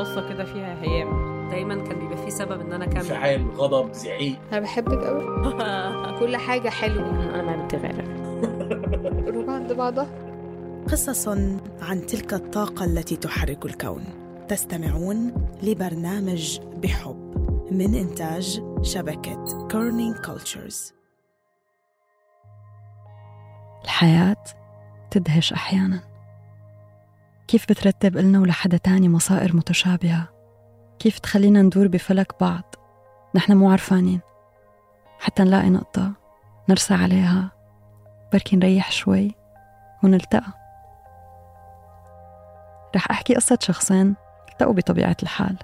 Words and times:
بصة 0.00 0.28
كده 0.28 0.44
فيها 0.44 0.82
هيام. 0.82 1.30
دايما 1.50 1.74
كان 1.74 1.98
بيبقى 1.98 2.16
في 2.24 2.30
سبب 2.30 2.60
إن 2.60 2.72
أنا 2.72 2.84
أكمل. 2.84 2.96
انفعال 2.96 3.50
غضب 3.50 3.92
زعيق. 3.92 4.38
أنا 4.52 4.60
بحبك 4.60 5.04
قوي 5.04 5.24
كل 6.18 6.36
حاجة 6.36 6.68
حلوة. 6.68 7.34
أنا 7.34 7.42
ما 7.42 7.64
بتغير 7.64 8.04
روح 9.34 9.48
عند 9.48 9.72
بعضها. 9.72 10.06
قصص 10.92 11.28
عن 11.82 12.06
تلك 12.08 12.34
الطاقة 12.34 12.84
التي 12.84 13.16
تحرك 13.16 13.66
الكون. 13.66 14.04
تستمعون 14.48 15.48
لبرنامج 15.62 16.58
بحب 16.82 17.30
من 17.70 17.94
إنتاج 17.94 18.62
شبكة 18.82 19.68
Kerning 19.70 20.16
Cultures 20.16 20.92
الحياة 23.84 24.36
تدهش 25.10 25.52
أحيانا. 25.52 26.09
كيف 27.50 27.64
بترتب 27.70 28.16
إلنا 28.16 28.40
ولحدا 28.40 28.76
تاني 28.76 29.08
مصائر 29.08 29.56
متشابهة؟ 29.56 30.28
كيف 30.98 31.18
تخلينا 31.18 31.62
ندور 31.62 31.86
بفلك 31.86 32.34
بعض؟ 32.40 32.74
نحن 33.34 33.52
مو 33.56 33.70
عرفانين. 33.70 34.20
حتى 35.20 35.42
نلاقي 35.42 35.70
نقطة 35.70 36.12
نرسى 36.68 36.94
عليها. 36.94 37.50
بركي 38.32 38.56
نريح 38.56 38.92
شوي 38.92 39.34
ونلتقى. 40.02 40.52
رح 42.96 43.10
أحكي 43.10 43.34
قصة 43.34 43.58
شخصين 43.60 44.14
التقوا 44.52 44.74
بطبيعة 44.74 45.16
الحال 45.22 45.56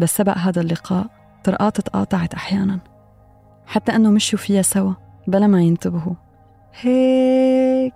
بس 0.00 0.16
سبق 0.16 0.38
هذا 0.38 0.60
اللقاء 0.60 1.06
طرقات 1.44 1.80
تقاطعت 1.80 2.34
أحيانا. 2.34 2.78
حتى 3.66 3.96
أنه 3.96 4.10
مشوا 4.10 4.38
فيها 4.38 4.62
سوا 4.62 4.92
بلا 5.26 5.46
ما 5.46 5.62
ينتبهوا. 5.62 6.14
هيك. 6.80 7.94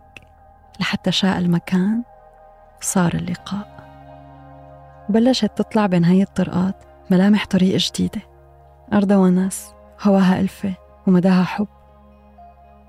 لحتى 0.80 1.12
شاء 1.12 1.38
المكان 1.38 2.02
صار 2.80 3.14
اللقاء. 3.14 3.76
وبلشت 5.08 5.50
تطلع 5.56 5.86
بين 5.86 6.04
هاي 6.04 6.22
الطرقات 6.22 6.76
ملامح 7.10 7.46
طريق 7.46 7.76
جديدة. 7.76 8.20
أرضها 8.92 9.16
وناس 9.16 9.72
هواها 10.02 10.40
ألفة 10.40 10.74
ومداها 11.06 11.44
حب. 11.44 11.68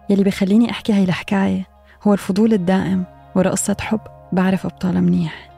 يلي 0.10 0.24
بخليني 0.24 0.72
أحكي 0.72 0.94
هاي 0.94 1.04
الحكاية 1.04 1.68
هو 2.08 2.14
الفضول 2.14 2.54
الدائم 2.54 3.06
ورا 3.36 3.50
قصة 3.50 3.78
حب 3.82 4.00
بعرف 4.32 4.66
أبطالها 4.66 5.02
منيح. 5.02 5.50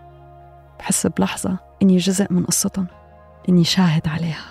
بحس 0.80 1.08
بلحظة 1.08 1.58
إني 1.82 1.98
جزء 1.98 2.34
من 2.34 2.46
قصتهم 2.46 2.88
إني 3.50 3.64
شاهد 3.64 4.08
عليها. 4.08 4.46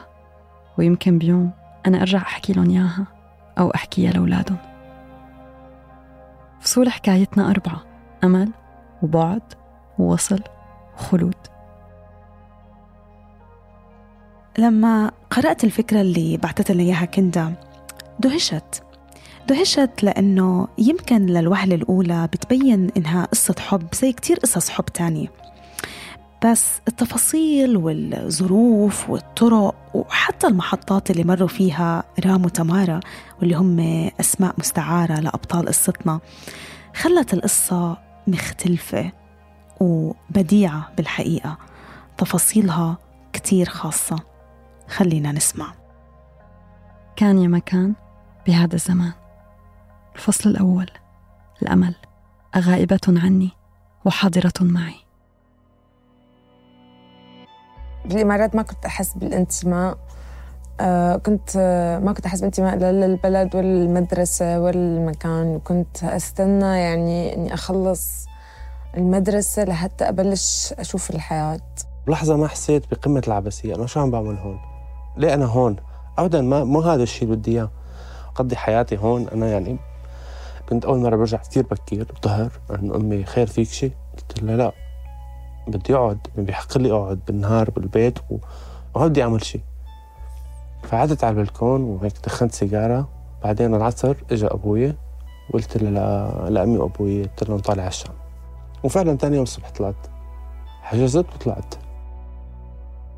ويمكن 0.78 1.18
بيوم 1.18 1.50
أنا 1.86 2.00
أرجع 2.00 2.18
أحكي 2.18 2.52
لهم 2.52 2.70
إياها 2.70 3.06
أو 3.58 3.70
أحكيها 3.70 4.10
لأولادهم. 4.12 4.58
فصول 6.60 6.88
حكايتنا 6.88 7.50
أربعة 7.50 7.80
أمل 8.24 8.52
وبعد 9.02 9.42
ووصل 9.98 10.40
وخلود 10.98 11.34
لما 14.58 15.10
قرأت 15.30 15.64
الفكرة 15.64 16.00
اللي 16.00 16.36
بعثت 16.36 16.70
لنا 16.70 16.82
إياها 16.82 17.04
كندا 17.04 17.54
دهشت. 18.20 18.82
دهشت 19.48 19.90
لأنه 20.02 20.68
يمكن 20.78 21.26
للوهلة 21.26 21.74
الأولى 21.74 22.26
بتبين 22.32 22.90
إنها 22.96 23.24
قصة 23.24 23.54
حب 23.58 23.86
زي 23.94 24.12
كتير 24.12 24.38
قصص 24.38 24.70
حب 24.70 24.84
تانية. 24.84 25.28
بس 26.44 26.80
التفاصيل 26.88 27.76
والظروف 27.76 29.10
والطرق 29.10 29.74
وحتى 29.94 30.46
المحطات 30.46 31.10
اللي 31.10 31.24
مروا 31.24 31.48
فيها 31.48 32.04
رام 32.26 32.44
وتمارا 32.44 33.00
واللي 33.40 33.54
هم 33.54 33.80
أسماء 34.20 34.54
مستعارة 34.58 35.20
لأبطال 35.20 35.66
قصتنا 35.66 36.20
خلت 36.94 37.34
القصة 37.34 37.96
مختلفة. 38.26 39.12
وبديعة 39.80 40.88
بالحقيقة. 40.96 41.58
تفاصيلها 42.18 42.98
كتير 43.32 43.68
خاصة. 43.68 44.18
خلينا 44.88 45.32
نسمع. 45.32 45.74
كان 47.16 47.38
يا 47.38 47.48
مكان 47.48 47.94
بهذا 48.46 48.74
الزمان. 48.74 49.12
الفصل 50.14 50.50
الأول. 50.50 50.90
الأمل. 51.62 51.94
أغائبة 52.56 53.00
عني 53.08 53.50
وحاضرة 54.04 54.52
معي. 54.60 54.94
بالإمارات 58.04 58.56
ما 58.56 58.62
كنت 58.62 58.84
أحس 58.84 59.14
بالانتماء. 59.14 59.98
آه 60.80 61.16
كنت 61.16 61.50
آه 61.56 61.98
ما 61.98 62.12
كنت 62.12 62.26
أحس 62.26 62.38
بالانتماء 62.38 62.76
لا 62.76 62.92
للبلد 62.92 63.56
ولا 63.56 63.66
للمدرسة 63.66 64.60
ولا 64.60 64.76
للمكان. 64.76 65.60
كنت 65.64 66.04
أستنى 66.04 66.78
يعني 66.78 67.34
إني 67.34 67.54
أخلص 67.54 68.27
المدرسة 68.96 69.64
لحتى 69.64 70.08
أبلش 70.08 70.74
أشوف 70.78 71.10
الحياة 71.10 71.60
بلحظة 72.06 72.36
ما 72.36 72.48
حسيت 72.48 72.90
بقمة 72.90 73.22
العبثية 73.26 73.74
أنا 73.74 73.86
شو 73.86 74.00
عم 74.00 74.10
بعمل 74.10 74.38
هون؟ 74.38 74.60
ليه 75.16 75.34
أنا 75.34 75.44
هون؟ 75.44 75.76
أبدا 76.18 76.40
ما 76.40 76.64
مو 76.64 76.80
هذا 76.80 77.02
الشيء 77.02 77.24
اللي 77.24 77.36
بدي 77.36 77.50
إياه 77.50 77.70
قضي 78.34 78.56
حياتي 78.56 78.96
هون 78.96 79.28
أنا 79.28 79.46
يعني 79.46 79.76
كنت 80.68 80.84
أول 80.84 80.98
مرة 80.98 81.16
برجع 81.16 81.38
كثير 81.38 81.62
بكير 81.62 82.06
ظهر 82.24 82.52
إنه 82.70 82.96
أمي 82.96 83.24
خير 83.24 83.46
فيك 83.46 83.68
شيء؟ 83.68 83.92
قلت 84.18 84.42
لها 84.42 84.56
لا 84.56 84.72
بدي 85.68 85.94
أقعد 85.94 86.18
بيحق 86.36 86.78
لي 86.78 86.92
أقعد 86.92 87.20
بالنهار 87.26 87.70
بالبيت 87.70 88.18
وما 88.30 89.06
بدي 89.06 89.22
أعمل 89.22 89.44
شيء 89.44 89.62
فقعدت 90.82 91.24
على 91.24 91.36
البلكون 91.36 91.82
وهيك 91.82 92.12
دخنت 92.24 92.52
سيجارة 92.52 93.08
بعدين 93.44 93.74
العصر 93.74 94.16
اجى 94.30 94.46
أبوي 94.46 94.94
وقلت 95.50 95.76
له 95.76 95.90
لأمي 96.48 96.78
وأبوي 96.78 97.22
قلت 97.22 97.48
لهم 97.48 97.58
طالع 97.58 97.82
على 97.82 97.88
الشام 97.88 98.27
وفعلا 98.84 99.16
ثاني 99.16 99.34
يوم 99.34 99.42
الصبح 99.42 99.70
طلعت. 99.70 100.06
حجزت 100.82 101.26
وطلعت. 101.34 101.74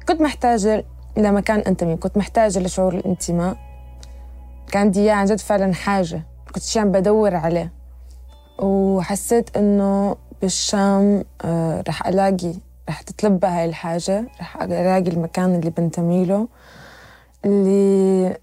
كنت 0.08 0.20
محتاجة 0.20 0.84
لمكان 1.16 1.60
أنتمي 1.60 1.96
كنت 1.96 2.16
محتاجة 2.16 2.58
لشعور 2.58 2.94
الانتماء. 2.94 3.56
كان 4.72 4.82
عندي 4.82 5.00
إياه 5.00 5.14
عن 5.14 5.26
جد 5.26 5.40
فعلا 5.40 5.74
حاجة 5.74 6.22
كنت 6.54 6.62
شي 6.62 6.80
عم 6.80 6.92
بدور 6.92 7.34
عليه. 7.34 7.72
وحسيت 8.58 9.56
إنه 9.56 10.16
بالشام 10.42 11.24
آه 11.44 11.84
رح 11.88 12.06
ألاقي 12.06 12.54
رح 12.88 13.02
تتلبى 13.02 13.46
هاي 13.46 13.64
الحاجة 13.64 14.26
رح 14.40 14.62
ألاقي 14.62 14.98
المكان 14.98 15.54
اللي 15.54 15.70
بنتمي 15.70 16.24
له. 16.24 16.48
اللي 17.44 18.36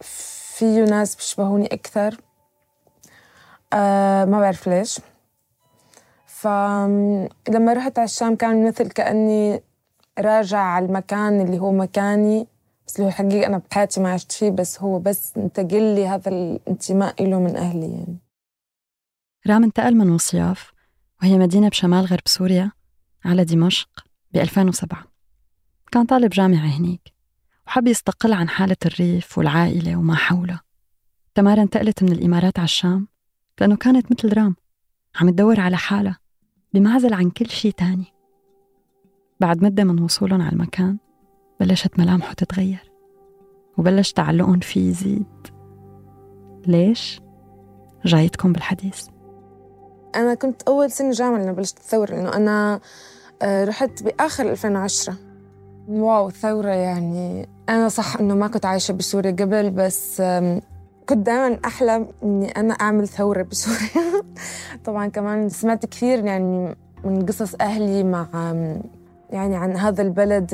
فيه 0.00 0.84
ناس 0.84 1.16
بيشبهوني 1.16 1.66
أكثر. 1.66 2.16
آه 3.72 4.24
ما 4.24 4.40
بعرف 4.40 4.68
ليش. 4.68 5.00
فلما 6.42 7.72
رحت 7.72 7.98
على 7.98 8.04
الشام 8.04 8.36
كان 8.36 8.66
مثل 8.68 8.88
كأني 8.88 9.62
راجع 10.18 10.58
على 10.58 10.86
المكان 10.86 11.40
اللي 11.40 11.58
هو 11.58 11.72
مكاني 11.72 12.46
بس 12.86 12.96
اللي 12.96 13.04
هو 13.04 13.08
الحقيقة 13.08 13.46
أنا 13.46 13.62
بحياتي 13.70 14.00
ما 14.00 14.12
عشت 14.12 14.32
فيه 14.32 14.50
بس 14.50 14.80
هو 14.80 14.98
بس 14.98 15.36
انتقل 15.36 15.94
لي 15.94 16.06
هذا 16.06 16.28
الانتماء 16.28 17.24
له 17.24 17.40
من 17.40 17.56
أهلي 17.56 17.92
يعني. 17.92 18.18
رام 19.46 19.64
انتقل 19.64 19.94
من 19.96 20.10
وصياف 20.10 20.72
وهي 21.22 21.38
مدينة 21.38 21.68
بشمال 21.68 22.04
غرب 22.04 22.26
سوريا 22.26 22.72
على 23.24 23.44
دمشق 23.44 23.88
ب 24.32 24.36
2007 24.36 25.04
كان 25.92 26.04
طالب 26.04 26.30
جامعة 26.30 26.66
هنيك 26.66 27.12
وحب 27.66 27.86
يستقل 27.86 28.32
عن 28.32 28.48
حالة 28.48 28.76
الريف 28.86 29.38
والعائلة 29.38 29.96
وما 29.96 30.14
حوله. 30.14 30.60
تمارا 31.34 31.62
انتقلت 31.62 32.02
من 32.02 32.12
الإمارات 32.12 32.58
على 32.58 32.64
الشام 32.64 33.08
لأنه 33.60 33.76
كانت 33.76 34.12
مثل 34.12 34.36
رام 34.36 34.56
عم 35.20 35.30
تدور 35.30 35.60
على 35.60 35.76
حالها. 35.76 36.21
بمعزل 36.74 37.14
عن 37.14 37.30
كل 37.30 37.46
شيء 37.46 37.72
تاني. 37.72 38.12
بعد 39.40 39.64
مدة 39.64 39.84
من 39.84 40.02
وصولهم 40.02 40.42
على 40.42 40.52
المكان 40.52 40.98
بلشت 41.60 41.98
ملامحه 41.98 42.32
تتغير 42.32 42.92
وبلش 43.78 44.12
تعلقهم 44.12 44.60
فيه 44.60 44.90
يزيد. 44.90 45.46
ليش؟ 46.66 47.20
جايتكم 48.04 48.52
بالحديث. 48.52 49.06
أنا 50.14 50.34
كنت 50.34 50.62
أول 50.62 50.90
سنة 50.90 51.10
جامعة 51.10 51.38
لما 51.42 51.52
بلشت 51.52 51.78
الثورة 51.78 52.10
لأنه 52.10 52.36
أنا 52.36 52.80
رحت 53.42 54.02
بآخر 54.02 54.50
2010 54.50 55.16
واو 55.88 56.28
الثورة 56.28 56.70
يعني 56.70 57.48
أنا 57.68 57.88
صح 57.88 58.16
إنه 58.16 58.34
ما 58.34 58.48
كنت 58.48 58.66
عايشة 58.66 58.92
بسوريا 58.92 59.30
قبل 59.30 59.70
بس 59.70 60.22
كنت 61.08 61.26
دائما 61.26 61.58
أحلم 61.64 62.08
إني 62.22 62.50
أنا 62.50 62.74
أعمل 62.74 63.08
ثورة 63.08 63.42
بسوريا. 63.42 64.22
طبعا 64.86 65.06
كمان 65.06 65.48
سمعت 65.48 65.86
كثير 65.86 66.24
يعني 66.24 66.76
من 67.04 67.26
قصص 67.26 67.54
أهلي 67.60 68.04
مع 68.04 68.26
يعني 69.30 69.56
عن 69.56 69.76
هذا 69.76 70.02
البلد 70.02 70.52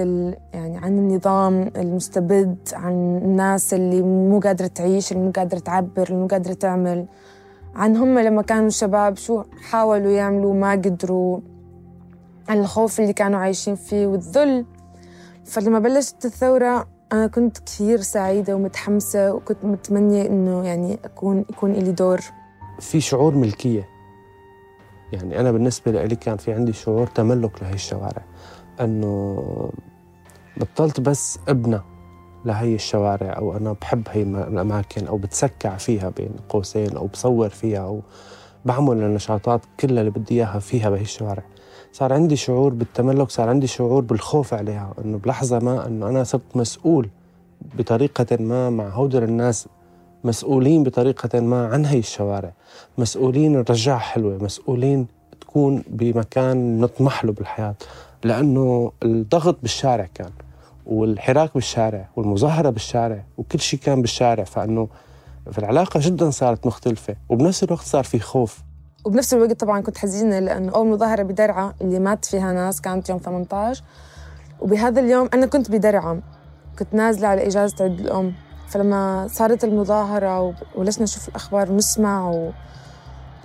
يعني 0.55 0.77
عن 0.79 0.99
النظام 0.99 1.71
المستبد 1.77 2.57
عن 2.73 2.93
الناس 2.93 3.75
اللي 3.75 4.03
مو 4.03 4.41
قادرة 4.41 4.67
تعيش 4.67 5.13
اللي 5.13 5.23
مو 5.23 5.31
قادرة 5.31 5.59
تعبر 5.59 6.03
اللي 6.03 6.21
مو 6.21 6.27
قادرة 6.27 6.53
تعمل. 6.53 7.07
عن 7.75 7.97
هم 7.97 8.19
لما 8.19 8.43
كانوا 8.43 8.69
شباب 8.69 9.17
شو 9.17 9.43
حاولوا 9.71 10.11
يعملوا 10.11 10.55
ما 10.55 10.73
قدروا. 10.73 11.41
عن 12.49 12.59
الخوف 12.59 13.01
اللي 13.01 13.13
كانوا 13.13 13.39
عايشين 13.39 13.75
فيه 13.75 14.07
والذل. 14.07 14.65
فلما 15.45 15.79
بلشت 15.79 16.25
الثورة 16.25 16.87
أنا 17.13 17.27
كنت 17.27 17.59
كثير 17.59 18.01
سعيدة 18.01 18.57
ومتحمسة 18.57 19.33
وكنت 19.35 19.65
متمنية 19.65 20.27
إنه 20.27 20.65
يعني 20.65 20.99
أكون 21.05 21.45
يكون 21.51 21.71
إلي 21.71 21.93
دور. 21.93 22.21
في 22.81 23.01
شعور 23.01 23.35
ملكية. 23.35 23.89
يعني 25.13 25.41
أنا 25.41 25.53
بالنسبة 25.53 25.93
لي 26.05 26.17
كان 26.17 26.37
في 26.37 26.53
عندي 26.53 26.73
شعور 26.73 27.07
تملك 27.07 27.63
لهي 27.63 27.75
الشوارع. 27.75 28.25
أنه 28.81 29.45
بطلت 30.57 31.01
بس 31.01 31.39
أبنى 31.49 31.81
لهي 32.45 32.75
الشوارع 32.75 33.37
أو 33.39 33.57
أنا 33.57 33.73
بحب 33.73 34.03
هي 34.11 34.23
الأماكن 34.23 35.07
أو 35.07 35.17
بتسكع 35.17 35.77
فيها 35.77 36.09
بين 36.09 36.31
قوسين 36.49 36.97
أو 36.97 37.07
بصور 37.07 37.49
فيها 37.49 37.81
أو 37.81 38.01
بعمل 38.65 38.97
النشاطات 38.97 39.61
كلها 39.81 40.01
اللي 40.01 40.11
بدي 40.11 40.35
إياها 40.35 40.59
فيها 40.59 40.91
بهي 40.91 41.01
الشوارع. 41.03 41.43
صار 41.93 42.13
عندي 42.13 42.37
شعور 42.37 42.75
بالتملك 42.75 43.31
صار 43.31 43.49
عندي 43.49 43.67
شعور 43.67 44.03
بالخوف 44.03 44.55
عليها 44.55 44.95
إنه 45.05 45.19
بلحظة 45.19 45.59
ما 45.59 45.87
إنه 45.87 46.09
أنا 46.09 46.25
صرت 46.25 46.57
مسؤول 46.57 47.09
بطريقة 47.79 48.37
ما 48.41 48.71
مع 48.71 48.89
هودر 48.89 49.25
الناس 49.25 49.69
مسؤولين 50.25 50.83
بطريقة 50.83 51.41
ما 51.41 51.67
عن 51.67 51.85
هي 51.85 51.99
الشوارع 51.99 52.53
مسؤولين 52.99 53.53
نرجعها 53.53 53.99
حلوة 53.99 54.39
مسؤولين 54.45 55.07
تكون 55.41 55.83
بمكان 55.89 56.81
نطمح 56.81 57.25
له 57.25 57.33
بالحياة 57.33 57.75
لأنه 58.25 58.93
الضغط 59.03 59.57
بالشارع 59.63 60.09
كان 60.15 60.31
والحراك 60.87 61.55
بالشارع 61.55 62.09
والمظاهرة 62.17 62.71
بالشارع 62.71 63.25
وكل 63.39 63.61
شيء 63.61 63.81
كان 63.81 64.01
بالشارع 64.03 64.45
فإنه 64.45 64.89
فالعلاقه 65.53 66.01
جدا 66.03 66.31
صارت 66.31 66.67
مختلفة 66.67 67.17
وبنفس 67.29 67.65
الوقت 67.65 67.85
صار 67.85 68.05
في 68.05 68.21
خوف. 68.21 68.59
وبنفس 69.05 69.35
الوقت 69.35 69.61
طبعا 69.61 69.81
كنت 69.81 69.99
حزينة 69.99 70.39
لأنه 70.39 70.73
أول 70.75 70.87
مظاهره 70.87 71.23
بدرعا 71.23 71.75
اللي 71.81 71.99
مات 71.99 72.25
فيها 72.25 72.53
ناس 72.53 72.81
كانت 72.81 73.09
يوم 73.09 73.19
18 73.19 73.85
وبهذا 74.61 75.01
اليوم 75.01 75.29
أنا 75.35 75.47
كنت 75.47 75.71
بدرعا 75.71 76.21
كنت 76.79 76.95
نازلة 76.95 77.29
على 77.29 77.47
إجازة 77.47 77.75
عيد 77.81 78.01
الأم. 78.01 78.35
فلما 78.69 79.27
صارت 79.31 79.65
المظاهرة 79.65 80.55
وبلشنا 80.77 81.05
نشوف 81.05 81.29
الأخبار 81.29 81.73
ونسمع 81.73 82.43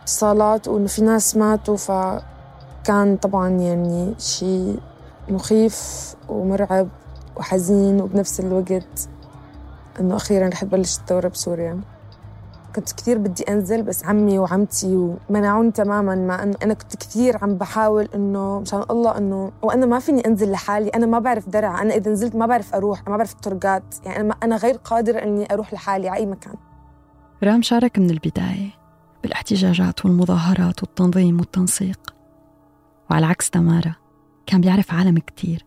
واتصالات 0.01 0.67
وإنه 0.67 0.88
في 0.88 1.01
ناس 1.01 1.38
ماتوا 1.38 1.77
فكان 1.77 3.17
طبعا 3.17 3.50
يعني 3.50 4.13
شيء 4.19 4.79
مخيف 5.29 6.15
ومرعب 6.29 6.88
وحزين. 7.35 8.01
وبنفس 8.01 8.39
الوقت 8.39 9.09
إنه 10.00 10.15
أخيرا 10.15 10.47
رح 10.47 10.63
تبلش 10.63 10.97
الثوره 10.97 11.27
بسوريا. 11.27 11.81
كنت 12.75 12.92
كثير 12.92 13.18
بدي 13.18 13.44
أنزل 13.44 13.84
بس 13.84 14.06
عمي 14.06 14.40
وعمتي 14.40 14.96
ومنعوني 15.30 15.72
تماما 15.72 16.16
مع 16.16 16.44
انه 16.44 16.56
أنا 16.64 16.74
كنت 16.74 16.96
كثير 16.96 17.38
عم 17.42 17.56
بحاول 17.56 18.10
إنه 18.16 18.60
مشان 18.60 18.84
الله 18.92 19.18
إنه 19.18 19.52
وأنا 19.62 19.86
ما 19.86 20.00
فيني 20.00 20.28
أنزل 20.28 20.52
لحالي 20.52 20.90
أنا 20.90 21.06
ما 21.06 21.20
بعرف 21.20 21.50
درع 21.50 21.81
أنا 21.81 21.96
إذا 21.96 22.12
نزلت 22.12 22.36
ما 22.36 22.46
بعرف 22.46 22.75
أروح 22.75 23.00
أنا 23.00 23.10
ما 23.10 23.18
بعرف 23.18 23.34
الطرقات 23.34 23.84
يعني 24.06 24.20
أنا 24.20 24.36
أنا 24.44 24.56
غير 24.56 24.75
قادرة 24.75 25.20
إني 25.20 25.54
أروح 25.54 25.74
لحالي 25.74 26.10
على 26.10 26.20
أي 26.20 26.25
مكان. 26.25 26.56
رام 27.44 27.62
شارك 27.62 28.00
من 28.00 28.10
البداية 28.10 28.70
بالاحتجاجات 29.24 30.06
والمظاهرات 30.06 30.84
والتنظيم 30.84 31.40
والتنسيق. 31.40 32.16
وعلى 33.12 33.25
عكس 33.25 33.50
تمارا 33.50 33.96
كان 34.46 34.62
بيعرف 34.62 34.94
عالم 34.94 35.18
كتير 35.18 35.66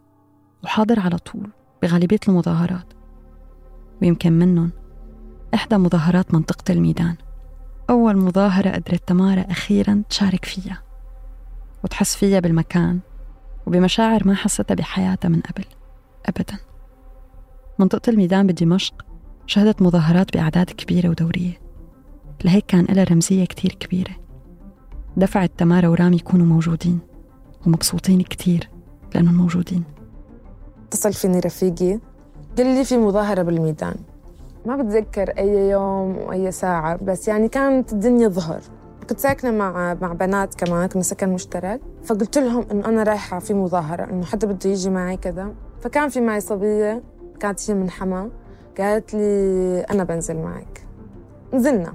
وحاضر 0.64 1.00
على 1.00 1.18
طول 1.18 1.50
بغالبية 1.82 2.20
المظاهرات. 2.28 2.92
ويمكن 4.02 4.32
منهم 4.32 4.70
إحدى 5.56 5.76
مظاهرات 5.76 6.34
منطقة 6.34 6.72
الميدان. 6.72 7.16
أول 7.90 8.16
مظاهرة 8.16 8.70
قدرت 8.70 9.08
تمارا 9.08 9.40
أخيرا 9.40 10.02
تشارك 10.08 10.44
فيها 10.44 10.82
وتحس 11.84 12.16
فيها 12.16 12.40
بالمكان 12.40 12.98
وبمشاعر 13.66 14.26
ما 14.26 14.34
حستها 14.34 14.74
بحياتها 14.74 15.28
من 15.28 15.40
قبل. 15.40 15.64
أبدا. 16.26 16.58
منطقة 17.78 18.10
الميدان 18.10 18.46
بدمشق 18.46 19.06
شهدت 19.46 19.82
مظاهرات 19.82 20.36
بأعداد 20.36 20.70
كبيرة 20.70 21.08
ودورية. 21.08 21.60
لهيك 22.44 22.66
كان 22.66 22.84
لها 22.84 23.04
رمزية 23.04 23.44
كتير 23.44 23.72
كبيرة. 23.72 24.16
دفعت 25.16 25.50
تمارا 25.58 25.88
ورام 25.88 26.12
يكونوا 26.12 26.46
موجودين 26.46 26.98
ومبسوطين 27.66 28.22
كتير 28.22 28.70
لأنهم 29.14 29.34
موجودين. 29.34 29.84
اتصل 30.86 31.12
فيني 31.12 31.40
رفيقي 31.40 32.00
قال 32.56 32.66
لي 32.66 32.84
في 32.84 32.98
مظاهرة 32.98 33.42
بالميدان. 33.42 33.96
ما 34.66 34.76
بتذكر 34.76 35.30
أي 35.38 35.70
يوم 35.70 36.18
وأي 36.18 36.50
ساعة 36.50 36.96
بس 36.96 37.28
يعني 37.28 37.48
كانت 37.48 37.92
الدنيا 37.92 38.28
ظهر. 38.28 38.60
كنت 39.08 39.20
ساكنة 39.20 39.50
مع 39.50 39.94
مع 39.94 40.12
بنات 40.12 40.54
كمان 40.54 40.88
كنا 40.88 41.02
سكن 41.02 41.28
مشترك. 41.28 41.80
فقلت 42.04 42.38
لهم 42.38 42.66
إنه 42.70 42.88
أنا 42.88 43.02
رايحة 43.02 43.38
في 43.38 43.54
مظاهرة 43.54 44.04
إنه 44.04 44.24
حدا 44.24 44.46
بده 44.46 44.70
يجي 44.70 44.90
معي 44.90 45.16
كذا. 45.16 45.54
فكان 45.80 46.08
في 46.08 46.20
معي 46.20 46.40
صبية 46.40 47.02
كانت 47.40 47.70
هي 47.70 47.74
من 47.74 47.90
حما 47.90 48.30
قالت 48.78 49.14
لي 49.14 49.80
أنا 49.90 50.04
بنزل 50.04 50.36
معك. 50.36 50.86
نزلنا. 51.52 51.94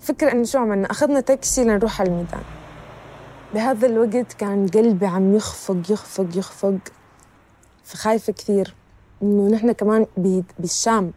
فكرة 0.00 0.32
إنه 0.32 0.44
شو 0.44 0.58
عملنا؟ 0.58 0.90
أخذنا 0.90 1.20
تاكسي 1.20 1.64
لنروح 1.64 2.00
على 2.00 2.10
الميدان. 2.10 2.42
بهذا 3.54 3.86
الوقت 3.86 4.32
كان 4.32 4.66
قلبي 4.66 5.06
عم 5.06 5.34
يخفق 5.34 5.90
يخفق 5.90 6.26
يخفق. 6.36 6.78
فخايفة 7.84 8.32
كثير. 8.32 8.74
إنه 9.22 9.48
نحن 9.48 9.72
كمان 9.72 10.06
بالشام. 10.58 11.12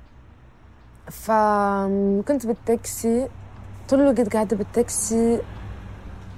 فكنت 1.12 2.46
بالتاكسي 2.46 3.28
طول 3.90 4.02
الوقت 4.02 4.34
قاعدة 4.34 4.58
بالتاكسي 4.58 5.40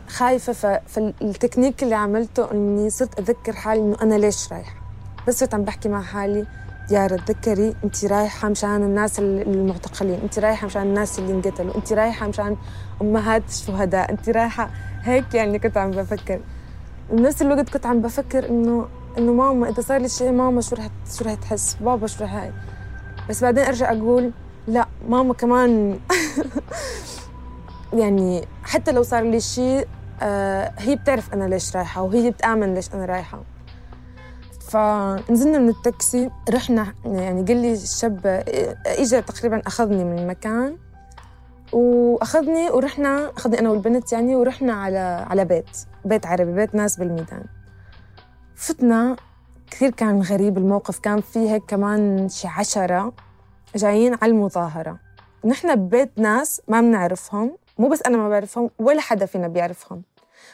خايفة 0.08 0.82
فالتكنيك 0.88 1.84
اللي 1.84 1.96
عملته 1.96 2.52
إني 2.52 2.90
صرت 2.90 3.20
أذكر 3.20 3.54
حالي 3.54 3.82
إنه 3.82 3.98
أنا 4.02 4.16
ليش 4.16 4.54
رايحة. 4.54 4.76
بس 5.28 5.40
صرت 5.40 5.54
عم 5.54 5.64
بحكي 5.64 5.90
مع 5.90 6.02
حالي 6.02 6.46
يارا 6.92 7.18
تذكري 7.18 7.76
أنت 7.84 8.06
رايحة 8.06 8.50
مشان 8.50 8.84
الناس 8.84 9.20
المعتقلين 9.20 10.20
أنت 10.24 10.40
رايحة 10.40 10.68
مشان 10.68 10.82
الناس 10.82 11.20
اللي 11.20 11.34
انقتلوا 11.34 11.76
أنت 11.76 11.94
رايحة 11.94 12.28
مشان 12.28 12.58
أمهات 13.02 13.50
الشهداء 13.50 14.12
أنت 14.12 14.30
رايحة 14.30 14.70
هيك 15.04 15.34
يعني 15.34 15.60
كنت 15.60 15.78
عم 15.78 15.92
بفكر. 15.92 16.40
بنفس 17.12 17.42
الوقت 17.42 17.70
كنت 17.70 17.86
عم 17.86 18.02
بفكر 18.02 18.50
إنه 18.50 18.88
إنه 19.18 19.34
ماما 19.34 19.70
إذا 19.70 19.82
صار 19.82 20.02
لي 20.02 20.10
شيء 20.10 20.32
ماما 20.32 20.62
شو 20.62 20.76
رح 20.76 20.90
شو 21.18 21.26
رح 21.26 21.34
تحس؟ 21.34 21.78
بابا 21.82 22.08
شو 22.08 22.24
رح 22.24 22.34
هاي؟ 22.34 22.52
بس 23.30 23.44
بعدين 23.44 23.64
أرجع 23.64 23.92
أقول 23.92 24.32
لا 24.68 24.88
ماما 25.10 25.34
كمان 25.34 26.00
يعني 28.02 28.48
حتى 28.64 28.92
لو 28.92 29.04
صار 29.04 29.24
لي 29.24 29.40
شيء 29.40 29.88
آه 30.22 30.74
هي 30.78 30.96
بتعرف 30.96 31.34
أنا 31.34 31.44
ليش 31.44 31.76
رايحة 31.76 32.02
وهي 32.02 32.32
بتآمن 32.32 32.74
ليش 32.74 32.94
أنا 32.94 33.06
رايحة. 33.06 33.44
فنزلنا 34.70 35.58
من 35.58 35.70
التاكسي 35.70 36.30
رحنا 36.50 36.94
يعني 37.06 37.44
قال 37.44 37.58
لي 37.58 37.74
الشاب 37.74 38.44
اجى 38.86 39.22
تقريبا 39.22 39.62
أخذني 39.68 40.04
من 40.04 40.20
المكان 40.20 40.78
وأخذني 41.74 42.70
ورحنا 42.70 43.32
أخذني 43.38 43.60
أنا 43.60 43.70
والبنت 43.70 44.14
يعني 44.14 44.36
ورحنا 44.36 44.74
على 44.74 45.26
على 45.30 45.46
بيت 45.46 45.78
بيت 46.06 46.26
عربي 46.26 46.52
بيت 46.52 46.76
ناس 46.76 47.00
بالميدان. 47.00 47.44
فتنا 48.62 49.16
كثير 49.72 49.90
كان 49.90 50.22
غريب 50.22 50.58
الموقف 50.58 51.00
كان 51.00 51.22
فيه 51.22 51.54
هيك 51.54 51.64
كمان 51.68 52.30
شي 52.30 52.48
عشرة 52.48 53.14
جايين 53.76 54.18
على 54.22 54.32
المظاهرة. 54.32 55.00
نحن 55.46 55.76
ببيت 55.76 56.12
ناس 56.18 56.62
ما 56.68 56.82
بنعرفهم 56.82 57.58
مو 57.78 57.90
بس 57.90 58.02
أنا 58.02 58.18
ما 58.18 58.30
بعرفهم 58.30 58.70
ولا 58.80 59.02
حدا 59.02 59.26
فينا 59.26 59.48
بيعرفهم. 59.48 60.04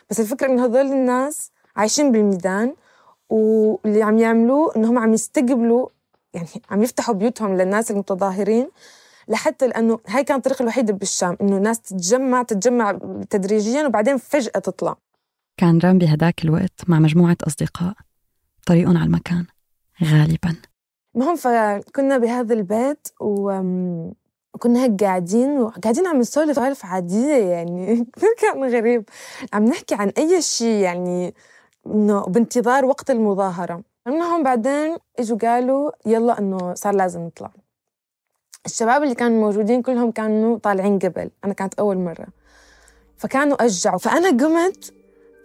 بس 0.10 0.20
الفكرة 0.20 0.48
إنه 0.48 0.66
هذول 0.66 0.86
الناس 0.86 1.52
عايشين 1.76 2.12
بالميدان 2.12 2.76
واللي 3.30 4.04
عم 4.04 4.18
يعملوه 4.18 4.76
إنهم 4.76 5.00
عم 5.00 5.14
يستقبلوا 5.14 5.88
يعني 6.34 6.48
عم 6.72 6.84
يفتحوا 6.84 7.16
بيوتهم 7.16 7.58
للناس 7.58 7.92
المتظاهرين 7.92 8.70
لحتى 9.28 9.68
لأنه 9.68 10.00
هاي 10.08 10.24
كانت 10.24 10.38
الطريقة 10.48 10.64
الوحيده 10.64 10.94
بالشام 10.94 11.38
إنه 11.42 11.58
الناس 11.58 11.82
تتجمع 11.82 12.44
تتجمع 12.44 13.00
تدريجيا 13.30 13.88
وبعدين 13.88 14.18
فجأة 14.18 14.60
تطلع. 14.60 14.98
كان 15.58 15.80
رام 15.84 15.98
بهداك 15.98 16.44
الوقت 16.46 16.82
مع 16.88 17.00
مجموعة 17.00 17.38
أصدقاء. 17.48 17.94
طريقهم 18.66 18.98
على 18.98 19.06
المكان. 19.06 19.46
غالبا. 20.04 20.56
المهم 21.16 21.36
فكنا 21.36 22.18
بهذا 22.18 22.54
البيت 22.54 23.08
وكنا 23.20 24.84
هيك 24.84 25.04
قاعدين 25.04 25.50
وقاعدين 25.50 26.08
عم 26.08 26.20
نسولف 26.20 26.56
سوالف 26.56 26.86
عادية 26.86 27.36
يعني. 27.36 28.06
كثير 28.16 28.30
كان 28.42 28.64
غريب. 28.64 29.10
عم 29.54 29.66
نحكي 29.66 29.96
عن 29.96 30.12
أي 30.18 30.42
شيء 30.42 30.84
يعني 30.84 31.34
إنه 31.88 32.22
بانتظار 32.22 32.86
وقت 32.86 33.12
المظاهرة. 33.12 33.84
المهم 34.08 34.44
بعدين 34.44 34.98
إجوا 35.20 35.38
قالوا 35.38 35.92
يلا 36.06 36.40
إنه 36.40 36.74
صار 36.74 36.96
لازم 36.96 37.22
نطلع. 37.22 37.52
الشباب 38.66 39.04
اللي 39.04 39.16
كانوا 39.16 39.42
موجودين 39.42 39.82
كلهم 39.82 40.12
كانوا 40.12 40.58
طالعين 40.58 41.00
قبل. 41.00 41.30
أنا 41.46 41.54
كانت 41.54 41.74
أول 41.74 41.98
مرة. 41.98 42.28
فكانوا 43.18 43.66
أشجعوا. 43.66 43.98
فأنا 43.98 44.30
قمت 44.30 44.94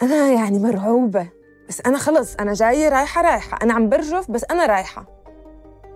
أنا 0.03 0.33
يعني 0.33 0.59
مرعوبة. 0.59 1.29
بس 1.69 1.81
أنا 1.87 1.99
خلص 1.99 2.35
أنا 2.41 2.53
جاية 2.53 2.89
رايحة 2.89 3.23
رايحة. 3.23 3.59
أنا 3.63 3.75
عم 3.75 3.89
برجف 3.89 4.31
بس 4.31 4.45
أنا 4.51 4.67
رايحة. 4.67 5.07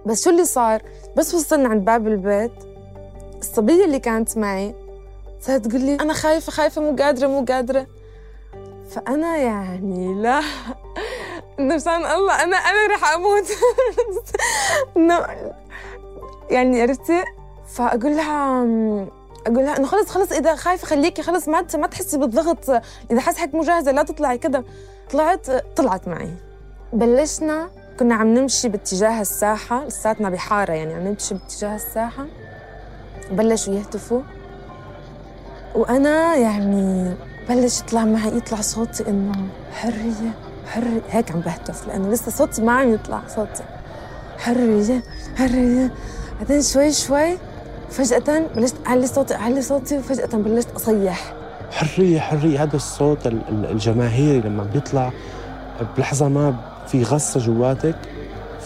بس 0.06 0.24
شو 0.24 0.30
اللي 0.30 0.44
صار؟ 0.44 0.82
بس 1.16 1.34
وصلنا 1.34 1.68
عند 1.68 1.84
باب 1.84 2.06
البيت. 2.06 2.52
الصبية 3.38 3.84
اللي 3.84 3.98
كانت 3.98 4.38
معي 4.38 4.74
صارت 5.40 5.66
تقول 5.66 5.80
لي 5.80 5.94
أنا 5.94 6.12
خايفة 6.12 6.52
خايفة 6.52 6.82
مو 6.82 6.96
قادرة 6.96 7.26
مو 7.26 7.44
قادرة. 7.44 7.86
فأنا 8.90 9.36
يعني 9.36 10.22
لا. 10.22 10.40
إنه 11.58 11.74
الله 11.74 12.42
أنا 12.42 12.56
أنا 12.56 12.94
رح 12.94 13.14
أموت. 13.14 13.44
إنه 14.96 15.26
يعني 16.50 16.82
عرفتي؟ 16.82 17.24
فأقول 17.74 18.16
لها 18.16 18.64
أقول 19.46 19.64
لها 19.64 19.76
إنه 19.76 19.86
خلص 19.86 20.08
خلص 20.08 20.32
إذا 20.32 20.54
خايفة 20.54 20.86
خليكي 20.86 21.22
خلص 21.22 21.48
ما 21.48 21.66
ما 21.74 21.86
تحسي 21.86 22.18
بالضغط. 22.18 22.70
إذا 23.10 23.20
حاسة 23.20 23.38
حالك 23.38 23.54
مو 23.54 23.62
جاهزه 23.62 23.92
لا 23.92 24.02
تطلعي 24.02 24.38
كذا. 24.38 24.64
طلعت 25.10 25.50
طلعت 25.76 26.08
معي. 26.08 26.30
بلشنا 26.92 27.70
كنا 27.98 28.14
عم 28.14 28.34
نمشي 28.34 28.68
باتجاه 28.68 29.20
الساحة 29.20 29.84
لساتنا 29.84 30.30
بحارة 30.30 30.72
يعني 30.72 30.94
عم 30.94 31.08
نمشي 31.08 31.34
باتجاه 31.34 31.74
الساحة. 31.74 32.26
بلشوا 33.30 33.74
يهتفوا. 33.74 34.20
وأنا 35.74 36.34
يعني 36.34 37.14
بلش 37.48 37.80
يطلع 37.80 38.04
معي 38.04 38.36
يطلع 38.36 38.60
صوتي 38.60 39.08
إنه 39.08 39.48
حرية 39.72 40.32
حرية. 40.66 41.02
هيك 41.10 41.30
عم 41.32 41.40
بهتف 41.40 41.88
لأنه 41.88 42.10
لسه 42.10 42.30
صوتي 42.30 42.62
ما 42.62 42.72
عم 42.72 42.94
يطلع 42.94 43.20
صوتي. 43.36 43.64
حرية 44.38 45.02
حرية. 45.36 45.90
بعدين 46.38 46.62
شوي 46.62 46.92
شوي 46.92 47.38
فجأة 47.90 48.42
بلشت 48.56 48.74
أعلي 48.86 49.06
صوتي 49.06 49.34
أعلي 49.34 49.62
صوتي 49.62 49.98
وفجأة 49.98 50.26
بلشت 50.38 50.68
أصيح. 50.76 51.32
حرية 51.70 52.20
حرية 52.20 52.62
هذا 52.62 52.76
الصوت 52.76 53.26
ال- 53.26 53.40
ال- 53.48 53.70
الجماهيري 53.70 54.40
لما 54.48 54.64
بيطلع 54.64 55.12
بلحظة 55.96 56.28
ما 56.28 56.54
في 56.88 57.02
غصة 57.02 57.40
جواتك 57.40 57.94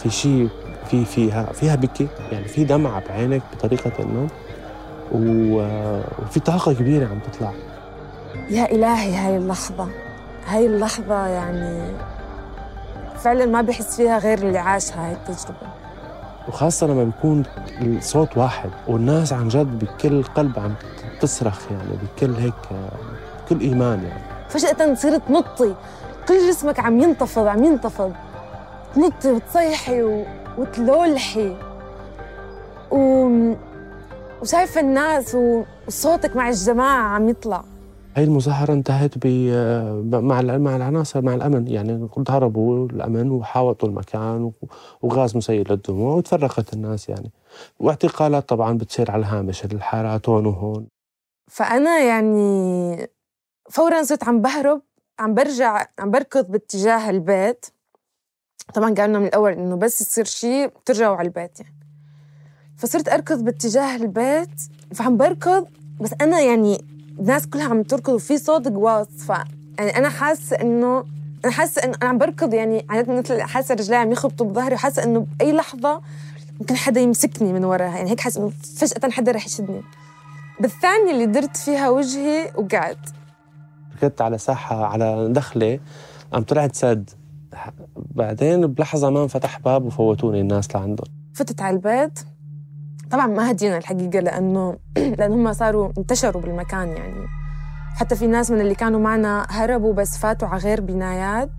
في 0.03 0.09
شيء 0.09 0.49
في 0.89 1.05
فيها 1.05 1.43
فيها 1.53 1.75
بكي 1.75 2.07
يعني 2.31 2.47
في 2.47 2.63
دمعة 2.63 3.03
بعينك 3.09 3.41
بطريقة 3.53 3.91
إنه 3.99 4.27
و- 5.11 5.99
وفي 6.23 6.39
طاقة 6.39 6.73
كبيرة 6.73 7.05
عم 7.07 7.19
تطلع. 7.19 7.51
يا 8.49 8.71
إلهي 8.71 9.15
هاي 9.15 9.37
اللحظة 9.37 9.87
هاي 10.47 10.65
اللحظة 10.65 11.27
يعني 11.27 11.81
فعلا 13.23 13.45
ما 13.45 13.61
بحس 13.61 13.95
فيها 13.95 14.17
غير 14.17 14.37
اللي 14.37 14.57
عاشها 14.57 15.05
هاي 15.07 15.11
التجربة. 15.13 15.80
وخاصة 16.51 16.87
لما 16.87 17.03
بيكون 17.03 17.43
الصوت 17.81 18.37
واحد 18.37 18.69
والناس 18.87 19.33
عن 19.33 19.47
جد 19.47 19.79
بكل 19.79 20.23
قلب 20.23 20.59
عم 20.59 20.73
تصرخ 21.21 21.71
يعني 21.71 21.89
بكل 22.03 22.33
هيك 22.33 22.53
بكل 23.45 23.59
إيمان 23.59 24.03
يعني. 24.03 24.23
فجأة 24.49 24.93
تصير 24.93 25.17
تنطي. 25.17 25.75
كل 26.27 26.49
جسمك 26.49 26.79
عم 26.79 27.01
ينتفض 27.01 27.47
عم 27.47 27.63
ينتفض. 27.63 28.13
تنطي 28.95 29.31
وتصيحي 29.31 30.03
و... 30.03 30.25
وتلولحي. 30.57 31.55
و... 32.91 32.97
وشايفة 34.41 34.81
الناس 34.81 35.35
و... 35.35 35.63
وصوتك 35.87 36.35
مع 36.35 36.49
الجماعة 36.49 37.15
عم 37.15 37.29
يطلع. 37.29 37.63
هاي 38.15 38.23
المظاهرة 38.23 38.73
انتهت 38.73 39.17
ب 39.17 39.27
مع 40.15 40.41
مع 40.41 40.75
العناصر 40.75 41.21
مع 41.21 41.33
الأمن. 41.33 41.67
يعني 41.67 42.09
ضربوا 42.19 42.85
الأمن 42.85 43.31
وحاوطوا 43.31 43.89
المكان 43.89 44.51
وغاز 45.01 45.37
مسيل 45.37 45.71
للدموع 45.71 46.15
وتفرقت 46.15 46.73
الناس 46.73 47.09
يعني. 47.09 47.31
واعتقالات 47.79 48.49
طبعا 48.49 48.77
بتصير 48.77 49.11
على 49.11 49.19
الهامش 49.19 49.65
الحارات 49.65 50.29
هون 50.29 50.45
وهون. 50.45 50.87
فأنا 51.47 51.99
يعني 51.99 53.09
فورا 53.69 54.03
صرت 54.03 54.23
عم 54.23 54.41
بهرب 54.41 54.81
عم 55.19 55.33
برجع 55.33 55.85
عم 55.99 56.11
بركض 56.11 56.51
باتجاه 56.51 57.09
البيت. 57.09 57.65
طبعا 58.73 58.93
قالنا 58.93 59.19
من 59.19 59.25
الأول 59.25 59.51
إنه 59.51 59.75
بس 59.75 60.01
يصير 60.01 60.25
شيء 60.25 60.67
بترجعوا 60.67 61.15
على 61.15 61.27
البيت 61.27 61.59
يعني. 61.59 61.75
فصرت 62.77 63.09
أركض 63.09 63.43
باتجاه 63.43 63.95
البيت 63.95 64.61
فعم 64.93 65.17
بركض 65.17 65.67
بس 66.01 66.13
أنا 66.21 66.41
يعني 66.41 66.90
الناس 67.19 67.47
كلها 67.47 67.69
عم 67.69 67.83
تركض 67.83 68.13
وفي 68.13 68.37
صوت 68.37 68.67
قواص 68.67 69.07
ف 69.07 69.29
يعني 69.79 69.97
أنا 69.97 70.09
حاسة 70.09 70.55
إنه 70.55 71.05
أنا 71.45 71.53
حاسة 71.53 71.83
إنه 71.83 71.97
أنا 72.01 72.09
عم 72.09 72.17
بركض 72.17 72.53
يعني 72.53 72.85
عادة 72.89 73.13
مثل 73.13 73.41
حاسة 73.41 73.75
رجلي 73.75 73.95
عم 73.95 74.11
يخبطوا 74.11 74.45
بظهري 74.45 74.75
وحاسة 74.75 75.03
إنه 75.03 75.27
بأي 75.39 75.51
لحظة 75.51 76.01
ممكن 76.59 76.75
حدا 76.75 77.01
يمسكني 77.01 77.53
من 77.53 77.65
وراها 77.65 77.97
يعني 77.97 78.09
هيك 78.09 78.19
حاسة 78.19 78.41
إنه 78.41 78.51
فجأة 78.77 79.09
حدا 79.09 79.31
رح 79.31 79.45
يشدني. 79.45 79.81
بالثانية 80.59 81.11
اللي 81.11 81.25
درت 81.25 81.57
فيها 81.57 81.89
وجهي 81.89 82.51
وقعت. 82.55 82.97
ركضت 83.95 84.21
على 84.21 84.37
ساحة 84.37 84.85
على 84.85 85.27
دخلة 85.29 85.79
قام 86.31 86.43
طلعت 86.43 86.75
سد. 86.75 87.09
بعدين 87.95 88.67
بلحظة 88.67 89.09
ما 89.09 89.23
انفتح 89.23 89.59
باب 89.59 89.85
وفوتوني 89.85 90.41
الناس 90.41 90.75
لعندهم. 90.75 91.07
فتت 91.33 91.61
على 91.61 91.75
البيت. 91.75 92.19
طبعا 93.11 93.27
ما 93.27 93.51
هدينا 93.51 93.77
الحقيقة 93.77 94.19
لأنه 94.19 94.77
لأن 95.17 95.31
هم 95.31 95.53
صاروا 95.53 95.91
انتشروا 95.97 96.41
بالمكان 96.41 96.87
يعني. 96.87 97.27
حتى 97.95 98.15
في 98.15 98.27
ناس 98.27 98.51
من 98.51 98.61
اللي 98.61 98.75
كانوا 98.75 98.99
معنا 98.99 99.47
هربوا 99.49 99.93
بس 99.93 100.17
فاتوا 100.17 100.47
على 100.47 100.59
غير 100.59 100.81
بنايات 100.81 101.51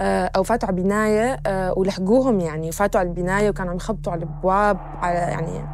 آه، 0.00 0.30
أو 0.36 0.42
فاتوا 0.42 0.68
على 0.68 0.82
بناية 0.82 1.40
آه، 1.46 1.78
ولحقوهم 1.78 2.40
يعني. 2.40 2.72
فاتوا 2.72 3.00
على 3.00 3.08
البناية 3.08 3.50
وكانوا 3.50 3.70
عم 3.70 3.76
يخبطوا 3.76 4.12
على 4.12 4.24
الأبواب 4.24 4.78
على 5.02 5.18
يعني. 5.18 5.64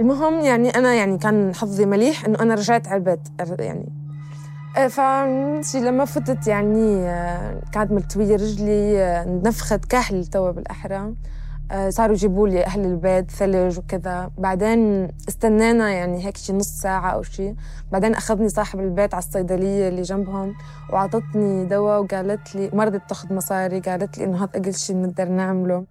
المهم 0.00 0.40
يعني 0.40 0.68
أنا 0.68 0.94
يعني 0.94 1.18
كان 1.18 1.54
حظي 1.54 1.86
مليح 1.86 2.24
إنه 2.24 2.40
أنا 2.40 2.54
رجعت 2.54 2.88
على 2.88 2.96
البيت 2.96 3.28
يعني. 3.60 3.92
آه، 4.76 4.88
فشي 4.88 5.80
لما 5.80 6.04
فتت 6.04 6.46
يعني 6.46 7.04
كانت 7.72 7.92
ملتوية 7.92 8.34
رجلي 8.34 9.24
نفخت 9.44 9.84
كحل 9.84 10.26
توا 10.26 10.50
بالأحرى. 10.50 11.14
صاروا 11.88 12.14
يجيبوا 12.14 12.48
لي 12.48 12.66
أهل 12.66 12.84
البيت 12.84 13.30
ثلج 13.30 13.78
وكذا. 13.78 14.30
بعدين 14.38 15.08
استنينا 15.28 15.90
يعني 15.90 16.26
هيك 16.26 16.36
شي 16.36 16.52
نص 16.52 16.68
ساعة 16.68 17.10
أو 17.10 17.22
شي. 17.22 17.54
بعدين 17.92 18.14
أخذني 18.14 18.48
صاحب 18.48 18.80
البيت 18.80 19.14
على 19.14 19.24
الصيدلية 19.24 19.88
اللي 19.88 20.02
جنبهم 20.02 20.54
وعطتني 20.92 21.66
دواء 21.66 22.02
وقالت 22.02 22.54
لي 22.54 22.70
ما 22.72 22.84
رضت 22.84 23.08
تاخذ 23.08 23.34
مصاري 23.34 23.80
قالت 23.80 24.18
لي 24.18 24.24
إنه 24.24 24.36
هذا 24.36 24.50
أقل 24.54 24.74
شي 24.74 24.92
بنقدر 24.92 25.28
نعمله. 25.28 25.86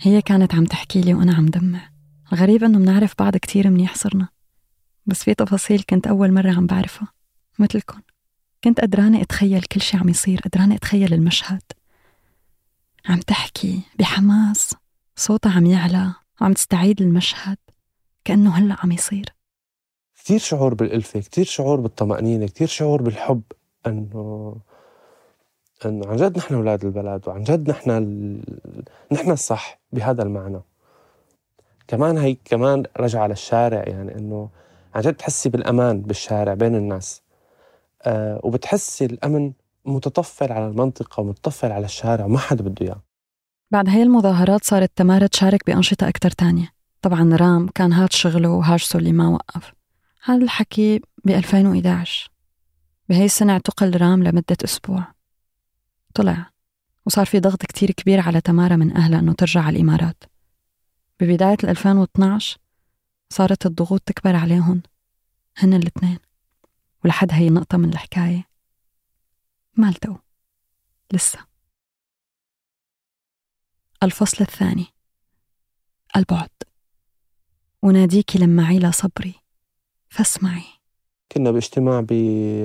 هي 0.00 0.22
كانت 0.22 0.54
عم 0.54 0.64
تحكي 0.64 1.00
لي 1.00 1.14
وأنا 1.14 1.34
عم 1.34 1.46
دمع. 1.46 1.80
الغريب 2.32 2.64
إنه 2.64 2.78
بنعرف 2.78 3.14
بعض 3.18 3.36
كتير 3.36 3.70
منيح 3.70 3.94
صرنا. 3.94 4.28
بس 5.06 5.22
في 5.22 5.34
تفاصيل 5.34 5.84
كنت 5.90 6.06
أول 6.06 6.32
مرة 6.32 6.52
عم 6.52 6.66
بعرفها. 6.66 7.08
مثلكن. 7.58 7.98
كنت 8.64 8.80
قدرانة 8.80 9.20
أتخيل 9.20 9.62
كل 9.62 9.80
شي 9.80 9.96
عم 9.96 10.08
يصير 10.08 10.40
قدرانة 10.40 10.74
أتخيل 10.74 11.14
المشهد. 11.14 11.62
عم 13.08 13.20
تحكي 13.20 13.82
بحماس 13.98 14.74
صوتها 15.16 15.52
عم 15.52 15.66
يعلى 15.66 16.14
وعم 16.40 16.52
تستعيد 16.52 17.02
المشهد 17.02 17.56
كأنه 18.24 18.50
هلأ 18.50 18.76
عم 18.82 18.92
يصير. 18.92 19.34
كثير 20.16 20.38
شعور 20.38 20.74
بالألفة 20.74 21.20
كثير 21.20 21.44
شعور 21.44 21.80
بالطمأنينة 21.80 22.46
كثير 22.46 22.66
شعور 22.66 23.02
بالحب 23.02 23.42
أنه 23.86 24.56
أنه 25.86 26.06
عن 26.08 26.16
جد 26.16 26.38
نحن 26.38 26.54
أولاد 26.54 26.84
البلد 26.84 27.28
وعن 27.28 27.42
جد 27.42 27.70
نحن 27.70 27.90
ال... 27.90 28.40
نحن 29.12 29.30
الصح 29.30 29.80
بهذا 29.92 30.22
المعنى. 30.22 30.60
كمان 31.88 32.18
هي 32.18 32.36
كمان 32.44 32.82
رجع 32.96 33.20
على 33.20 33.32
الشارع 33.32 33.82
يعني 33.88 34.18
أنه 34.18 34.48
عن 34.94 35.02
جد 35.02 35.12
بتحسي 35.12 35.48
بالأمان 35.48 36.02
بالشارع 36.02 36.54
بين 36.54 36.74
الناس. 36.74 37.22
آه 38.02 38.40
وبتحسي 38.44 39.04
الأمن 39.04 39.52
متطفل 39.84 40.52
على 40.52 40.66
المنطقة 40.66 41.20
ومتطفل 41.20 41.72
على 41.72 41.84
الشارع 41.84 42.24
وما 42.24 42.38
حدا 42.38 42.64
بده 42.64 42.86
إياه. 42.86 43.02
بعد 43.70 43.88
هاي 43.88 44.02
المظاهرات 44.02 44.64
صارت 44.64 44.92
تمارا 44.96 45.26
تشارك 45.26 45.66
بأنشطة 45.66 46.08
أكتر 46.08 46.30
تانية. 46.30 46.72
طبعا 47.02 47.36
رام 47.36 47.68
كان 47.68 47.92
هاد 47.92 48.12
شغله 48.12 48.48
وهاجسه 48.48 48.98
اللي 48.98 49.12
ما 49.12 49.28
وقف. 49.28 49.72
هذا 50.24 50.44
الحكي 50.44 51.00
ب 51.24 51.30
2011 51.30 52.30
بهي 53.08 53.24
السنة 53.24 53.52
اعتقل 53.52 54.00
رام 54.00 54.22
لمدة 54.22 54.56
أسبوع. 54.64 55.14
طلع. 56.14 56.50
وصار 57.06 57.26
في 57.26 57.40
ضغط 57.40 57.62
كتير 57.62 57.90
كبير 57.90 58.20
على 58.20 58.40
تمارا 58.40 58.76
من 58.76 58.96
أهلها 58.96 59.18
أنه 59.18 59.32
ترجع 59.32 59.60
على 59.60 59.76
الإمارات. 59.76 60.24
ببداية 61.20 61.56
2012 61.64 62.58
صارت 63.30 63.66
الضغوط 63.66 64.00
تكبر 64.00 64.36
عليهم. 64.36 64.82
هن 65.56 65.74
الاثنين. 65.74 66.18
ولحد 67.04 67.28
هي 67.32 67.48
النقطة 67.48 67.78
من 67.78 67.88
الحكاية. 67.88 68.53
ما 69.76 69.88
التقوا 69.88 70.16
لسه. 71.12 71.38
الفصل 74.02 74.44
الثاني. 74.44 74.86
البعد. 76.16 76.50
أناديك 77.84 78.36
لما 78.36 78.66
عيل 78.66 78.94
صبري. 78.94 79.34
فاسمعي. 80.08 80.64
كنا 81.32 81.50
باجتماع 81.50 82.00
ب... 82.00 82.06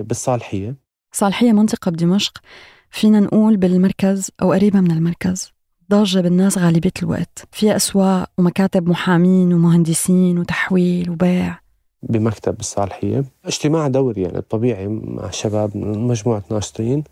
بالصالحية. 0.07 0.75
صالحية 1.11 1.51
منطقة 1.51 1.91
بدمشق. 1.91 2.41
فينا 2.89 3.19
نقول 3.19 3.57
بالمركز 3.57 4.31
أو 4.41 4.53
قريبة 4.53 4.81
من 4.81 4.91
المركز. 4.91 5.51
ضاجة 5.91 6.19
بالناس 6.19 6.57
غالبية 6.57 6.91
الوقت. 7.03 7.47
فيها 7.51 7.75
أسواق 7.75 8.31
ومكاتب 8.37 8.89
محامين 8.89 9.53
ومهندسين 9.53 10.39
وتحويل 10.39 11.09
وبيع. 11.09 11.59
بمكتب 12.03 12.57
بالصالحية 12.57 13.23
اجتماع 13.45 13.87
دوري 13.87 14.21
يعني 14.21 14.41
طبيعي 14.41 14.87
مع 14.87 15.25
الشباب 15.25 15.77
من 15.77 16.07
مجموعة 16.07 16.43
ناشطين. 16.51 17.03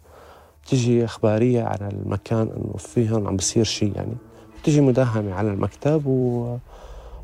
بتجي 0.64 1.06
إخبارية 1.06 1.64
على 1.64 1.88
المكان 1.88 2.50
إنه 2.58 2.74
فيهم 2.78 3.28
عم 3.28 3.36
بصير 3.36 3.64
شيء 3.64 3.96
يعني. 3.96 4.14
بتجي 4.62 4.82
مداهمة 4.82 5.34
على 5.34 5.50
المكتب 5.50 6.08
و... 6.08 6.58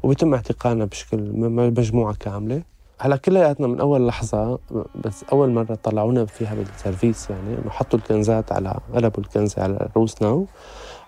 وبيتم 0.04 0.34
اعتقالنا 0.34 0.86
بشكل 0.86 1.32
مجموعة 1.78 2.16
كاملة. 2.16 2.62
هلأ 3.00 3.16
كلياتنا 3.16 3.68
من 3.68 3.80
أول 3.80 4.08
لحظة 4.08 4.60
بس 5.06 5.24
أول 5.32 5.52
مرة 5.52 5.76
طلعونا 5.76 6.26
فيها 6.26 6.56
بالسيرفيس 6.56 7.30
يعني 7.30 7.60
إنه 7.60 7.70
حطوا 7.70 8.00
الكنزات 8.00 8.52
على 8.52 8.80
قلبوا 8.94 9.24
الكنزة 9.24 9.64
على 9.64 9.90
رؤوسنا 9.96 10.46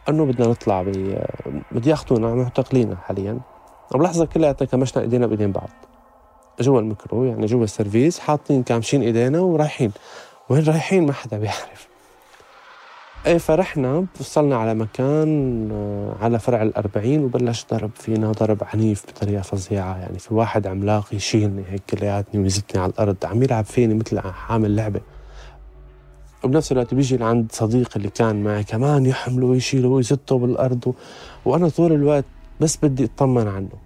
إنه 0.10 0.26
بدنا 0.26 0.48
نطلع 0.48 0.84
ب... 0.84 0.90
بده 1.72 1.92
ياخذونا 1.92 2.34
معتقلين 2.34 2.98
حاليا. 2.98 3.40
وبلحظة 3.96 4.26
كلياتنا 4.26 4.68
كمشنا 4.68 5.04
إيدينا 5.04 5.28
بإيدين 5.28 5.52
بعض. 5.52 5.70
جوا 6.60 6.80
الميكرو 6.80 7.24
يعني 7.24 7.46
جوا 7.46 7.64
السيرفيس 7.64 8.20
حاطين 8.20 8.64
كامشين 8.64 9.02
إيدينا 9.02 9.40
ورايحين. 9.40 9.92
وين 10.50 10.64
رايحين؟ 10.64 11.06
ما 11.06 11.14
حدا 11.14 11.38
بيعرف. 11.38 11.88
إيه 13.26 13.38
فرحنا 13.38 14.06
وصلنا 14.20 14.58
على 14.58 14.74
مكان 14.74 15.70
آه، 15.72 16.16
على 16.22 16.40
فرع 16.40 16.62
الأربعين 16.62 17.24
وبلش 17.24 17.66
ضرب 17.72 17.92
فينا 17.96 18.32
ضرب 18.32 18.64
عنيف 18.74 19.06
بطريقة 19.06 19.42
فظيعة. 19.42 19.98
يعني 19.98 20.20
في 20.20 20.34
واحد 20.34 20.68
عملاق 20.68 21.14
يشيلني 21.14 21.64
هيك 21.70 21.82
كلياتني 21.90 22.42
ويزتني 22.42 22.82
على 22.82 22.92
الأرض 22.92 23.16
عم 23.24 23.44
يلعب 23.44 23.66
فيني 23.66 23.94
مثل 23.94 24.20
حامل 24.20 24.76
لعبة. 24.76 25.02
وبنفس 26.44 26.72
الوقت 26.72 26.94
بيجي 26.94 27.18
لعند 27.18 27.52
صديقي 27.52 27.96
اللي 27.96 28.10
كان 28.10 28.44
معي 28.44 28.64
كمان 28.64 29.06
يحمله 29.06 29.46
ويشيله 29.46 29.88
ويزته 29.88 30.38
بالأرض 30.38 30.88
و... 30.88 30.94
وأنا 31.46 31.70
طول 31.70 31.92
الوقت 31.92 32.26
بس 32.60 32.78
بدي 32.84 33.06
أطمن 33.06 33.48
عنه. 33.48 33.85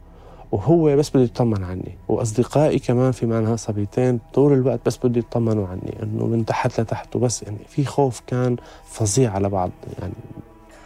وهو 0.51 0.95
بس 0.95 1.09
بده 1.09 1.23
يطمن 1.23 1.63
عني. 1.63 1.97
وأصدقائي 2.07 2.79
كمان 2.79 3.11
في 3.11 3.25
معنا 3.25 3.55
صبيتين 3.55 4.19
طول 4.33 4.53
الوقت 4.53 4.79
بس 4.85 4.97
بده 4.97 5.19
يطمنوا 5.19 5.67
عني 5.67 6.03
إنه 6.03 6.25
من 6.25 6.45
تحت 6.45 6.81
لتحت. 6.81 7.15
وبس 7.15 7.43
يعني 7.43 7.57
في 7.67 7.85
خوف 7.85 8.21
كان 8.27 8.55
فظيع 8.85 9.31
على 9.31 9.49
بعض. 9.49 9.71
يعني 9.99 10.13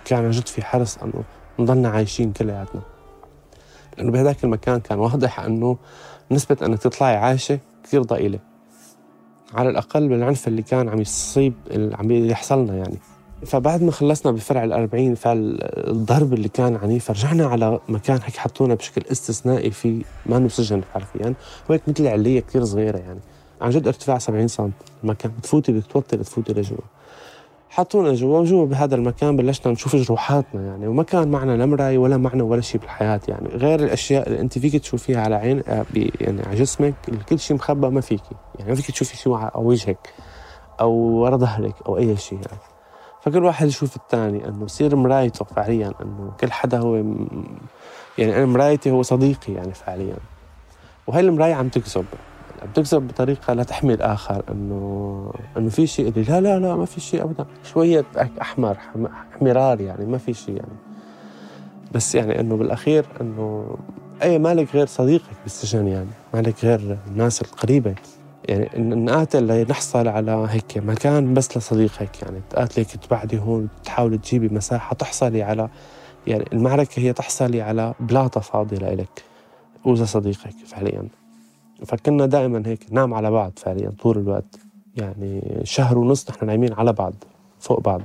كان 0.05 0.31
جد 0.31 0.47
في 0.47 0.65
حرص 0.65 0.97
إنه 0.97 1.23
نضلنا 1.59 1.89
عايشين 1.89 2.33
كلياتنا. 2.33 2.81
لأنه 3.97 4.11
بهذاك 4.11 4.43
المكان 4.43 4.79
كان 4.79 4.99
واضح 4.99 5.39
إنه 5.39 5.77
نسبة 6.31 6.57
إنك 6.61 6.79
تطلعي 6.79 7.15
عايشة 7.15 7.59
كثير 7.83 8.03
ضئيلة. 8.03 8.39
على 9.53 9.69
الأقل 9.69 10.07
بالعنف 10.07 10.47
اللي 10.47 10.61
كان 10.61 10.89
عم 10.89 11.01
يصيب 11.01 11.53
عم 11.71 12.11
يحصلنا 12.11 12.75
يعني. 12.75 12.97
فبعد 13.45 13.83
ما 13.83 13.91
خلصنا 13.91 14.31
بفرع 14.31 14.63
الأربعين 14.63 15.15
فالضرب 15.15 16.33
اللي 16.33 16.49
كان 16.49 16.75
عنيف 16.75 17.11
رجعنا 17.11 17.45
على 17.45 17.79
مكان 17.89 18.19
هيك 18.23 18.37
حطونا 18.37 18.75
بشكل 18.75 19.01
استثنائي 19.11 19.71
في 19.71 20.03
ما 20.25 20.37
انه 20.37 20.47
سجن 20.47 20.81
حرفيا. 20.93 21.33
وهيك 21.69 21.81
مثل 21.87 22.07
علية 22.07 22.39
كثير 22.39 22.63
صغيرة 22.63 22.97
يعني. 22.97 23.19
عن 23.61 23.69
جد 23.69 23.87
ارتفاع 23.87 24.17
70 24.17 24.47
سم. 24.47 24.71
المكان 25.03 25.31
بتفوتي 25.37 25.71
بدك 25.71 25.85
توطي 25.85 26.53
لجوا. 26.53 26.77
حطونا 27.69 28.13
جوا 28.13 28.39
وجوا 28.39 28.65
بهذا 28.65 28.95
المكان 28.95 29.35
بلشنا 29.35 29.71
نشوف 29.71 29.95
جروحاتنا 29.95 30.61
يعني. 30.61 30.87
وما 30.87 31.03
كان 31.03 31.27
معنا 31.27 31.57
لا 31.57 31.65
مراية 31.65 31.97
ولا 31.97 32.17
معنا 32.17 32.43
ولا 32.43 32.61
شيء 32.61 32.81
بالحياة 32.81 33.21
يعني. 33.27 33.49
غير 33.49 33.79
الأشياء 33.79 34.27
اللي 34.27 34.39
أنت 34.39 34.59
فيك 34.59 34.75
تشوفيها 34.75 35.21
على 35.21 35.35
عين 35.35 35.63
آه، 35.67 35.85
يعني 36.21 36.41
على 36.41 36.55
جسمك. 36.55 36.93
كل 37.29 37.39
شيء 37.39 37.57
مخبى 37.57 37.87
ما 37.87 38.01
فيكي. 38.01 38.35
يعني 38.59 38.69
ما 38.69 38.75
فيك 38.75 38.91
تشوفي 38.91 39.17
شيء 39.17 39.33
على 39.33 39.51
وجهك 39.55 40.13
أو 40.79 40.91
ورا 40.91 41.37
ظهرك 41.37 41.75
أو 41.87 41.97
أي 41.97 42.17
شيء 42.17 42.39
يعني. 42.39 42.72
فكل 43.23 43.43
واحد 43.43 43.67
يشوف 43.67 43.95
الثاني 43.95 44.47
إنه 44.47 44.63
يصير 44.65 44.95
مرايته 44.95 45.45
فعليا 45.45 45.93
إنه 46.01 46.31
كل 46.39 46.51
حدا 46.51 46.77
هو 46.79 46.95
يعني 48.17 48.37
أنا 48.37 48.45
مرايتي 48.45 48.91
هو 48.91 49.01
صديقي 49.01 49.53
يعني 49.53 49.73
فعليا. 49.73 50.15
وهي 51.07 51.19
المراية 51.19 51.53
عم 51.53 51.69
تكذب. 51.69 52.05
عم 52.61 52.67
تكذب 52.75 53.07
بطريقة 53.07 53.53
لا 53.53 53.63
تحمي 53.63 53.93
الآخر 53.93 54.43
إنه 54.51 55.33
إنه 55.57 55.69
في 55.69 55.87
شيء 55.87 56.07
اللي 56.07 56.23
لا 56.23 56.41
لا 56.41 56.59
لا 56.59 56.75
ما 56.75 56.85
في 56.85 57.01
شيء 57.01 57.23
أبدا. 57.23 57.45
شوية 57.73 58.05
أحمر 58.41 58.77
حمرار 59.39 59.81
يعني 59.81 60.05
ما 60.05 60.17
في 60.17 60.33
شيء 60.33 60.55
يعني. 60.55 60.77
بس 61.93 62.15
يعني 62.15 62.39
إنه 62.39 62.57
بالأخير 62.57 63.05
إنه 63.21 63.77
أي 64.23 64.39
مالك 64.39 64.75
غير 64.75 64.85
صديقك 64.85 65.35
بالسجن 65.43 65.87
يعني 65.87 66.09
مالك 66.33 66.65
غير 66.65 66.97
الناس 67.07 67.41
القريبة. 67.41 67.95
يعني 68.49 68.95
نقاتل 68.95 69.47
لنحصل 69.47 70.07
على 70.07 70.47
هيك 70.49 70.77
مكان 70.77 71.33
بس 71.33 71.57
لصديقك 71.57 72.21
يعني 72.21 72.41
تقاتلك 72.49 72.95
تبعدي 72.95 73.39
هون 73.39 73.69
تحاولي 73.83 74.17
تجيبي 74.17 74.55
مساحة 74.55 74.95
تحصلي 74.95 75.43
على 75.43 75.69
يعني 76.27 76.45
المعركة 76.53 76.99
هي 76.99 77.13
تحصلي 77.13 77.61
على 77.61 77.93
بلاطة 77.99 78.41
فاضية 78.41 78.77
لإلك 78.77 79.23
وإذا 79.85 80.05
صديقك 80.05 80.55
فعليا. 80.65 81.07
فكنا 81.85 82.25
دائما 82.25 82.63
هيك 82.65 82.79
ننام 82.91 83.13
على 83.13 83.31
بعض 83.31 83.51
فعليا 83.55 83.91
طول 84.01 84.17
الوقت 84.17 84.59
يعني 84.95 85.61
شهر 85.63 85.97
ونص 85.97 86.29
نحن 86.29 86.45
نايمين 86.45 86.73
على 86.73 86.93
بعض 86.93 87.13
فوق 87.59 87.79
بعض. 87.79 88.01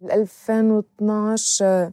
بال 0.00 0.12
2012 0.12 1.90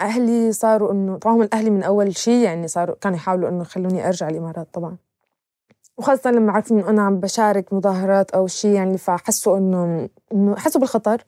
أهلي 0.00 0.52
صاروا 0.52 0.92
إنه 0.92 1.16
طبعا 1.16 1.48
أهلي 1.52 1.70
من 1.70 1.82
أول 1.82 2.16
شيء 2.16 2.44
يعني 2.44 2.68
صاروا 2.68 2.96
كانوا 3.00 3.16
يحاولوا 3.16 3.48
إنه 3.48 3.62
يخلوني 3.62 4.08
أرجع 4.08 4.28
الإمارات 4.28 4.68
طبعا. 4.72 4.96
وخاصة 6.00 6.30
لما 6.30 6.52
عرفوا 6.52 6.76
إنه 6.76 6.90
أنا 6.90 7.02
عم 7.02 7.20
بشارك 7.20 7.72
مظاهرات 7.72 8.30
أو 8.30 8.46
شيء 8.46 8.70
يعني 8.70 8.98
فحسوا 8.98 9.58
إنه 9.58 10.08
إنه 10.32 10.56
حسوا 10.56 10.80
بالخطر. 10.80 11.24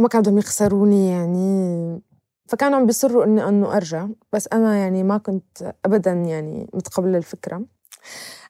ما 0.00 0.08
كانوا 0.10 0.22
بدهم 0.22 0.38
يخسروني 0.38 1.10
يعني. 1.10 2.02
فكانوا 2.48 2.78
عم 2.78 2.86
بيصروا 2.86 3.24
إني 3.24 3.48
إنه 3.48 3.76
أرجع. 3.76 4.08
بس 4.32 4.48
أنا 4.52 4.76
يعني 4.76 5.02
ما 5.02 5.18
كنت 5.18 5.74
أبدا 5.84 6.12
يعني 6.12 6.70
متقبلة 6.74 7.18
الفكرة. 7.18 7.62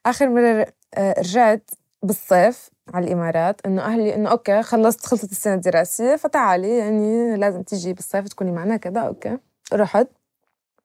آخر 0.06 0.28
مرة 0.28 0.66
آه، 0.94 1.14
رجعت 1.18 1.70
بالصيف 2.02 2.70
على 2.94 3.06
الإمارات 3.06 3.60
إنه 3.66 3.82
أهلي 3.82 4.14
إنه 4.14 4.30
okay 4.30 4.62
خلصت 4.62 5.06
خلصت 5.06 5.32
السنة 5.32 5.54
الدراسية 5.54 6.16
فتعالي 6.16 6.78
يعني 6.78 7.36
لازم 7.36 7.62
تيجي 7.62 7.92
بالصيف 7.92 8.28
تكوني 8.28 8.52
معنا 8.52 8.76
كذا 8.76 9.00
okay. 9.00 9.38
رحت. 9.72 10.06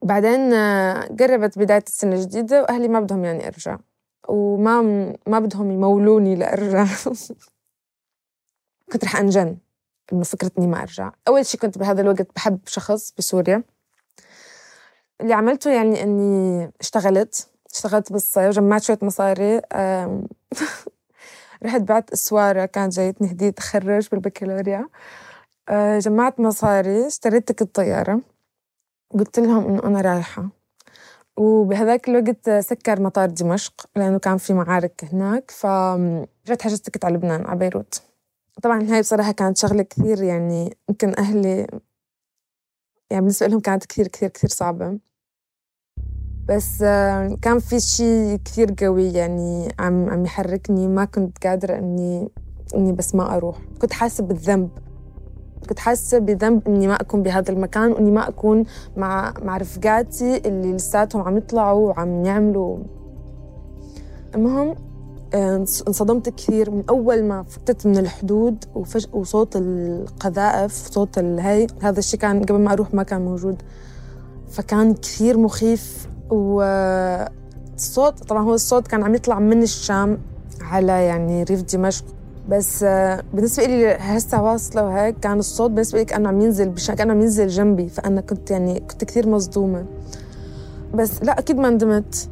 بعدين 0.03 0.53
آه، 0.53 1.07
قربت 1.19 1.59
بداية 1.59 1.83
السنة 1.87 2.15
الجديدة 2.15 2.61
وأهلي 2.61 2.87
ما 2.87 2.99
بدهم 2.99 3.25
يعني 3.25 3.47
أرجع. 3.47 3.77
وما 4.27 4.81
ما 5.27 5.39
بدهم 5.39 5.71
يمولوني 5.71 6.35
لأرجع. 6.35 6.85
كنت 8.91 9.05
رح 9.05 9.15
أنجن 9.15 9.57
إنه 10.13 10.23
فكرة 10.23 10.51
إني 10.57 10.67
ما 10.67 10.81
أرجع. 10.81 11.11
أول 11.27 11.45
شيء 11.45 11.61
كنت 11.61 11.77
بهذا 11.77 12.01
الوقت 12.01 12.27
بحب 12.35 12.59
شخص 12.65 13.13
بسوريا. 13.17 13.63
اللي 15.21 15.33
عملته 15.33 15.71
يعني 15.71 16.03
إني 16.03 16.71
اشتغلت 16.81 17.47
اشتغلت 17.73 18.11
بالصيف 18.11 18.55
جمعت 18.55 18.83
شوية 18.83 18.99
مصاري 19.01 19.57
رحت 21.65 21.81
بعت 21.81 22.11
اسواره 22.11 22.65
كانت 22.65 22.93
جايتني 22.93 23.31
هدية 23.31 23.49
تخرج 23.49 24.09
بالبكالوريا. 24.09 24.89
آه، 25.69 25.99
جمعت 25.99 26.39
مصاري 26.39 27.07
اشتريت 27.07 27.47
تكت 27.51 27.75
طيارة. 27.75 28.32
قلت 29.19 29.39
لهم 29.39 29.65
إنه 29.67 29.83
أنا 29.83 30.01
رايحة. 30.01 30.49
وبهذاك 31.37 32.09
الوقت 32.09 32.49
سكر 32.49 33.01
مطار 33.01 33.29
دمشق 33.29 33.89
لأنه 33.95 34.19
كان 34.19 34.37
في 34.37 34.53
معارك 34.53 35.05
هناك 35.11 35.51
فرجعت 35.51 36.61
حجزت 36.61 36.85
تكت 36.85 37.05
على 37.05 37.15
لبنان 37.15 37.45
على 37.45 37.59
بيروت. 37.59 38.01
طبعا 38.61 38.83
هاي 38.83 39.01
بصراحة 39.01 39.31
كانت 39.31 39.57
شغلة 39.57 39.83
كثير 39.83 40.23
يعني 40.23 40.77
يمكن 40.89 41.13
أهلي 41.17 41.67
يعني 43.09 43.21
بالنسبة 43.21 43.47
لهم 43.47 43.59
كانت 43.59 43.85
كثير 43.85 44.07
كثير 44.07 44.29
كثير 44.29 44.49
صعبة. 44.49 44.99
بس 46.49 46.79
كان 47.41 47.59
في 47.59 47.79
شيء 47.79 48.39
كثير 48.45 48.75
قوي 48.79 49.13
يعني 49.13 49.75
عم 49.79 50.09
عم 50.09 50.25
يحركني 50.25 50.87
ما 50.87 51.05
كنت 51.05 51.47
قادرة 51.47 51.77
إني 51.77 52.29
إني 52.75 52.91
بس 52.91 53.15
ما 53.15 53.35
أروح. 53.35 53.57
كنت 53.81 53.93
حاسة 53.93 54.23
بالذنب. 54.23 54.69
كنت 55.65 55.79
حاسة 55.79 56.19
بذنب 56.19 56.67
إني 56.67 56.87
ما 56.87 56.93
أكون 56.93 57.23
بهذا 57.23 57.51
المكان 57.51 57.91
وإني 57.91 58.11
ما 58.11 58.29
أكون 58.29 58.63
مع 58.97 59.33
مع 59.43 59.57
رفقاتي 59.57 60.37
اللي 60.37 60.73
لساتهم 60.73 61.21
عم 61.21 61.37
يطلعوا 61.37 61.89
وعم 61.89 62.25
يعملوا. 62.25 62.77
المهم 64.35 64.75
آه، 65.33 65.55
انصدمت 65.87 66.29
كثير 66.29 66.71
من 66.71 66.83
أول 66.89 67.23
ما 67.23 67.43
فتت 67.43 67.87
من 67.87 67.97
الحدود 67.97 68.65
وفج... 68.75 69.05
وصوت 69.13 69.55
القذائف 69.55 70.73
صوت 70.91 71.17
الهي 71.17 71.67
هذا 71.81 71.99
الشيء 71.99 72.19
كان 72.19 72.43
قبل 72.43 72.59
ما 72.59 72.73
أروح 72.73 72.93
ما 72.93 73.03
كان 73.03 73.21
موجود. 73.21 73.61
فكان 74.51 74.93
كثير 74.93 75.37
مخيف 75.37 76.07
والصوت 76.29 78.23
طبعا 78.27 78.43
هو 78.43 78.53
الصوت 78.53 78.87
كان 78.87 79.03
عم 79.03 79.15
يطلع 79.15 79.39
من 79.39 79.63
الشام 79.63 80.17
على 80.61 81.05
يعني 81.05 81.43
ريف 81.43 81.61
دمشق. 81.61 82.05
بس 82.49 82.83
بالنسبة 83.33 83.65
لي 83.65 83.97
هسه 83.99 84.43
واصلة 84.43 84.83
وهيك 84.83 85.19
كان 85.19 85.39
الصوت 85.39 85.71
بالنسبة 85.71 85.99
لي 85.99 86.05
كأنه 86.05 86.29
عم 86.29 86.41
ينزل 86.41 86.69
بش... 86.69 86.91
كأنه 86.91 87.11
عم 87.13 87.21
ينزل 87.21 87.47
جنبي 87.47 87.89
فأنا 87.89 88.21
كنت 88.21 88.51
يعني 88.51 88.79
كنت 88.79 89.03
كثير 89.03 89.29
مصدومة. 89.29 89.85
بس 90.93 91.23
لا 91.23 91.39
أكيد 91.39 91.57
ما 91.57 91.69
ندمت. 91.69 92.29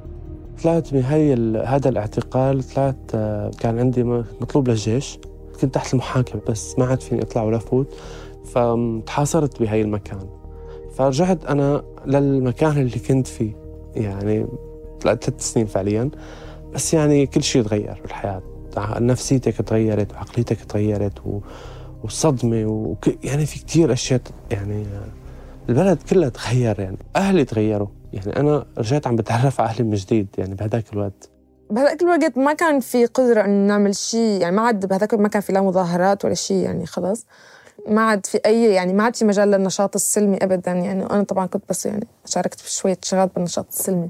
طلعت 0.63 0.93
بهي 0.93 1.33
هذا 1.57 1.89
الاعتقال 1.89 2.63
طلعت 2.63 3.11
كان 3.59 3.79
عندي 3.79 4.03
مطلوب 4.41 4.69
للجيش. 4.69 5.19
كنت 5.61 5.73
تحت 5.75 5.93
المحاكمة 5.93 6.41
بس 6.49 6.79
ما 6.79 6.85
عاد 6.85 7.01
فيني 7.01 7.21
أطلع 7.21 7.43
ولا 7.43 7.57
فوت 7.57 7.87
فتحاصرت 8.45 9.59
بهي 9.59 9.81
المكان. 9.81 10.27
فرجعت 10.93 11.45
أنا 11.45 11.83
للمكان 12.05 12.71
اللي 12.71 12.99
كنت 12.99 13.27
فيه. 13.27 13.55
يعني 13.95 14.47
ثلاث 15.03 15.51
سنين 15.51 15.65
فعليا. 15.65 16.09
بس 16.73 16.93
يعني 16.93 17.25
كل 17.25 17.43
شيء 17.43 17.63
تغير 17.63 18.01
بالحياة. 18.01 18.41
نفسيتك 18.79 19.55
تغيرت 19.55 20.13
وعقليتك 20.13 20.57
تغيرت 20.63 21.19
و... 21.25 21.39
والصدمة 22.03 22.65
وك... 22.65 23.25
يعني 23.25 23.45
في 23.45 23.65
كثير 23.65 23.93
أشياء 23.93 24.21
يعني 24.51 24.85
البلد 25.69 26.01
كلها 26.09 26.29
تغير 26.29 26.79
يعني 26.79 26.97
أهلي 27.15 27.45
تغيروا. 27.45 27.87
يعني 28.13 28.39
أنا 28.39 28.65
رجعت 28.77 29.07
عم 29.07 29.15
بتعرف 29.15 29.61
على 29.61 29.69
أهلي 29.69 29.83
من 29.83 29.95
جديد 29.95 30.27
يعني 30.37 30.55
بهذاك 30.55 30.93
الوقت. 30.93 31.29
بهذاك 31.69 32.01
الوقت 32.01 32.37
ما 32.37 32.53
كان 32.53 32.79
في 32.79 33.05
قدرة 33.05 33.41
إنه 33.41 33.67
نعمل 33.67 33.95
شيء 33.95 34.41
يعني 34.41 34.55
ما 34.55 34.61
عاد 34.61 34.85
بهذاك 34.85 35.13
ما 35.13 35.27
كان 35.27 35.41
في 35.41 35.53
لا 35.53 35.61
مظاهرات 35.61 36.25
ولا 36.25 36.33
شيء 36.33 36.57
يعني 36.57 36.85
خلص. 36.85 37.25
ما 37.87 38.01
عاد 38.01 38.25
في 38.25 38.39
أي 38.45 38.73
يعني 38.73 38.93
ما 38.93 39.03
عاد 39.03 39.15
في 39.15 39.25
مجال 39.25 39.51
للنشاط 39.51 39.95
السلمي 39.95 40.37
أبدا. 40.37 40.71
يعني 40.71 41.05
أنا 41.05 41.23
طبعا 41.23 41.45
كنت 41.45 41.63
بس 41.69 41.85
يعني 41.85 42.07
شاركت 42.25 42.59
في 42.59 42.71
شوية 42.71 42.97
شغلات 43.03 43.35
بالنشاط 43.35 43.67
السلمي. 43.69 44.09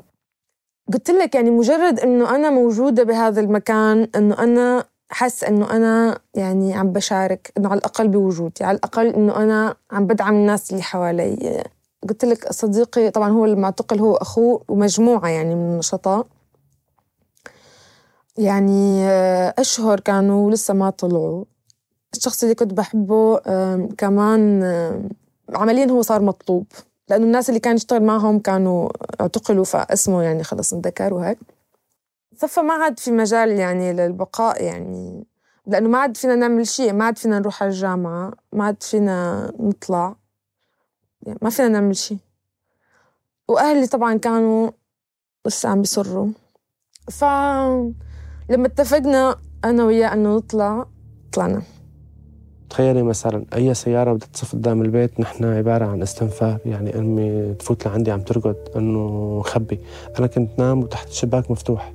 قلت 0.94 1.12
لك 1.12 1.36
يعني 1.36 1.52
مجرد 1.52 2.00
إنه 2.00 2.36
أنا 2.36 2.50
موجودة 2.50 3.04
بهذا 3.04 3.42
المكان 3.42 4.08
إنه 4.16 4.40
أنا 4.44 4.86
حاسة 5.10 5.48
إنه 5.48 5.72
أنا 5.76 6.20
يعني 6.34 6.74
عم 6.74 6.92
بشارك 6.92 7.52
إنه 7.58 7.70
على 7.70 7.78
الأقل 7.78 8.08
بوجودي 8.08 8.64
على 8.64 8.78
الأقل 8.78 9.08
إنه 9.08 9.36
أنا 9.36 9.76
عم 9.92 10.08
بدعم 10.08 10.36
الناس 10.36 10.72
اللي 10.72 10.84
حوالي. 10.84 11.64
قلت 12.10 12.26
لك 12.26 12.52
صديقي 12.52 13.12
طبعا 13.12 13.30
هو 13.30 13.46
المعتقل 13.46 14.00
هو 14.00 14.16
أخوه 14.16 14.64
ومجموعة 14.70 15.28
يعني 15.28 15.56
من 15.56 15.72
النشطاء. 15.72 16.28
يعني 18.38 19.06
آه، 19.10 19.54
أشهر 19.58 20.00
كانوا 20.00 20.52
لسه 20.52 20.74
ما 20.74 20.90
طلعوا. 20.90 21.46
الشخص 22.14 22.44
اللي 22.44 22.56
كنت 22.56 22.74
بحبه 22.74 23.38
كمان 23.98 24.64
عمليا 25.50 25.86
هو 25.92 26.02
صار 26.02 26.22
مطلوب. 26.22 26.66
لأنه 27.12 27.26
الناس 27.26 27.50
اللي 27.50 27.60
كان 27.60 27.76
يشتغل 27.76 28.04
معهم 28.04 28.40
كانوا 28.40 28.90
اعتقلوا 29.22 29.64
فاسمه 29.64 30.24
يعني 30.24 30.44
خلص 30.44 30.74
انذكر 30.74 31.14
وهيك. 31.14 31.38
صفى 32.38 32.62
ما 32.62 32.74
عاد 32.74 33.00
في 33.00 33.12
مجال 33.12 33.50
يعني 33.52 33.94
للبقاء 33.94 34.64
يعني. 34.64 35.26
لأنه 35.68 35.90
ما 35.90 35.98
عاد 35.98 36.18
فينا 36.18 36.36
نعمل 36.36 36.68
شيء 36.68 36.94
ما 36.94 37.06
عاد 37.06 37.18
فينا 37.18 37.40
نروح 37.40 37.64
على 37.64 37.72
الجامعة 37.72 38.34
ما 38.54 38.66
عاد 38.66 38.84
فينا 38.84 39.52
نطلع. 39.60 40.16
يعني 41.22 41.40
ما 41.42 41.50
فينا 41.50 41.68
نعمل 41.68 41.96
شيء. 41.96 42.18
وأهلي 43.48 43.88
طبعا 43.88 44.18
كانوا 44.18 44.72
لسه 45.48 45.70
عم 45.70 45.82
بيصروا. 45.82 46.28
فلما 47.12 47.96
اتفقنا 48.50 49.36
أنا 49.66 49.84
وياه 49.84 50.14
إنه 50.14 50.36
نطلع 50.36 50.86
طلعنا. 51.34 51.62
تخيلي 52.72 53.04
مثلا 53.04 53.44
أي 53.56 53.74
سيارة 53.74 54.14
بدها 54.14 54.28
تصف 54.34 54.54
قدام 54.54 54.82
البيت 54.82 55.20
نحن 55.20 55.46
عبارة 55.46 55.86
عن 55.86 56.02
استنفار. 56.02 56.58
يعني 56.66 57.00
أمي 57.00 57.54
تفوت 57.54 57.88
لعندي 57.88 58.12
عم 58.12 58.22
ترقد 58.22 58.56
إنه 58.76 59.42
خبي 59.46 59.80
أنا 60.20 60.28
كنت 60.28 60.50
نام 60.60 60.84
وتحت 60.84 61.10
الشباك 61.10 61.52
مفتوح. 61.52 61.94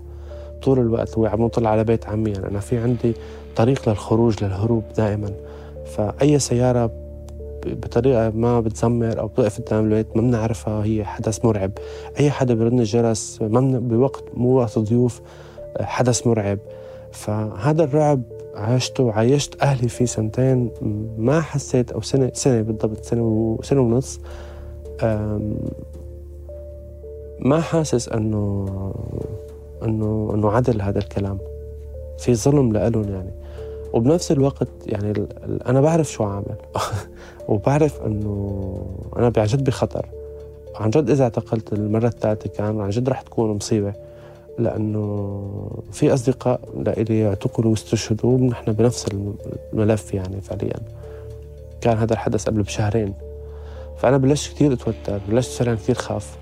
طول 0.63 0.79
الوقت 0.79 1.19
هو 1.19 1.27
عم 1.27 1.43
نطلع 1.43 1.71
على 1.71 1.85
بيت 1.85 2.07
عمي. 2.07 2.31
يعني 2.31 2.47
أنا 2.49 2.61
في 2.61 2.79
عندي 2.79 3.15
طريق 3.57 3.89
للخروج 3.89 4.45
للهروب 4.45 4.83
دائما. 4.97 5.31
فأي 5.87 6.39
سيارة 6.39 6.91
بطريقة 7.67 8.31
ما 8.31 8.61
بتزمر 8.61 9.21
أو 9.21 9.27
بتوقف 9.27 9.61
قدام 9.61 9.85
البيت 9.85 10.17
ما 10.17 10.23
بنعرفها 10.23 10.85
هي 10.85 11.05
حدث 11.05 11.45
مرعب. 11.45 11.71
أي 12.21 12.31
حدا 12.31 12.55
بيرن 12.55 12.79
الجرس 12.81 13.39
ما 13.43 13.79
بوقت 13.79 14.25
مو 14.35 14.57
وقت 14.59 14.79
ضيوف 14.79 15.21
حدث 15.81 16.27
مرعب. 16.27 16.59
فهذا 17.13 17.85
الرعب 17.85 18.23
عشته 18.57 19.05
وعايشت 19.05 19.63
أهلي 19.63 19.89
فيه 19.89 20.05
سنتين 20.05 20.71
ما 21.19 21.41
حسيت 21.41 21.93
أو 21.93 22.01
سنة 22.01 22.31
سنة 22.35 22.63
بالضبط 22.63 23.05
سنة 23.05 23.23
وسنة 23.23 23.81
ونص. 23.81 24.21
ما 27.41 27.61
حاسس 27.61 28.09
إنه 28.09 28.67
إنه 29.83 30.31
إنه 30.35 30.51
عدل 30.51 30.83
هذا 30.83 30.99
الكلام. 30.99 31.39
في 32.19 32.35
ظلم 32.35 32.73
لإلهم 32.73 33.09
يعني. 33.09 33.31
وبنفس 33.93 34.33
الوقت 34.33 34.69
يعني 34.87 35.27
أنا 35.67 35.81
بعرف 35.81 36.13
شو 36.13 36.25
عامل. 36.25 36.57
وبعرف 37.49 38.03
إنه 38.07 38.87
أنا 39.17 39.33
عن 39.37 39.47
جد 39.47 39.65
بخطر. 39.65 40.07
عن 40.75 40.91
جد 40.91 41.11
إذا 41.11 41.25
اعتقلت 41.25 41.73
المرة 41.73 42.07
الثالثة 42.07 42.51
كان 42.51 42.81
عن 42.81 42.91
جد 42.91 43.09
رح 43.09 43.21
تكون 43.21 43.51
مصيبة. 43.51 43.93
لأنه 44.59 45.83
في 45.93 46.15
أصدقاء 46.15 46.61
لإلي 46.77 47.29
اعتقلوا 47.29 47.71
واستشهدوا 47.71 48.39
ونحن 48.39 48.73
بنفس 48.73 49.07
الملف 49.73 50.15
يعني 50.15 50.41
فعليا. 50.41 50.81
كان 51.81 51.99
هذا 51.99 52.13
الحدث 52.13 52.45
قبل 52.45 52.63
بشهرين. 52.63 53.15
فأنا 53.97 54.17
بلشت 54.17 54.53
كثير 54.53 54.73
أتوتر 54.73 55.21
بلشت 55.29 55.53
فعلا 55.53 55.75
كثير 55.75 55.95
خاف. 55.95 56.37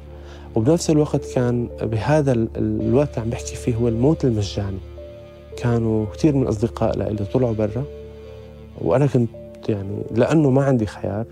وبنفس 0.54 0.90
الوقت 0.90 1.24
كان 1.34 1.68
بهذا 1.82 2.32
الوقت 2.32 3.08
اللي 3.08 3.20
عم 3.22 3.30
بحكي 3.30 3.56
فيه 3.56 3.74
هو 3.74 3.88
الموت 3.88 4.24
المجاني. 4.24 4.78
كانوا 5.56 6.06
كثير 6.06 6.36
من 6.36 6.46
أصدقاء 6.46 6.98
لإلي 6.98 7.24
طلعوا 7.24 7.54
برا. 7.54 7.84
وأنا 8.80 9.06
كنت 9.06 9.30
يعني 9.68 10.02
لأنه 10.10 10.50
ما 10.50 10.64
عندي 10.64 10.86
خيار 10.86 11.24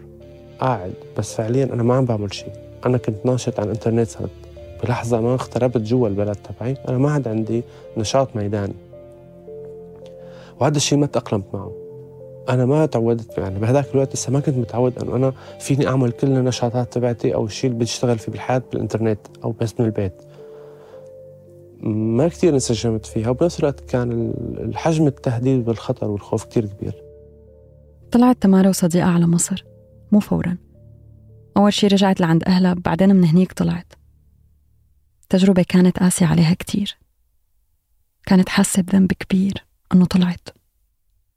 قاعد 0.61 0.93
بس 1.19 1.35
فعليا 1.35 1.65
أنا 1.65 1.83
ما 1.83 1.95
عم 1.95 2.05
بعمل 2.05 2.35
شيء. 2.35 2.53
أنا 2.87 2.99
كنت 2.99 3.27
ناشط 3.27 3.61
على 3.61 3.67
الإنترنت 3.67 4.09
صارت 4.09 4.31
بلحظة 4.83 5.21
ما 5.21 5.35
اغتربت 5.35 5.81
جوا 5.81 6.09
البلد 6.09 6.37
تبعي. 6.37 6.77
أنا 6.89 6.99
ما 6.99 7.11
عاد 7.11 7.29
عندي 7.29 7.63
نشاط 7.97 8.37
ميداني. 8.37 8.75
وهذا 10.61 10.77
الشيء 10.77 10.99
ما 10.99 11.07
تأقلمت 11.07 11.45
معه. 11.55 11.73
أنا 12.49 12.67
ما 12.67 12.87
تعودت 12.87 13.39
يعني 13.39 13.59
بهذاك 13.59 13.87
الوقت 13.95 14.15
لسه 14.15 14.33
ما 14.33 14.41
كنت 14.41 14.57
متعود 14.57 14.99
إنه 14.99 15.17
أنا 15.17 15.33
فيني 15.61 15.89
أعمل 15.89 16.13
كل 16.13 16.27
النشاطات 16.27 16.93
تبعتي 16.93 17.35
أو 17.35 17.45
الشيء 17.45 17.71
اللي 17.71 17.85
بشتغل 17.85 18.19
فيه 18.19 18.33
بالحياة 18.33 18.63
بالإنترنت 18.73 19.19
أو 19.45 19.55
بس 19.61 19.81
من 19.81 19.87
البيت. 19.87 20.23
ما 21.83 22.29
كثير 22.29 22.55
انسجمت 22.55 23.07
فيها 23.07 23.31
وبنفس 23.31 23.61
الوقت 23.61 23.81
كان 23.81 24.35
الحجم 24.59 25.07
التهديد 25.07 25.65
بالخطر 25.65 26.11
والخوف 26.11 26.45
كثير 26.45 26.67
كبير. 26.67 27.03
طلعت 28.13 28.37
تمارا 28.41 28.69
وصديقة 28.69 29.09
على 29.09 29.27
مصر. 29.27 29.65
مو 30.13 30.21
فورا. 30.21 30.57
أول 31.57 31.73
شي 31.73 31.87
رجعت 31.87 32.21
لعند 32.21 32.45
أهلها 32.45 32.75
بعدين 32.75 33.17
من 33.17 33.25
هنيك 33.25 33.53
طلعت. 33.53 33.93
تجربة 35.33 35.63
كانت 35.69 35.99
قاسية 35.99 36.27
عليها 36.27 36.55
كتير. 36.55 36.99
كانت 38.27 38.49
حاسة 38.49 38.83
بذنب 38.83 39.13
كبير 39.13 39.67
إنه 39.95 40.05
طلعت. 40.05 40.49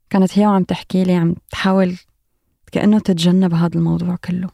كانت 0.10 0.40
هي 0.40 0.48
وعم 0.48 0.64
تحكي 0.64 1.04
لي 1.04 1.14
عم 1.14 1.36
تحاول 1.52 1.98
كأنه 2.72 3.00
تتجنب 3.00 3.54
هذا 3.54 3.76
الموضوع 3.76 4.16
كله. 4.16 4.50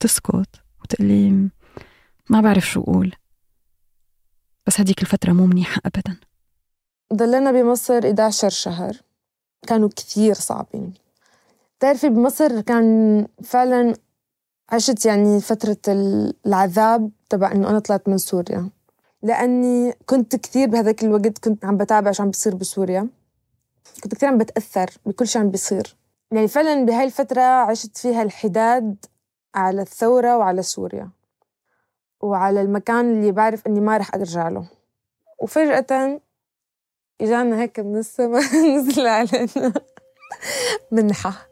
تسكت 0.00 0.60
وتقلي 0.82 1.30
ما 2.30 2.40
بعرف 2.40 2.70
شو 2.70 2.80
أقول. 2.80 3.14
بس 4.66 4.80
هديك 4.80 5.02
الفترة 5.02 5.32
مو 5.32 5.46
منيحة 5.46 5.80
أبدا. 5.86 6.16
ضلنا 7.14 7.52
بمصر 7.52 8.06
11 8.06 8.48
شهر. 8.48 8.96
كانوا 9.66 9.88
كثير 9.96 10.34
صعبين. 10.34 10.94
بتعرفي 11.78 12.08
بمصر 12.08 12.60
كان 12.60 13.26
فعلا 13.44 13.94
عشت 14.70 15.06
يعني 15.06 15.40
فترة 15.40 15.78
العذاب 16.46 17.10
تبع 17.32 17.52
إنه 17.52 17.70
أنا 17.70 17.78
طلعت 17.78 18.08
من 18.08 18.18
سوريا. 18.18 18.68
لأني 19.22 19.94
كنت 20.06 20.36
كثير 20.36 20.68
بهذاك 20.68 21.04
الوقت 21.04 21.38
كنت 21.38 21.64
عم 21.64 21.76
بتابع 21.76 22.12
شو 22.12 22.22
عم 22.22 22.30
بيصير 22.30 22.54
بسوريا. 22.54 23.08
كنت 24.02 24.14
كثير 24.14 24.28
عم 24.28 24.38
بتأثر 24.38 24.90
بكل 25.06 25.26
شيء 25.26 25.42
عم 25.42 25.50
بيصير. 25.50 25.96
يعني 26.30 26.48
فعلا 26.48 26.84
بهاي 26.84 27.04
الفترة 27.04 27.42
عشت 27.42 27.96
فيها 27.96 28.22
الحداد 28.22 28.96
على 29.54 29.82
الثورة 29.82 30.38
وعلى 30.38 30.62
سوريا. 30.62 31.10
وعلى 32.20 32.62
المكان 32.62 33.10
اللي 33.10 33.32
بعرف 33.32 33.66
إني 33.66 33.80
ما 33.80 33.96
رح 33.96 34.14
أرجع 34.14 34.48
له. 34.48 34.66
وفجأة 35.42 36.20
إجانا 37.20 37.60
هيك 37.60 37.80
من 37.80 37.96
السماء 37.96 38.42
نزل 38.76 39.06
علينا. 39.06 39.72
منحة. 40.92 41.32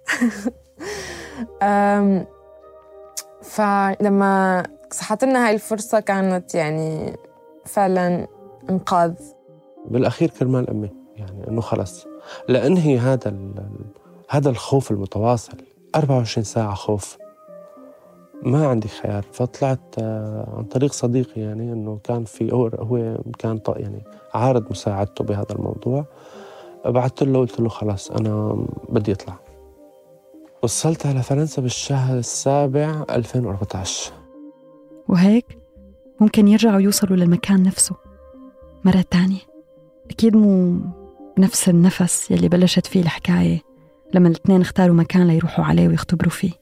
فلما 3.42 4.62
صحت 4.92 5.24
لنا 5.24 5.46
هاي 5.46 5.55
الفرصة 5.55 6.00
كانت 6.00 6.55
يعني 6.55 7.16
فعلا 7.66 8.26
إنقاذ. 8.70 9.14
بالأخير 9.87 10.31
كرمال 10.31 10.70
أمي 10.70 10.90
يعني 11.16 11.48
إنه 11.48 11.61
خلص. 11.61 12.07
لأنهي 12.48 12.98
هذا 12.98 13.35
هذا 14.31 14.50
الخوف 14.50 14.90
المتواصل 14.90 15.57
24 15.96 16.44
ساعة 16.44 16.74
خوف. 16.74 17.18
ما 18.42 18.66
عندي 18.66 18.88
خيار. 18.88 19.24
فطلعت 19.33 19.81
آه، 19.98 20.55
عن 20.57 20.64
طريق 20.64 20.92
صديقي 20.92 21.40
يعني 21.40 21.72
إنه 21.72 21.98
كان 22.05 22.24
في 22.24 22.53
هو 22.53 22.70
كان 23.38 23.61
يعني 23.76 24.05
عارض 24.35 24.70
مساعدته 24.70 25.24
بهذا 25.24 25.53
الموضوع. 25.53 26.05
بعثت 26.85 27.22
له 27.22 27.38
قلت 27.38 27.61
له 27.61 27.68
خلاص 27.68 28.11
أنا 28.11 28.66
بدي 28.88 29.12
أطلع. 29.12 29.37
وصلت 30.62 31.07
على 31.07 31.22
فرنسا 31.22 31.62
بالشهر 31.62 32.18
السابع 32.18 33.05
2014 33.11 34.19
وهيك 35.11 35.59
ممكن 36.20 36.49
يرجعوا 36.49 36.81
يوصلوا 36.81 37.16
للمكان 37.16 37.62
نفسه 37.62 37.96
مرة 38.85 39.05
تانية. 39.11 39.40
أكيد 40.11 40.37
مو 40.37 40.81
نفس 41.38 41.68
النفس 41.68 42.31
يلي 42.31 42.49
بلشت 42.49 42.87
فيه 42.87 43.01
الحكاية 43.01 43.61
لما 44.14 44.29
الاثنين 44.29 44.61
اختاروا 44.61 44.94
مكان 44.94 45.27
ليروحوا 45.27 45.64
عليه 45.64 45.88
ويختبروا 45.88 46.31
فيه. 46.31 46.53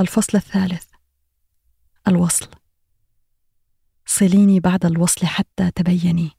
الفصل 0.00 0.38
الثالث 0.38 0.84
الوصل. 2.08 2.46
صليني 4.06 4.60
بعد 4.60 4.86
الوصل 4.86 5.26
حتى 5.26 5.70
تبيني 5.70 6.30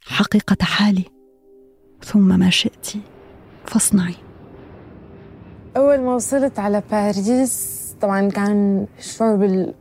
حقيقة 0.00 0.56
حالي 0.64 1.04
ثم 2.04 2.38
ما 2.38 2.50
شئت 2.50 2.92
فاصنعي. 3.66 4.14
أول 5.76 6.00
ما 6.00 6.14
وصلت 6.14 6.58
على 6.58 6.82
باريس 6.90 7.81
طبعا 8.02 8.28
كان 8.28 8.86
شعور 9.00 9.36
بال 9.36 9.74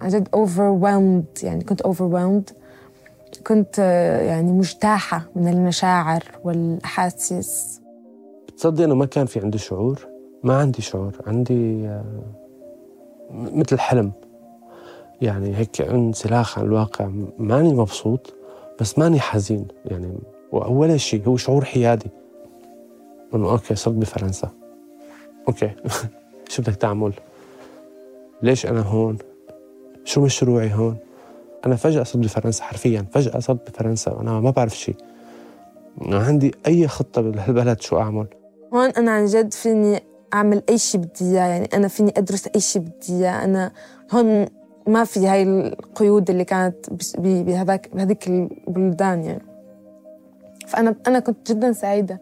عن 0.00 0.08
جد 0.08 0.28
overwhelmed 0.28 1.44
يعني 1.44 1.64
كنت 1.64 1.82
overwhelmed. 1.82 2.52
كنت 3.46 3.78
يعني 4.22 4.52
مجتاحة 4.52 5.28
من 5.36 5.48
المشاعر 5.48 6.22
والأحاسيس. 6.44 7.80
بتصدق 8.48 8.84
إنه 8.84 8.94
ما 8.94 9.06
كان 9.06 9.26
في 9.26 9.40
عندي 9.40 9.58
شعور؟ 9.58 10.06
ما 10.42 10.56
عندي 10.56 10.82
شعور 10.82 11.16
عندي 11.26 11.90
مثل 13.30 13.78
حلم. 13.78 14.12
يعني 15.20 15.56
هيك 15.56 15.80
انسلاخ 15.80 16.58
عن 16.58 16.64
الواقع. 16.64 17.10
ماني 17.38 17.74
مبسوط 17.74 18.34
بس 18.80 18.98
ماني 18.98 19.20
حزين. 19.20 19.66
يعني 19.84 20.18
ولا 20.52 20.96
شيء 20.96 21.28
هو 21.28 21.36
شعور 21.36 21.64
حيادي. 21.64 22.10
إنه 23.34 23.50
أوكي 23.50 23.74
صرت 23.74 23.94
بفرنسا. 23.94 24.50
okay. 25.48 25.70
شو 26.48 26.62
بدك 26.62 26.74
تعمل؟ 26.74 27.12
ليش 28.42 28.66
أنا 28.66 28.80
هون؟ 28.80 29.18
شو 30.04 30.20
مشروعي 30.24 30.74
هون؟ 30.74 30.96
أنا 31.66 31.76
فجأة 31.76 32.02
صرت 32.02 32.22
بفرنسا 32.22 32.64
حرفيا 32.64 33.06
فجأة 33.12 33.38
صرت 33.38 33.70
بفرنسا 33.70 34.12
وأنا 34.12 34.40
ما 34.40 34.50
بعرف 34.50 34.76
شيء 34.76 34.96
ما 35.96 36.24
عندي 36.24 36.54
أي 36.66 36.88
خطة 36.88 37.22
بهالبلد 37.22 37.80
شو 37.80 37.98
أعمل. 37.98 38.26
هون 38.74 38.88
أنا 38.88 39.10
عن 39.10 39.26
جد 39.26 39.54
فيني 39.54 40.02
أعمل 40.34 40.62
أي 40.68 40.78
شيء 40.78 41.00
بدي 41.00 41.24
إياه 41.24 41.46
يعني 41.46 41.68
أنا 41.74 41.88
فيني 41.88 42.12
أدرس 42.16 42.46
أي 42.54 42.60
شيء 42.60 42.82
بدي 42.82 43.12
إياه. 43.12 43.44
أنا 43.44 43.72
هون 44.12 44.46
ما 44.86 45.04
في 45.04 45.26
هاي 45.26 45.42
القيود 45.42 46.30
اللي 46.30 46.44
كانت 46.44 46.86
بهذاك 47.18 47.90
بهذيك 47.94 48.28
البلدان 48.28 49.24
يعني. 49.24 49.42
فانا 50.66 50.94
أنا 51.06 51.18
كنت 51.18 51.52
جدا 51.52 51.72
سعيدة. 51.72 52.20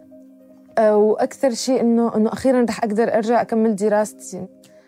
آه، 0.78 0.96
وأكثر 0.96 1.50
شيء 1.50 1.80
انه 1.80 2.16
إنه 2.16 2.32
أخيرا 2.32 2.66
رح 2.68 2.84
أقدر 2.84 3.14
أرجع 3.14 3.40
أكمل 3.40 3.76
دراستي. 3.76 4.46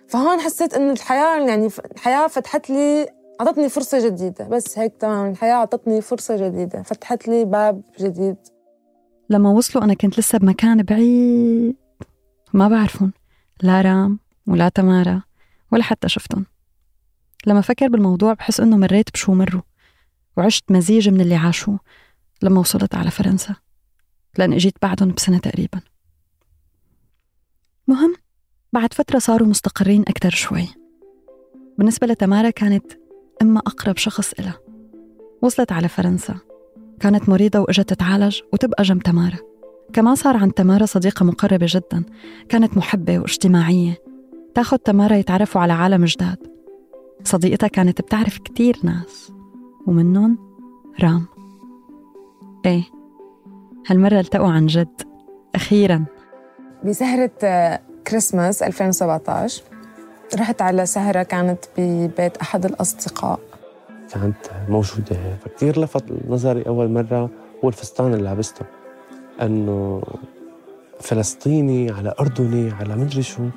فهون 0.09 0.40
حسيت 0.40 0.75
إنه 0.75 0.92
الحياة 0.92 1.47
يعني 1.49 1.69
الحياة 1.95 2.27
فتحت 2.27 2.71
لي 2.71 3.09
أعطتني 3.40 3.69
فرصة 3.69 4.07
جديدة. 4.07 4.49
بس 4.49 4.79
هيك 4.79 4.97
تمام 5.01 5.31
الحياة 5.31 5.55
أعطتني 5.55 6.01
فرصة 6.01 6.49
جديدة 6.49 6.83
فتحت 6.83 7.29
لي 7.29 7.45
باب 7.45 7.83
جديد. 8.01 8.37
لما 9.31 9.51
وصلوا 9.51 9.85
أنا 9.85 9.95
كنت 9.95 10.19
لسه 10.19 10.38
بمكان 10.38 10.83
بعيد. 10.83 11.77
ما 12.55 12.69
بعرفهم. 12.69 13.12
لا 13.62 13.83
رام 13.83 14.19
ولا 14.47 14.69
تمارا 14.69 15.23
ولا 15.73 15.83
حتى 15.83 16.09
شفتهم. 16.09 16.47
لما 17.47 17.61
فكر 17.61 17.88
بالموضوع 17.88 18.33
بحس 18.33 18.61
إنه 18.61 18.77
مريت 18.77 19.11
بشو 19.12 19.35
مروا 19.35 19.62
وعشت 20.37 20.73
مزيج 20.73 21.09
من 21.09 21.21
اللي 21.21 21.35
عاشوه 21.35 21.79
لما 22.42 22.61
وصلت 22.61 22.95
على 22.95 23.11
فرنسا 23.11 23.55
لأن 24.38 24.53
إجيت 24.53 24.75
بعدهم 24.83 25.12
بسنة 25.12 25.38
تقريبا. 25.38 25.81
مهم؟ 27.88 28.14
بعد 28.72 28.94
فترة 28.94 29.18
صاروا 29.18 29.48
مستقرين 29.48 30.05
أكتر 30.09 30.31
شوي. 30.31 30.68
بالنسبة 31.79 32.07
لتمارا 32.07 32.50
كانت 32.50 32.85
أما 33.42 33.61
أقرب 33.61 33.96
شخص 33.96 34.33
إلها. 34.33 34.59
وصلت 35.42 35.72
على 35.72 35.88
فرنسا. 35.88 36.35
كانت 37.00 37.29
مريضة 37.29 37.59
وإجت 37.59 37.88
تتعالج 37.88 38.40
وتبقى 38.52 38.83
جنب 38.83 39.02
تمارا. 39.02 39.37
كمان 39.92 40.14
صار 40.14 40.37
عند 40.37 40.52
تمارا 40.52 40.87
صديقة 40.87 41.24
مقربة 41.24 41.66
جدا. 41.68 42.05
كانت 42.48 42.76
محبة 42.76 43.18
واجتماعية. 43.18 43.98
تاخد 44.55 44.79
تمارا 44.79 45.16
يتعرفوا 45.16 45.61
على 45.61 45.72
عالم 45.72 46.05
جداد. 46.05 46.38
صديقتها 47.24 47.66
كانت 47.66 48.00
بتعرف 48.00 48.38
كتير 48.38 48.76
ناس. 48.83 49.33
ومنهم 49.87 50.38
رام. 51.00 51.26
إيه. 52.66 52.85
هالمرة 53.87 54.20
التقوا 54.20 54.50
عن 54.50 54.66
جد. 54.66 55.02
أخيرا. 55.55 56.05
بسهرة 56.85 57.31
كريسماس 58.09 58.62
2017 58.62 59.62
رحت 60.35 60.62
على 60.62 60.87
سهرة 60.87 61.23
كانت 61.23 61.59
ببيت 61.79 62.37
أحد 62.37 62.64
الأصدقاء. 62.64 63.40
كانت 64.12 64.37
موجودة 64.69 65.16
فكتير 65.45 65.81
لفت 65.81 66.05
نظري 66.29 66.62
أول 66.62 66.90
مرة 66.90 67.31
هو 67.64 67.69
الفستان 67.69 68.14
اللي 68.14 68.25
لابسته. 68.25 68.64
أنه 69.42 70.03
فلسطيني 71.01 71.90
على 71.90 72.14
أردني 72.21 72.73
على 72.73 72.97
مدري 72.97 73.23
شو. 73.23 73.49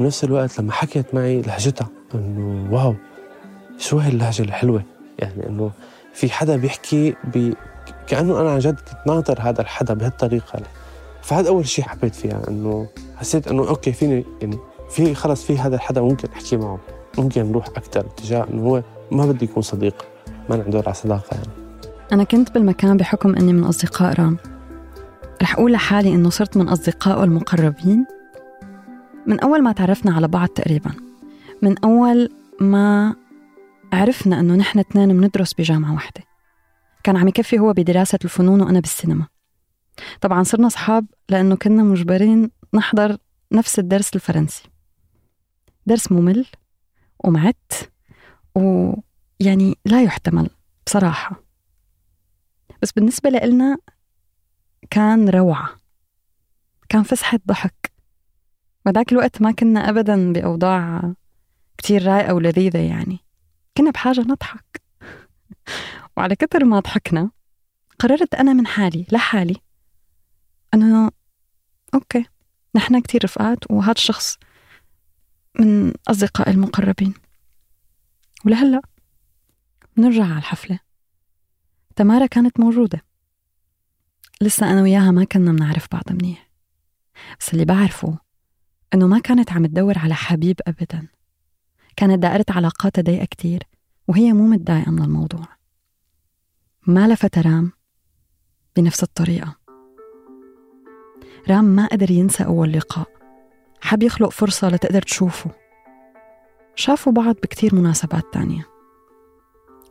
بنفس 0.00 0.24
الوقت 0.24 0.60
لما 0.60 0.72
حكيت 0.72 1.14
معي 1.14 1.42
لهجتها 1.42 1.88
إنه 2.14 2.74
wow 2.74 2.94
شو 3.78 3.98
هاي 3.98 4.08
اللهجه 4.08 4.42
الحلوة؟ 4.42 4.82
يعني 5.18 5.48
إنه 5.48 5.70
في 6.14 6.30
حدا 6.30 6.56
بيحكي 6.56 7.14
بي 7.24 7.56
كأنه 8.06 8.40
أنا 8.40 8.50
عن 8.50 8.58
جد 8.58 8.80
كنت 8.80 9.06
ناطر 9.06 9.40
هذا 9.40 9.60
الحدا 9.60 9.94
بهالطريقة. 9.94 10.60
فهذا 11.24 11.48
أول 11.48 11.68
شيء 11.68 11.84
حبيت 11.84 12.14
فيها 12.14 12.48
إنه 12.48 12.88
حسيت 13.16 13.48
إنه 13.48 13.68
okay 13.68 13.92
فيني 13.92 14.24
يعني 14.40 14.58
في 14.90 15.14
خلص 15.14 15.44
في 15.44 15.58
هذا 15.58 15.76
الحدا 15.76 16.00
ممكن 16.00 16.28
أحكي 16.32 16.56
معه 16.56 16.80
ممكن 17.18 17.44
نروح 17.44 17.68
أكثر 17.68 18.00
اتجاه 18.00 18.46
إنه 18.52 18.62
هو 18.62 18.82
ما 19.10 19.26
بدي 19.26 19.44
يكون 19.44 19.62
صديق 19.62 20.06
ما 20.50 20.56
ندور 20.56 20.82
على 20.86 20.94
صداقة 20.94 21.36
يعني. 21.36 21.48
أنا 22.12 22.24
كنت 22.24 22.54
بالمكان 22.54 22.96
بحكم 22.96 23.36
إني 23.36 23.52
من 23.52 23.64
أصدقاء 23.64 24.20
رام. 24.20 24.36
رح 25.42 25.54
أقول 25.54 25.72
لحالي 25.72 26.14
إنه 26.14 26.30
صرت 26.30 26.56
من 26.56 26.68
أصدقائه 26.68 27.24
المقربين. 27.24 28.06
من 29.26 29.40
أول 29.40 29.62
ما 29.62 29.72
تعرفنا 29.72 30.14
على 30.14 30.28
بعض 30.28 30.48
تقريبا. 30.48 30.90
من 31.62 31.78
أول 31.78 32.30
ما 32.60 33.14
عرفنا 33.92 34.40
إنه 34.40 34.54
نحن 34.54 34.78
اثنين 34.78 35.20
بندرس 35.20 35.54
بجامعة 35.54 35.94
واحدة. 35.94 36.20
كان 37.04 37.16
عم 37.16 37.28
يكفي 37.28 37.58
هو 37.58 37.72
بدراسة 37.72 38.18
الفنون 38.24 38.60
وأنا 38.60 38.80
بالسينما. 38.80 39.33
طبعا 40.20 40.42
صرنا 40.42 40.66
أصحاب 40.66 41.06
لأنه 41.28 41.56
كنا 41.56 41.82
مجبرين 41.82 42.50
نحضر 42.74 43.16
نفس 43.52 43.78
الدرس 43.78 44.14
الفرنسي. 44.14 44.62
درس 45.86 46.12
ممل 46.12 46.46
ومعت 47.24 47.72
ويعني 48.54 49.78
لا 49.84 50.02
يحتمل 50.02 50.50
بصراحة. 50.86 51.44
بس 52.82 52.92
بالنسبة 52.92 53.30
لنا 53.30 53.76
كان 54.90 55.28
روعة 55.28 55.68
كان 56.88 57.02
فسحة 57.02 57.40
ضحك. 57.46 57.92
وذاك 58.86 59.12
الوقت 59.12 59.42
ما 59.42 59.52
كنا 59.52 59.88
ابدا 59.88 60.32
بأوضاع 60.32 61.12
كتير 61.78 62.06
رايقه 62.06 62.34
ولذيذة 62.34 62.78
يعني. 62.78 63.18
كنا 63.76 63.90
بحاجة 63.90 64.20
نضحك. 64.20 64.82
وعلى 66.16 66.36
كثر 66.36 66.64
ما 66.64 66.80
ضحكنا 66.80 67.30
قررت 67.98 68.34
أنا 68.34 68.52
من 68.52 68.66
حالي 68.66 69.06
لحالي 69.12 69.56
أنه 70.74 71.10
أوكي 71.94 72.24
نحن 72.76 73.00
كتير 73.00 73.24
رفقات 73.24 73.70
وهذا 73.70 73.92
الشخص 73.92 74.38
من 75.60 75.92
أصدقائي 76.08 76.52
المقربين. 76.52 77.14
ولهلأ 78.44 78.80
نرجع 79.96 80.24
على 80.24 80.38
الحفلة. 80.38 80.78
تمارا 81.96 82.26
كانت 82.26 82.60
موجودة. 82.60 83.04
لسه 84.40 84.70
أنا 84.70 84.82
وياها 84.82 85.10
ما 85.10 85.24
كنا 85.24 85.52
بنعرف 85.52 85.86
بعض 85.92 86.12
منيح. 86.12 86.50
بس 87.40 87.52
اللي 87.52 87.64
بعرفه 87.64 88.18
إنه 88.94 89.06
ما 89.06 89.18
كانت 89.18 89.52
عم 89.52 89.66
تدور 89.66 89.98
على 89.98 90.14
حبيب 90.14 90.60
أبداً. 90.66 91.08
كانت 91.96 92.22
دائرة 92.22 92.44
علاقاتها 92.48 93.02
ضيقة 93.02 93.24
كتير 93.24 93.62
وهي 94.08 94.32
مو 94.32 94.46
متضايقة 94.46 94.90
من 94.90 95.02
الموضوع. 95.02 95.48
ما 96.86 97.08
لفت 97.08 97.38
رام 97.38 97.72
بنفس 98.76 99.02
الطريقة. 99.02 99.63
رام 101.50 101.64
ما 101.64 101.86
قدر 101.86 102.10
ينسى 102.10 102.44
أول 102.44 102.72
لقاء. 102.72 103.08
حب 103.80 104.02
يخلق 104.02 104.28
فرصة 104.28 104.68
لتقدر 104.68 105.02
تشوفه. 105.02 105.50
شافوا 106.74 107.12
بعض 107.12 107.34
بكتير 107.34 107.74
مناسبات 107.74 108.24
تانية. 108.32 108.66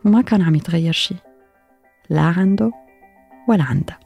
وما 0.04 0.22
كان 0.22 0.42
عم 0.42 0.54
يتغير 0.54 0.92
شي. 0.92 1.14
لا 2.10 2.20
عنده 2.20 2.72
ولا 3.48 3.64
عندها 3.64 4.00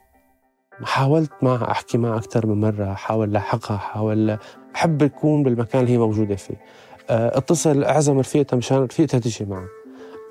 حاولت 0.85 1.33
معها 1.43 1.71
أحكي 1.71 1.99
معها 1.99 2.17
أكثر 2.17 2.47
من 2.47 2.61
مرة 2.61 2.95
حاول 2.95 3.33
لاحقها 3.33 3.77
حاول 3.77 4.39
بحب 4.75 5.03
يكون 5.03 5.43
بالمكان 5.43 5.81
اللي 5.81 5.93
هي 5.93 5.99
موجودة 5.99 6.37
فيه. 6.37 6.55
آه، 7.11 7.39
اتصل 7.39 7.85
أعزم 7.85 8.19
رفيقتها 8.19 8.57
مشان 8.57 8.79
رفيقتها 8.79 9.19
تجي 9.19 9.45
معه. 9.45 9.69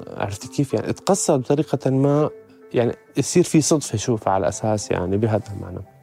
عرفتي 0.08 0.48
كيف؟ 0.48 0.74
يعني 0.74 0.90
اتقصد 0.90 1.40
بطريقة 1.40 1.90
ما 1.92 2.30
يعني 2.74 2.96
يصير 3.18 3.44
في 3.44 3.62
صدفة 3.62 3.98
شوفها 3.98 4.34
على 4.34 4.48
أساس 4.48 4.92
يعني 4.92 5.18
بهذا 5.18 5.44
المعنى. 5.56 5.97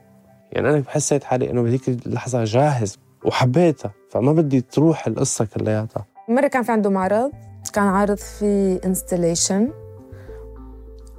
يعني 0.51 0.69
أنا 0.69 0.83
حسيت 0.87 1.23
حالي 1.23 1.51
إنه 1.51 1.61
بهذيك 1.61 1.89
اللحظة 1.89 2.43
جاهز 2.43 2.99
وحبيتها 3.25 3.91
فما 4.09 4.33
بدي 4.33 4.61
تروح 4.61 5.07
القصة 5.07 5.45
كلياتها. 5.45 6.05
مرة 6.29 6.47
كان 6.47 6.63
في 6.63 6.71
عنده 6.71 6.89
معرض 6.89 7.31
كان 7.73 7.83
عارض 7.83 8.17
في 8.17 8.79
installation 8.85 9.71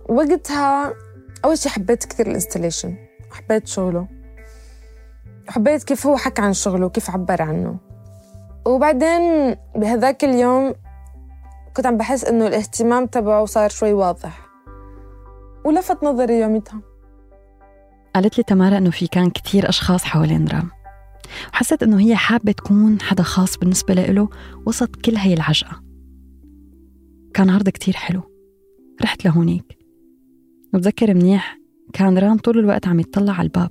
وقتها 0.08 0.94
أول 1.44 1.58
شيء 1.58 1.72
حبيت 1.72 2.04
كثير 2.04 2.26
ال 2.26 2.31
installation 2.31 2.96
حبيت 3.30 3.66
شغله. 3.66 4.08
حبيت 5.48 5.84
كيف 5.84 6.06
هو 6.06 6.16
حكى 6.16 6.42
عن 6.42 6.52
شغله 6.52 6.86
وكيف 6.86 7.10
عبر 7.10 7.42
عنه. 7.42 7.76
وبعدين 8.66 9.56
بهذاك 9.76 10.24
اليوم 10.24 10.74
كنت 11.76 11.86
عم 11.86 11.96
بحس 11.96 12.24
إنه 12.24 12.46
الاهتمام 12.46 13.06
تبعه 13.06 13.44
صار 13.44 13.68
شوي 13.68 13.92
واضح. 13.92 14.46
ولفت 15.64 16.04
نظري 16.04 16.40
يومتها 16.40 16.80
قالت 18.16 18.38
لي 18.38 18.44
تمارا 18.44 18.78
إنه 18.78 18.90
في 18.90 19.06
كان 19.06 19.30
كتير 19.30 19.68
أشخاص 19.68 20.04
حوالين 20.04 20.48
رام. 20.48 20.70
وحست 21.52 21.82
إنه 21.82 22.00
هي 22.00 22.16
حابة 22.16 22.52
تكون 22.52 23.00
حدا 23.00 23.22
خاص 23.22 23.58
بالنسبة 23.58 23.94
له 23.94 24.28
وسط 24.66 24.96
كل 24.96 25.16
هي 25.16 25.34
العجقة. 25.34 25.82
كان 27.34 27.50
عرض 27.50 27.68
كتير 27.68 27.96
حلو. 27.96 28.22
رحت 29.02 29.24
لهونيك. 29.24 29.78
بتذكر 30.74 31.14
منيح 31.14 31.58
كان 31.92 32.18
رام 32.18 32.38
طول 32.38 32.58
الوقت 32.58 32.88
عم 32.88 33.00
يتطلع 33.00 33.32
على 33.32 33.46
الباب. 33.46 33.70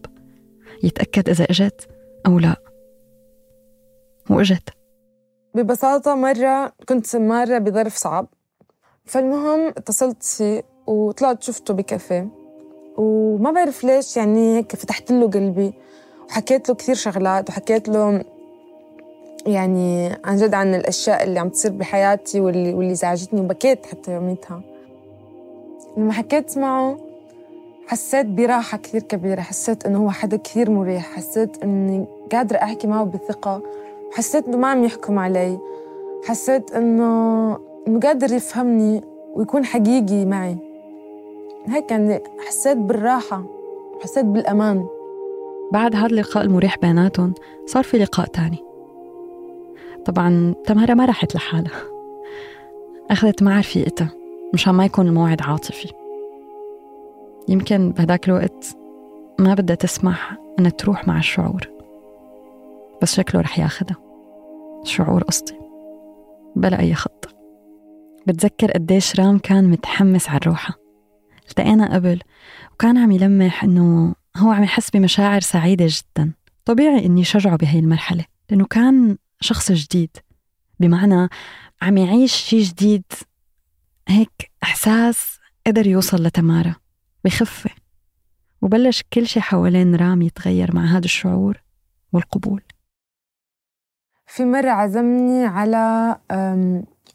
يتأكد 0.84 1.30
إذا 1.30 1.46
إجت 1.46 1.88
أو 2.28 2.40
لا. 2.40 2.56
وإجت. 4.30 4.70
ببساطة 5.56 6.16
مرة 6.16 6.74
كنت 6.90 7.16
مرة 7.16 7.58
بظرف 7.58 7.96
صعب. 7.96 8.28
فالمهم 9.06 9.68
اتصلت 9.68 10.24
فيه 10.24 10.64
وطلعت 10.88 11.44
شفته 11.44 11.74
بكافيه. 11.74 12.45
وما 12.98 13.52
بعرف 13.52 13.84
ليش 13.84 14.18
يعني 14.18 14.58
هيك 14.58 14.76
فتحت 14.76 15.12
له 15.12 15.30
قلبي 15.30 15.74
وحكيت 16.30 16.70
له 16.70 16.76
كثير 16.76 16.96
شغلات 16.96 17.50
وحكيت 17.50 17.90
له 17.90 18.24
يعني 19.46 20.18
عن 20.26 20.36
جد 20.36 20.54
عن 20.54 20.76
الأشياء 20.76 21.24
اللي 21.24 21.40
عم 21.40 21.50
تصير 21.50 21.72
بحياتي 21.72 22.40
واللي, 22.40 22.74
واللي 22.74 22.96
زعجتني 22.96 23.42
وبكيت 23.42 23.86
حتى 23.86 24.14
يوميتها. 24.14 24.62
لما 25.98 26.14
حكيت 26.14 26.58
معه 26.58 26.98
حسيت 27.88 28.26
براحة 28.26 28.78
كثير 28.78 29.02
كبيرة 29.02 29.42
حسيت 29.42 29.86
إنه 29.86 30.04
هو 30.04 30.10
حدا 30.10 30.38
كثير 30.38 30.72
مريح 30.72 31.16
حسيت 31.16 31.64
إني 31.64 32.06
قادرة 32.32 32.58
أحكي 32.58 32.88
معه 32.88 33.04
بثقة 33.06 33.62
حسيت 34.14 34.48
إنه 34.48 34.58
ما 34.58 34.68
عم 34.68 34.84
يحكم 34.84 35.20
علي 35.20 35.60
حسيت 36.26 36.72
إنه 36.72 37.60
إنه 37.88 38.00
قادر 38.00 38.34
يفهمني 38.34 39.02
ويكون 39.34 39.66
حقيقي 39.66 40.26
معي. 40.26 40.58
هيك 41.68 41.92
يعني 41.92 42.24
حسيت 42.48 42.78
بالراحة 42.78 43.44
حسيت 44.04 44.26
بالأمان. 44.26 44.88
بعد 45.72 45.96
هذا 45.96 46.06
اللقاء 46.06 46.44
المريح 46.44 46.78
بيناتهم 46.78 47.34
صار 47.66 47.84
في 47.84 47.98
لقاء 47.98 48.26
تاني. 48.26 48.64
طبعا 50.06 50.56
تمارا 50.66 50.94
ما 50.94 51.06
راحت 51.06 51.36
لحالها. 51.36 51.82
أخذت 53.12 53.44
معها 53.44 53.60
رفيقتها 53.60 54.10
مشان 54.54 54.74
ما 54.74 54.86
يكون 54.86 55.08
الموعد 55.08 55.42
عاطفي. 55.42 55.94
يمكن 57.48 57.92
بهداك 57.92 58.28
الوقت 58.28 58.78
ما 59.40 59.54
بدها 59.54 59.76
تسمح 59.76 60.38
إنها 60.60 60.72
تروح 60.72 61.08
مع 61.08 61.18
الشعور 61.18 61.70
بس 63.02 63.16
شكله 63.16 63.42
رح 63.42 63.60
ياخدها. 63.60 63.98
الشعور 64.82 65.24
قصدي 65.24 65.56
بلا 66.56 66.80
أي 66.80 66.94
خطة. 66.94 67.30
بتذكر 68.28 68.72
قديش 68.72 69.20
رام 69.20 69.40
كان 69.40 69.72
متحمس 69.72 70.30
على 70.30 70.38
الروحة. 70.38 70.85
التقينا 71.50 71.94
قبل. 71.94 72.22
وكان 72.74 72.98
عم 72.98 73.12
يلمح 73.12 73.64
إنه 73.64 74.16
هو 74.38 74.52
عم 74.52 74.64
يحس 74.64 74.90
بمشاعر 74.90 75.42
سعيدة 75.42 75.86
جدا. 75.88 76.34
طبيعي 76.66 77.06
إني 77.06 77.24
شجعه 77.24 77.56
بهي 77.56 77.80
المرحلة 77.80 78.26
لأنه 78.50 78.66
كان 78.66 79.18
شخص 79.40 79.72
جديد. 79.72 80.18
بمعنى 80.80 81.30
عم 81.82 81.98
يعيش 81.98 82.34
شيء 82.34 82.64
جديد 82.64 83.04
هيك 84.08 84.52
إحساس 84.64 85.40
قدر 85.68 85.88
يوصل 85.88 86.24
لتمارا 86.24 86.76
بخفة. 87.26 87.70
وبلش 88.62 89.04
كل 89.14 89.28
شيء 89.28 89.42
حوالين 89.42 89.96
رام 89.96 90.22
يتغير 90.22 90.76
مع 90.76 90.86
هذا 90.86 91.06
الشعور 91.06 91.62
والقبول. 92.14 92.62
في 94.28 94.46
مرة 94.46 94.70
عزمني 94.70 95.46
على 95.46 96.16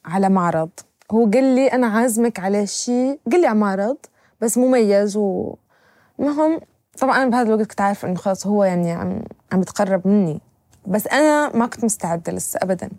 على 0.05 0.29
معرض. 0.29 0.71
هو 1.11 1.31
قال 1.31 1.55
لي 1.55 1.67
أنا 1.67 1.87
عازمك 1.87 2.41
على 2.41 2.67
شيء 2.67 3.21
قال 3.33 3.41
لي 3.41 3.47
على 3.47 3.59
معرض. 3.59 3.97
بس 4.41 4.59
مميز 4.59 5.17
ومهم 5.17 6.61
طبعا 6.99 7.23
أنا 7.23 7.31
بهذا 7.31 7.55
الوقت 7.55 7.71
كنت 7.71 7.81
عارفة 7.81 8.09
إنه 8.09 8.17
خلاص 8.17 8.47
هو 8.47 8.65
يعني 8.65 8.93
عم 8.93 9.23
عم 9.53 9.61
يتقرب 9.61 10.09
مني. 10.09 10.41
بس 10.87 11.07
أنا 11.07 11.57
ما 11.57 11.67
كنت 11.67 11.85
مستعدة 11.85 12.33
لسه 12.33 12.61
أبدا. 12.63 12.91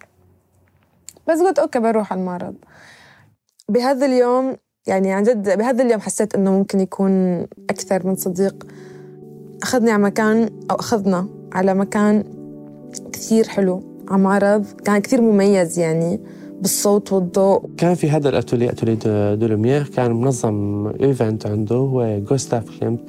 بس 1.27 1.39
قلت 1.39 1.59
okay 1.59 1.79
بروح 1.79 2.11
على 2.11 2.21
المعرض. 2.21 2.55
بهذا 3.69 4.05
اليوم 4.05 4.57
يعني 4.87 5.13
عن 5.13 5.23
جد 5.23 5.57
بهذا 5.57 5.83
اليوم 5.83 6.01
حسيت 6.01 6.35
إنه 6.35 6.51
ممكن 6.51 6.79
يكون 6.79 7.41
أكثر 7.69 8.07
من 8.07 8.15
صديق. 8.15 8.67
أخذني 9.63 9.91
على 9.91 10.03
مكان 10.03 10.49
أو 10.71 10.75
أخذنا 10.75 11.27
على 11.53 11.73
مكان 11.73 12.23
كثير 13.13 13.47
حلو 13.47 13.83
على 14.09 14.21
معرض 14.21 14.65
كان 14.65 15.01
كثير 15.01 15.21
مميز 15.21 15.79
يعني. 15.79 16.19
بالصوت 16.61 17.13
والضوء. 17.13 17.69
كان 17.77 17.95
في 17.95 18.09
هذا 18.09 18.29
ال 18.29 18.34
atelier 18.34 18.69
Atelier 18.69 18.95
des 19.35 19.48
Lumières 19.48 19.83
كان 19.95 20.11
منظم 20.11 20.87
event 20.87 21.45
عنده 21.45 21.75
هو 21.75 22.19
جوستاف 22.19 22.79
كليمت. 22.79 22.99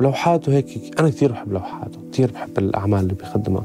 ولوحاته 0.00 0.52
هيك 0.52 1.00
أنا 1.00 1.08
كثير 1.08 1.32
بحب 1.32 1.52
لوحاته 1.52 1.98
كثير 2.12 2.30
بحب 2.30 2.58
الأعمال 2.58 3.00
اللي 3.00 3.14
بيقدمها. 3.14 3.64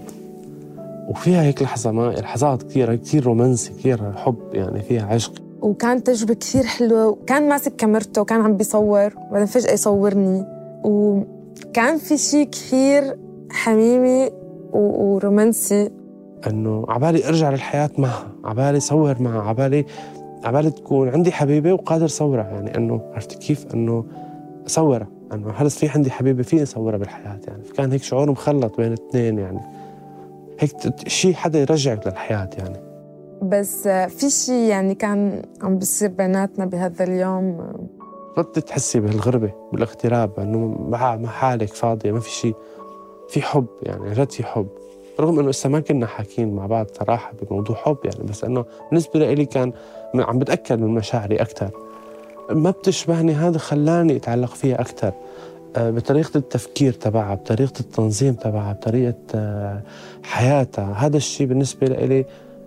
وفيها 1.10 1.44
هيك 1.44 1.62
لحظة 1.62 1.92
ما 1.92 2.12
لحظات 2.12 2.64
كثير 2.64 2.96
كثير 2.96 3.26
رومانسي 3.26 3.74
كثير 3.74 4.12
حب 4.14 4.36
يعني 4.54 4.82
فيها 4.82 5.06
عشق. 5.06 5.34
وكانت 5.62 6.08
تجربة 6.08 6.34
كثير 6.34 6.64
حلوة 6.64 7.08
وكان 7.08 7.50
ماسك 7.50 7.76
كاميرته 7.76 8.22
وكان 8.22 8.42
عم 8.42 8.58
بيصور 8.58 9.14
وبعدين 9.30 9.48
فجأة 9.48 9.72
يصورني. 9.72 10.46
وكان 10.84 11.98
في 11.98 12.18
شيء 12.18 12.50
كثير 12.50 13.18
حميمي 13.50 14.30
ورومانسي. 14.74 15.90
إنه 16.48 16.86
عبالي 16.90 17.28
أرجع 17.28 17.50
للحياة 17.50 17.90
معها 17.98 18.28
عبالي 18.44 18.80
صور 18.80 19.22
معها 19.22 19.50
عبالي 19.50 19.86
عبالي 20.44 20.72
تكون 20.72 21.10
عندي 21.10 21.32
حبيبة 21.32 21.74
وقادر 21.74 22.08
صورها. 22.08 22.44
يعني 22.44 22.78
إنه 22.78 23.02
عرفت 23.14 23.34
كيف؟ 23.34 23.66
إنه 23.74 24.06
صورها. 24.66 25.08
إنه 25.34 25.50
هلأ 25.50 25.70
في 25.70 25.88
عندي 25.88 26.12
حبيبة 26.12 26.44
فيني 26.44 26.66
صورها 26.66 26.98
بالحياة؟ 26.98 27.40
يعني 27.48 27.64
فكان 27.64 27.92
هيك 27.92 28.04
شعور 28.04 28.32
مخلط 28.32 28.78
بين 28.78 28.88
الاثنين 28.88 29.40
يعني. 29.40 29.60
هيك 30.60 31.08
شيء 31.08 31.34
حدا 31.34 31.60
يرجعك 31.60 32.08
للحياة 32.08 32.50
يعني. 32.58 32.92
بس 33.42 33.88
في 33.88 34.30
شيء 34.30 34.70
يعني 34.70 34.96
كان 34.96 35.42
عم 35.62 35.78
بيصير 35.78 36.10
بيناتنا 36.10 36.66
بهذا 36.66 37.04
اليوم؟ 37.04 37.58
بدك 38.38 38.64
تحسي 38.64 39.00
بالغربه 39.00 39.52
بالاغتراب 39.72 40.40
إنه 40.40 40.88
مع 40.90 41.28
حالك 41.28 41.68
فاضية 41.68 42.12
ما 42.12 42.20
في 42.20 42.30
شيء 42.30 42.56
في 43.30 43.42
حب 43.42 43.66
يعني 43.84 44.14
جد 44.14 44.32
في 44.32 44.44
حب. 44.44 44.68
رغم 45.22 45.40
إنه 45.40 45.50
لسه 45.50 45.70
ما 45.70 45.80
كنا 45.80 46.08
حاكيين 46.08 46.56
مع 46.56 46.66
بعض 46.66 46.88
صراحة 47.00 47.34
بموضوع 47.42 47.76
حب 47.76 47.98
يعني 48.04 48.30
بس 48.30 48.44
إنه 48.44 48.66
بالنسبة 48.90 49.34
لي 49.34 49.46
كان 49.46 49.74
عم 50.16 50.40
بتأكد 50.40 50.80
من 50.80 50.88
مشاعري 50.88 51.36
أكثر 51.36 51.70
ما 52.50 52.72
بتشبهني 52.72 53.34
هذا 53.34 53.58
خلاني 53.58 54.16
أتعلق 54.16 54.54
فيها 54.54 54.82
أكثر 54.82 55.14
آه، 55.76 55.92
بطريقة 55.92 56.38
التفكير 56.38 56.94
تبعها 56.94 57.36
بطريقة 57.36 57.80
التنظيم 57.80 58.34
تبعها 58.34 58.74
بطريقة 58.74 59.16
آه، 59.36 59.82
حياتها. 60.24 60.94
هذا 60.94 61.18
الشيء 61.18 61.48
بالنسبة 61.48 61.88
لي 61.88 62.26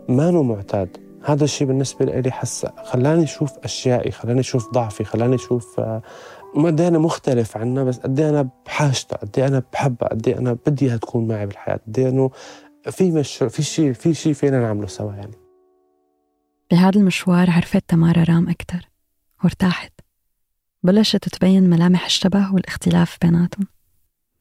ما 0.09 0.31
نو 0.31 0.43
معتاد. 0.43 0.89
هذا 1.25 1.45
الشيء 1.45 1.67
بالنسبة 1.67 2.05
لي 2.05 2.31
حس 2.31 2.67
خلاني 2.85 3.25
أشوف 3.25 3.51
أشيائي 3.65 4.11
خلاني 4.11 4.41
أشوف 4.41 4.73
ضعفي 4.73 5.05
خلاني 5.05 5.35
أشوف 5.35 5.81
قد 6.55 6.81
أنا 6.81 6.99
مختلف 6.99 7.57
عنها 7.57 7.85
بس 7.85 7.99
قد 7.99 8.21
أنا 8.21 8.49
بحاجتها 8.67 9.17
قد 9.17 9.39
أنا 9.39 9.63
بحبها 9.73 10.09
قد 10.09 10.29
أنا 10.29 10.53
بدي 10.67 10.87
إياها 10.87 10.97
تكون 10.97 11.29
معي 11.29 11.47
بالحياة 11.47 11.81
قد 11.87 11.99
إنه 11.99 12.31
في 12.91 13.11
مش 13.11 13.37
في 13.37 13.63
شيء 13.63 13.93
في 13.93 14.15
شيء 14.15 14.33
فينا 14.33 14.61
نعمله 14.61 14.87
سوا 14.87 15.13
يعني. 15.13 15.37
بهذا 16.71 17.01
المشوار 17.01 17.51
عرفت 17.51 17.85
تمارا 17.89 18.25
رام 18.29 18.49
أكثر 18.49 18.89
وارتاحت. 19.45 19.93
بلشت 20.83 21.29
تبين 21.29 21.71
ملامح 21.71 22.05
الشبه 22.05 22.55
والاختلاف 22.55 23.19
بيناتهم. 23.23 23.67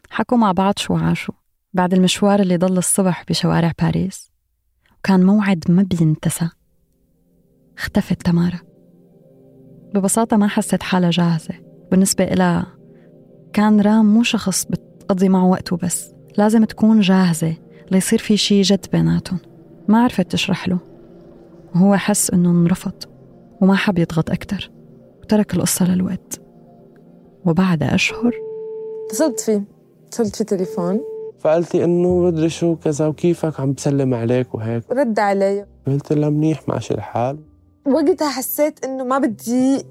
حكوا 0.09 0.37
مع 0.37 0.51
بعض 0.51 0.73
شو 0.77 0.95
عاشوا 0.95 1.35
بعد 1.73 1.93
المشوار 1.93 2.39
اللي 2.39 2.57
ضل 2.57 2.77
الصبح 2.77 3.23
بشوارع 3.29 3.71
باريس. 3.81 4.31
وكان 4.99 5.23
موعد 5.23 5.63
ما 5.69 5.83
بينتسى. 5.83 6.49
اختفت 7.77 8.21
تمارا. 8.21 8.59
ببساطة 9.93 10.37
ما 10.37 10.47
حست 10.47 10.83
حالها 10.83 11.09
جاهزة. 11.09 11.72
بالنسبة 11.93 12.23
إلها 12.23 12.67
كان 13.53 13.81
رام 13.81 14.13
مو 14.13 14.23
شخص 14.23 14.65
بتقضي 14.65 15.29
معه 15.29 15.45
وقته 15.45 15.77
بس 15.77 16.13
لازم 16.37 16.63
تكون 16.63 16.99
جاهزة 16.99 17.53
ليصير 17.91 18.19
في 18.19 18.37
شي 18.37 18.61
جد 18.61 18.85
بيناتهم. 18.91 19.39
ما 19.87 20.03
عرفت 20.03 20.31
تشرح 20.31 20.67
له. 20.67 20.77
وهو 21.75 21.95
حس 21.95 22.31
إنه 22.31 22.49
انرفض 22.49 23.03
وما 23.61 23.75
حب 23.75 23.99
يضغط 23.99 24.29
أكتر 24.31 24.71
وترك 25.21 25.53
القصة 25.53 25.95
للوقت. 25.95 26.41
وبعد 27.45 27.83
أشهر؟ 27.83 28.31
اتصلت 29.07 29.39
فيه 29.39 29.63
اتصلت 30.07 30.35
في 30.35 30.43
تليفون. 30.43 31.01
فقلتي 31.39 31.83
إنه 31.83 32.19
مدري 32.19 32.49
شو 32.49 32.75
كذا 32.75 33.07
وكيفك 33.07 33.59
عم 33.59 33.73
بسلم 33.73 34.13
عليك 34.13 34.55
وهيك. 34.55 34.83
رد 34.91 35.19
علي. 35.19 35.65
قلت 35.87 36.13
لها 36.13 36.29
منيح 36.29 36.69
ماشي 36.69 36.93
الحال. 36.93 37.39
وقتها 37.85 38.29
حسيت 38.29 38.85
إنه 38.85 39.03
ما 39.03 39.17
بدي 39.17 39.85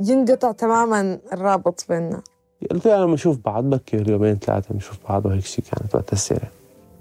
ينقطع 0.00 0.52
تماما 0.52 1.18
الرابط 1.32 1.84
بيننا. 1.88 2.20
قلت 2.70 2.86
لها 2.86 2.98
لما 3.04 3.14
نشوف 3.14 3.38
بعض 3.44 3.64
بكي 3.64 4.04
يومين 4.08 4.38
ثلاثة 4.38 4.74
بنشوف 4.74 4.98
بعض 5.08 5.26
وهيك 5.26 5.44
شيء 5.44 5.64
كانت 5.64 5.94
وقت 5.94 6.12
السيرة. 6.12 6.48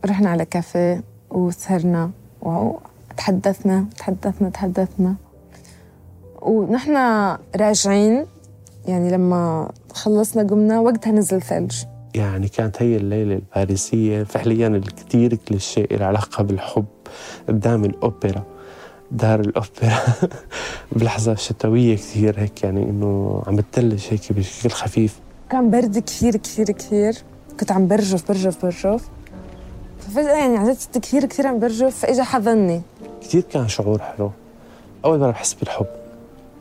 رحنا 0.05 0.29
على 0.29 0.45
كافيه 0.45 1.03
وسهرنا. 1.29 2.11
وتحدثنا 2.41 3.85
تحدثنا 3.97 4.49
تحدثنا 4.49 5.15
ونحن 6.41 6.95
راجعين 7.55 8.25
يعني 8.85 9.11
لما 9.11 9.71
خلصنا 9.93 10.43
قمنا 10.43 10.79
وقتها 10.79 11.11
نزل 11.11 11.41
ثلج. 11.41 11.83
يعني 12.15 12.47
كانت 12.47 12.81
هي 12.81 12.95
الليلة 12.95 13.35
الباريسية 13.35 14.23
فعليا 14.23 14.67
الكثير 14.67 15.35
كليشيه 15.35 15.87
العلاقة 15.91 16.43
بالحب 16.43 16.85
قدام 17.47 17.85
الأوبرا. 17.85 18.43
دار 19.11 19.39
الأوبرا 19.39 19.99
بلحظة 20.91 21.35
شتوية 21.35 21.95
كثير 21.95 22.39
هيك 22.39 22.63
يعني 22.63 22.83
إنه 22.83 23.43
عم 23.47 23.55
بتلج 23.55 24.05
هيك 24.09 24.33
بشكل 24.33 24.69
خفيف. 24.69 25.19
كان 25.49 25.69
برد 25.69 25.97
كثير 25.97 26.35
كثير 26.35 26.71
كثير. 26.71 27.15
كنت 27.59 27.71
عم 27.71 27.87
برجف 27.87 28.27
برجف 28.27 28.65
برجف. 28.65 29.07
ففجأة 29.99 30.37
يعني 30.37 30.57
عن 30.57 30.71
جد 30.71 30.97
كثير 31.01 31.25
كثير 31.25 31.47
عم 31.47 31.59
برجف. 31.59 31.97
فإجا 31.99 32.23
حضني 32.23 32.81
كثير 33.21 33.41
كان 33.41 33.67
شعور 33.67 34.01
حلو. 34.01 34.31
أول 35.05 35.19
مرة 35.19 35.31
بحس 35.31 35.53
بالحب 35.53 35.85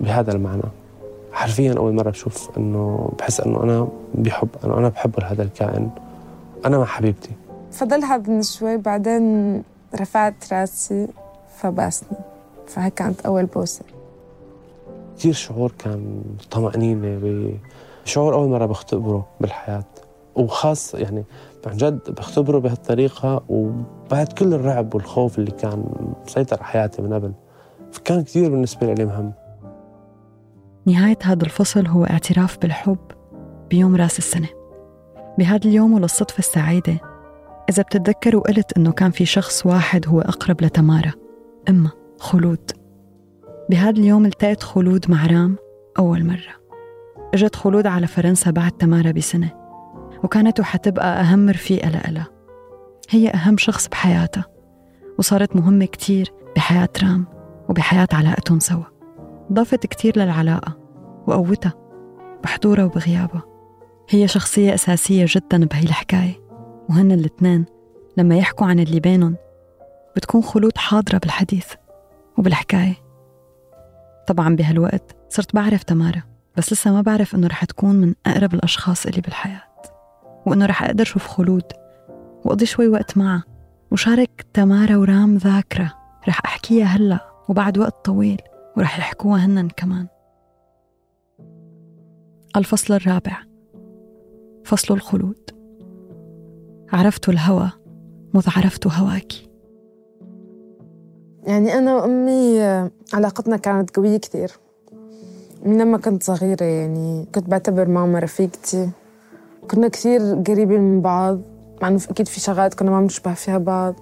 بهذا 0.01 0.33
المعنى. 0.33 0.63
حرفيا 1.33 1.75
أول 1.77 1.93
مرة 1.93 2.11
بشوف 2.11 2.51
إنه 2.57 3.13
بحس 3.19 3.41
إنه 3.41 3.63
أنا 3.63 3.89
بحب 4.15 4.49
إنه 4.65 4.79
أنا 4.79 4.89
بحب 4.89 5.21
هذا 5.23 5.43
الكائن. 5.43 5.91
أنا 6.67 6.79
مع 6.79 6.85
حبيبتي. 6.85 7.31
فضل 7.73 8.05
حضني 8.05 8.43
شوي 8.43 8.77
بعدين 8.77 9.63
رفعت 10.01 10.53
راسي 10.53 11.09
فباسني. 11.59 12.36
فهي 12.69 12.91
كانت 12.91 13.21
أول 13.27 13.47
بوسة. 13.47 13.85
كثير 15.19 15.33
شعور 15.33 15.73
كان 15.79 16.23
طمأنينة 16.51 17.53
شعور 18.05 18.35
أول 18.35 18.49
مرة 18.49 18.67
بختبره 18.67 19.27
بالحياة. 19.41 19.85
وخاص 20.35 20.95
يعني 20.95 21.25
عن 21.67 21.77
جد 21.77 22.01
بختبره 22.11 22.59
بهالطريقة 22.59 23.43
وبعد 23.49 24.33
كل 24.33 24.55
الرعب 24.55 24.95
والخوف 24.95 25.39
اللي 25.39 25.51
كان 25.51 25.85
مسيطر 26.27 26.57
على 26.57 26.65
حياتي 26.65 27.03
من 27.03 27.13
قبل 27.15 27.33
فكان 27.93 28.23
كثير 28.23 28.51
بالنسبة 28.51 28.95
لي 28.95 29.05
مهم. 29.05 29.33
نهاية 30.87 31.19
هذا 31.23 31.45
الفصل 31.45 31.87
هو 31.87 32.05
اعتراف 32.05 32.59
بالحب 32.59 32.99
بيوم 33.71 33.97
راس 33.97 34.19
السنة. 34.19 34.49
بهذا 35.39 35.65
اليوم 35.65 35.95
وللصدفة 35.95 36.39
السعيدة 36.39 37.01
إذا 37.71 37.83
بتتذكروا 37.83 38.43
قلت 38.43 38.77
إنه 38.77 38.93
كان 38.93 39.11
في 39.11 39.27
شخص 39.27 39.67
واحد 39.67 40.09
هو 40.09 40.21
أقرب 40.21 40.63
لتمارا 40.63 41.13
أمها 41.69 41.93
خلود. 42.19 42.71
بهذا 43.71 43.91
اليوم 44.01 44.27
التقت 44.27 44.63
خلود 44.63 45.11
مع 45.11 45.27
رام 45.27 45.57
أول 45.99 46.25
مرة. 46.25 46.67
إجت 47.35 47.57
خلود 47.57 47.87
على 47.87 48.07
فرنسا 48.07 48.51
بعد 48.51 48.73
تمارا 48.73 49.11
بسنة 49.11 49.53
وكانت 50.25 50.61
وحتبقى 50.61 51.21
أهم 51.21 51.51
رفيقة 51.51 51.91
لإلها. 51.91 52.27
هي 53.11 53.29
أهم 53.29 53.57
شخص 53.57 53.89
بحياتها 53.89 54.45
وصارت 55.19 55.57
مهمة 55.57 55.85
كتير 55.85 56.33
بحياة 56.57 56.89
رام 57.03 57.27
وبحياة 57.69 58.09
علاقتهم 58.13 58.59
سوا. 58.61 58.85
ضافت 59.53 59.87
كتير 59.87 60.19
للعلاقة 60.19 60.77
وقوتها 61.27 61.73
بحضورها 62.45 62.85
وبغيابها. 62.85 63.43
هي 64.09 64.29
شخصية 64.29 64.75
أساسية 64.75 65.27
جدا 65.29 65.65
بهي 65.65 65.83
الحكاية 65.83 66.41
وهن 66.91 67.13
الاثنين 67.13 67.65
لما 68.17 68.37
يحكوا 68.37 68.67
عن 68.67 68.79
اللي 68.81 69.01
بينهم 69.01 69.37
بتكون 70.17 70.43
خلود 70.43 70.79
حاضرة 70.79 71.19
بالحديث. 71.19 71.67
وبالحكاية. 72.39 72.95
طبعا 74.27 74.57
بهالوقت 74.57 75.17
صرت 75.29 75.55
بعرف 75.55 75.83
تمارا 75.83 76.23
بس 76.57 76.73
لسه 76.73 76.93
ما 76.93 77.01
بعرف 77.01 77.35
إنه 77.35 77.47
رح 77.47 77.65
تكون 77.65 77.97
من 77.97 78.15
أقرب 78.27 78.55
الأشخاص 78.55 79.07
اللي 79.07 79.21
بالحياة 79.21 79.63
وإنه 80.47 80.67
رح 80.67 80.83
أقدر 80.83 81.05
شوف 81.05 81.27
خلود 81.27 81.65
وأقضي 82.45 82.67
شوي 82.67 82.89
وقت 82.89 83.19
معها 83.19 83.45
وشارك 83.91 84.47
تمارا 84.53 84.97
ورام 84.97 85.37
ذاكرة 85.37 85.93
رح 86.29 86.41
أحكيها 86.45 86.85
هلأ 86.87 87.31
وبعد 87.49 87.79
وقت 87.79 88.05
طويل 88.05 88.41
ورح 88.77 88.99
يحكوها 88.99 89.45
هنن 89.45 89.69
كمان. 89.69 90.07
الفصل 92.57 92.95
الرابع. 92.95 93.37
فصل 94.65 94.95
الخلود. 94.95 95.51
عرفت 96.93 97.29
الهوى 97.29 97.71
مذ 98.35 98.49
عرفت 98.57 98.87
هواك 98.87 99.33
يعني 101.47 101.79
أنا 101.79 101.97
وأمي 101.97 102.61
علاقتنا 103.13 103.57
كانت 103.57 103.97
قوية 103.97 104.17
كثير 104.17 104.53
من 105.67 105.79
لما 105.79 105.99
كنت 105.99 106.23
صغيرة 106.23 106.65
يعني 106.65 107.27
كنت 107.35 107.49
بعتبر 107.49 107.89
ماما 107.89 108.19
رفيقتي. 108.19 108.91
كنا 109.71 109.89
كثير 109.89 110.21
قريبين 110.47 110.81
من 110.81 111.01
بعض. 111.01 111.41
مع 111.83 111.89
إنه 111.89 112.01
أكيد 112.11 112.29
في 112.29 112.41
شغلات 112.41 112.75
كنا 112.75 112.91
ما 112.91 113.01
بنشبه 113.01 113.35
فيها 113.35 113.59
بعض. 113.59 113.95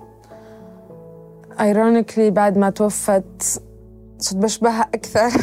ايرونيكلي 1.60 2.30
بعد 2.30 2.58
ما 2.58 2.70
توفت 2.70 3.60
صرت 4.18 4.36
بشبهها 4.36 4.88
أكثر. 4.94 5.30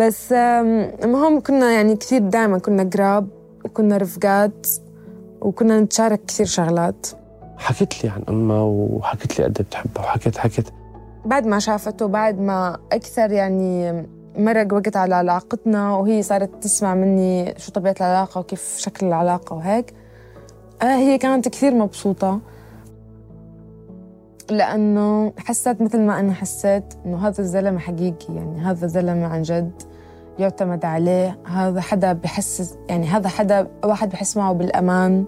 بس 0.00 0.32
المهم 0.32 1.40
كنا 1.40 1.72
يعني 1.72 1.96
كثير 1.96 2.28
دائما 2.28 2.58
كنا 2.58 2.90
قراب 2.94 3.28
وكنا 3.64 3.96
رفقات 3.96 4.66
وكنا 5.40 5.80
نتشارك 5.80 6.20
كثير 6.24 6.46
شغلات. 6.46 7.06
حكيت 7.64 8.04
لي 8.04 8.10
عن 8.10 8.22
أمها 8.28 8.60
وحكيت 8.60 9.38
لي 9.38 9.44
قد 9.44 9.58
إيه 9.58 9.66
بتحبها 9.66 10.04
وحكيت 10.04 10.38
حكيت. 10.38 10.68
بعد 11.24 11.46
ما 11.46 11.58
شافته 11.58 12.06
بعد 12.06 12.40
ما 12.40 12.78
أكثر 12.92 13.32
يعني 13.32 14.06
مرق 14.38 14.74
وقت 14.74 14.96
على 14.96 15.14
علاقتنا 15.14 15.96
وهي 15.96 16.22
صارت 16.22 16.62
تسمع 16.62 16.94
مني 16.94 17.54
شو 17.58 17.72
طبيعة 17.72 17.94
العلاقة 18.00 18.38
وكيف 18.38 18.76
شكل 18.78 19.06
العلاقة 19.06 19.56
وهيك 19.56 19.94
آه، 20.82 20.96
هي 20.96 21.18
كانت 21.18 21.48
كثير 21.48 21.74
مبسوطة. 21.74 22.40
لأنه 24.50 25.32
حسيت 25.38 25.82
مثل 25.82 26.00
ما 26.00 26.20
أنا 26.20 26.32
حسيت 26.32 26.84
إنه 27.06 27.28
هذا 27.28 27.40
الزلمة 27.40 27.78
حقيقي 27.78 28.34
يعني 28.34 28.60
هذا 28.60 28.86
زلمة 28.86 29.26
عن 29.26 29.42
جد 29.42 29.82
يعتمد 30.38 30.84
عليه. 30.84 31.38
هذا 31.46 31.80
حدا 31.80 32.12
بحس 32.12 32.76
يعني 32.88 33.06
هذا 33.06 33.28
حدا 33.28 33.68
واحد 33.84 34.10
بحس 34.10 34.36
معه 34.36 34.52
بالأمان. 34.52 35.24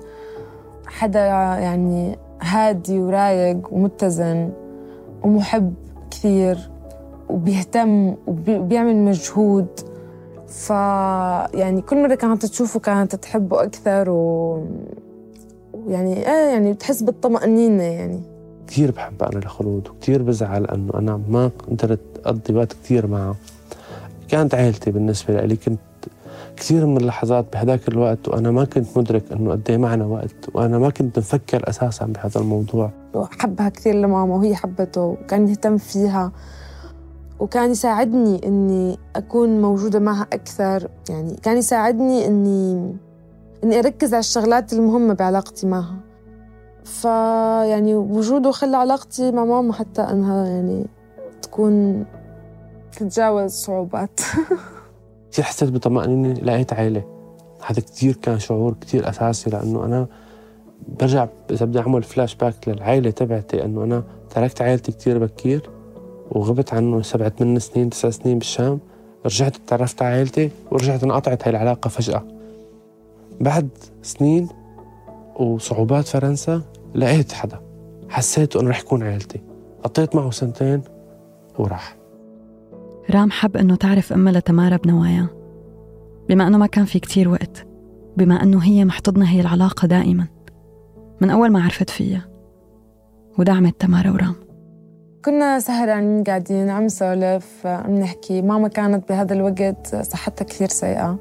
حدا 0.86 1.24
يعني 1.26 2.18
هادي 2.40 2.98
ورايق 2.98 3.72
ومتزن 3.72 4.52
ومحب 5.22 5.74
كثير 6.10 6.70
وبيهتم 7.28 8.14
وبيعمل 8.26 8.96
مجهود. 8.96 9.66
ف 10.48 10.70
يعني 11.54 11.82
كل 11.82 12.02
مرة 12.02 12.14
كانت 12.14 12.46
تشوفه 12.46 12.80
كانت 12.80 13.14
تحبه 13.14 13.62
أكثر 13.62 14.10
و 14.10 14.58
يعني 15.88 16.16
إيه 16.16 16.52
يعني 16.52 16.72
بتحس 16.72 17.02
بالطمأنينة 17.02 17.82
يعني. 17.82 18.20
كثير 18.66 18.90
بحب 18.90 19.22
أنا 19.22 19.38
لخلود 19.38 19.88
وكثير 19.88 20.22
بزعل 20.22 20.64
أنه 20.64 20.90
أنا 20.94 21.20
ما 21.28 21.50
قدرت 21.70 22.00
أقضي 22.24 22.54
وقت 22.54 22.72
كثير 22.72 23.06
معه. 23.06 23.34
كانت 24.28 24.54
عائلتي 24.54 24.90
بالنسبة 24.90 25.40
لي 25.40 25.56
كنت 25.56 25.78
كثير 26.56 26.86
من 26.86 26.96
اللحظات 26.96 27.52
بهذاك 27.52 27.88
الوقت 27.88 28.28
وأنا 28.28 28.50
ما 28.50 28.64
كنت 28.64 28.98
مدرك 28.98 29.32
أنه 29.32 29.50
قد 29.50 29.70
إيه 29.70 29.76
معنا 29.76 30.04
وقت 30.04 30.34
وأنا 30.54 30.78
ما 30.78 30.90
كنت 30.90 31.18
مفكر 31.18 31.68
أساسا 31.68 32.06
بهذا 32.06 32.40
الموضوع. 32.40 32.90
حبها 33.38 33.68
كثير 33.68 33.94
لماما 33.94 34.34
وهي 34.34 34.54
حبته 34.56 35.00
وكان 35.00 35.48
يهتم 35.48 35.76
فيها 35.76 36.32
وكان 37.40 37.70
يساعدني 37.70 38.46
إني 38.46 38.98
أكون 39.16 39.62
موجودة 39.62 39.98
معها 39.98 40.26
أكثر. 40.32 40.88
يعني 41.08 41.36
كان 41.42 41.56
يساعدني 41.56 42.26
إني 42.26 42.96
إني 43.64 43.78
أركز 43.78 44.14
على 44.14 44.20
الشغلات 44.20 44.72
المهمة 44.72 45.14
بعلاقتي 45.14 45.66
معها. 45.66 45.96
فيعني 46.84 47.94
وجوده 47.94 48.50
خلى 48.50 48.76
علاقتي 48.76 49.32
مع 49.32 49.44
ماما 49.44 49.72
حتى 49.72 50.02
إنها 50.02 50.46
يعني 50.46 50.86
تكون 51.42 52.04
تتجاوز 52.92 53.50
صعوبات. 53.50 54.20
كثير 55.36 55.44
حسيت 55.44 55.70
بطمأنينة 55.70 56.32
لقيت 56.32 56.72
عائلة 56.72 57.04
هذا 57.66 57.80
كثير 57.80 58.16
كان 58.16 58.38
شعور 58.38 58.74
كثير 58.80 59.08
أساسي 59.08 59.50
لأنه 59.50 59.84
أنا 59.84 60.06
برجع 61.00 61.28
إذا 61.50 61.66
بدي 61.66 61.78
أعمل 61.78 62.02
فلاش 62.02 62.34
باك 62.34 62.68
للعائلة 62.68 63.10
تبعتي 63.10 63.64
أنه 63.64 63.84
أنا 63.84 64.04
تركت 64.30 64.62
عائلتي 64.62 64.92
كثير 64.92 65.18
بكير 65.18 65.70
وغبت 66.30 66.74
عنه 66.74 67.02
سبعة 67.02 67.28
ثمان 67.28 67.58
سنين 67.58 67.90
تسع 67.90 68.10
سنين 68.10 68.38
بالشام. 68.38 68.80
رجعت 69.26 69.56
تعرفت 69.66 70.02
على 70.02 70.14
عائلتي 70.14 70.50
ورجعت 70.70 71.04
انقطعت 71.04 71.42
هاي 71.42 71.50
العلاقة 71.50 71.88
فجأة. 71.88 72.22
بعد 73.40 73.68
سنين 74.02 74.48
وصعوبات 75.36 76.08
فرنسا 76.08 76.62
لقيت 76.94 77.32
حدا. 77.32 77.60
حسيت 78.08 78.56
إنه 78.56 78.70
رح 78.70 78.80
يكون 78.80 79.02
عائلتي 79.02 79.40
قضيت 79.84 80.16
معه 80.16 80.30
سنتين 80.30 80.82
وراح. 81.58 81.95
رام 83.10 83.30
حب 83.30 83.56
أنه 83.56 83.76
تعرف 83.76 84.12
أمها 84.12 84.32
لتمارا 84.32 84.76
بنوايا. 84.76 85.26
بما 86.28 86.46
أنه 86.46 86.58
ما 86.58 86.66
كان 86.66 86.84
في 86.84 86.98
كتير 86.98 87.28
وقت 87.28 87.66
بما 88.16 88.42
أنه 88.42 88.62
هي 88.62 88.84
محتضنة 88.84 89.26
هي 89.30 89.40
العلاقة 89.40 89.86
دائما. 89.86 90.26
من 91.20 91.30
أول 91.30 91.50
ما 91.50 91.62
عرفت 91.62 91.90
فيها 91.90 92.28
ودعمت 93.38 93.80
تمارا 93.80 94.10
ورام. 94.10 94.34
كنا 95.24 95.58
سهرانين 95.58 96.24
قاعدين 96.24 96.70
عم 96.70 96.84
نسولف 96.84 97.66
عم 97.66 97.94
نحكي. 97.94 98.42
ماما 98.42 98.68
كانت 98.68 99.08
بهذا 99.08 99.34
الوقت 99.34 99.96
صحتها 99.96 100.44
كثير 100.44 100.68
سيئة. 100.68 101.18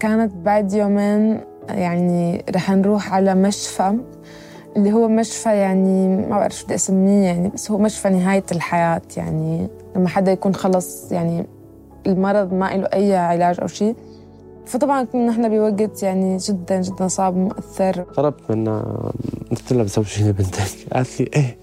كانت 0.00 0.34
بعد 0.34 0.72
يومين 0.72 1.40
يعني 1.68 2.44
رح 2.54 2.70
نروح 2.70 3.12
على 3.14 3.34
مشفى. 3.34 3.98
اللي 4.76 4.92
هو 4.92 5.08
مشفى 5.08 5.48
يعني 5.48 6.16
ما 6.16 6.38
بعرف 6.38 6.54
شو 6.54 6.64
بدي 6.64 6.74
أسميه 6.74 7.24
يعني 7.24 7.48
بس 7.48 7.70
هو 7.70 7.78
مشفى 7.78 8.08
نهاية 8.08 8.44
الحياة 8.52 9.02
يعني. 9.16 9.68
لما 9.96 10.08
حدا 10.08 10.32
يكون 10.32 10.54
خلص 10.54 11.12
يعني 11.12 11.46
المرض 12.06 12.52
ما 12.52 12.76
له 12.76 12.88
أي 12.92 13.16
علاج 13.16 13.60
أو 13.60 13.66
شيء 13.66 13.96
فطبعا 14.66 15.04
كنا 15.04 15.26
نحن 15.26 15.48
بوقت 15.48 16.02
يعني 16.02 16.36
جدا 16.36 16.80
جدا 16.80 17.08
صعب 17.08 17.36
ومؤثر. 17.36 18.02
طلبت 18.02 18.50
منها 18.50 19.12
قلت 19.50 19.72
لها 19.72 19.82
بزوجيني 19.82 20.32
بنتك 20.32 20.92
قالت 20.92 21.20
لي 21.20 21.30
إيه. 21.36 21.56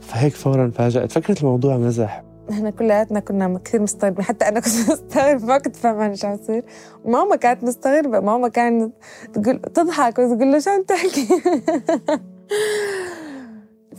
فهيك 0.00 0.34
فورا 0.34 0.70
فاجأت. 0.74 1.12
فكرة 1.12 1.40
الموضوع 1.40 1.76
مزح. 1.76 2.22
نحن 2.50 2.70
كلياتنا 2.70 3.20
كنا 3.20 3.60
كثير 3.64 3.82
مستغربين. 3.82 4.24
حتى 4.24 4.48
أنا 4.48 4.60
كنت 4.60 4.74
مستغربة 4.90 5.46
ما 5.46 5.58
كنت 5.58 5.76
فاهمة 5.76 6.14
شو 6.14 6.26
عم 6.26 6.34
يصير. 6.34 6.64
ماما 7.04 7.36
كانت 7.36 7.64
مستغربة. 7.64 8.20
ماما 8.20 8.48
كانت 8.48 8.92
تقول 9.34 9.60
تضحك 9.60 10.18
وتقول 10.18 10.52
له 10.52 10.58
شو 10.58 10.70
عم 10.70 10.82
تحكي؟ 10.82 11.28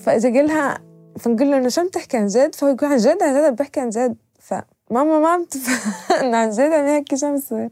فإجا 0.04 0.30
قال 0.30 0.48
لها 0.48 0.78
فنقول 1.20 1.52
له 1.52 1.70
شو 1.70 1.82
عم 1.82 1.88
تحكي 1.90 2.18
عن 2.18 2.28
جد؟ 2.28 2.56
فهو 2.56 2.70
يقول 2.70 2.90
عن 2.92 2.98
جد 2.98 3.24
عن 3.24 3.50
جد 3.52 3.56
بحكي 3.56 3.80
عن 3.80 3.90
جد. 3.90 4.16
ف 4.40 4.54
ماما 4.92 5.20
ما 5.20 5.30
عم 5.30 5.44
تفهم 5.44 5.94
عن 6.36 6.50
جد 6.50 6.60
عم 6.60 6.88
يحكي 6.88 7.18
شو 7.18 7.28
عم 7.28 7.36
يصير. 7.36 7.70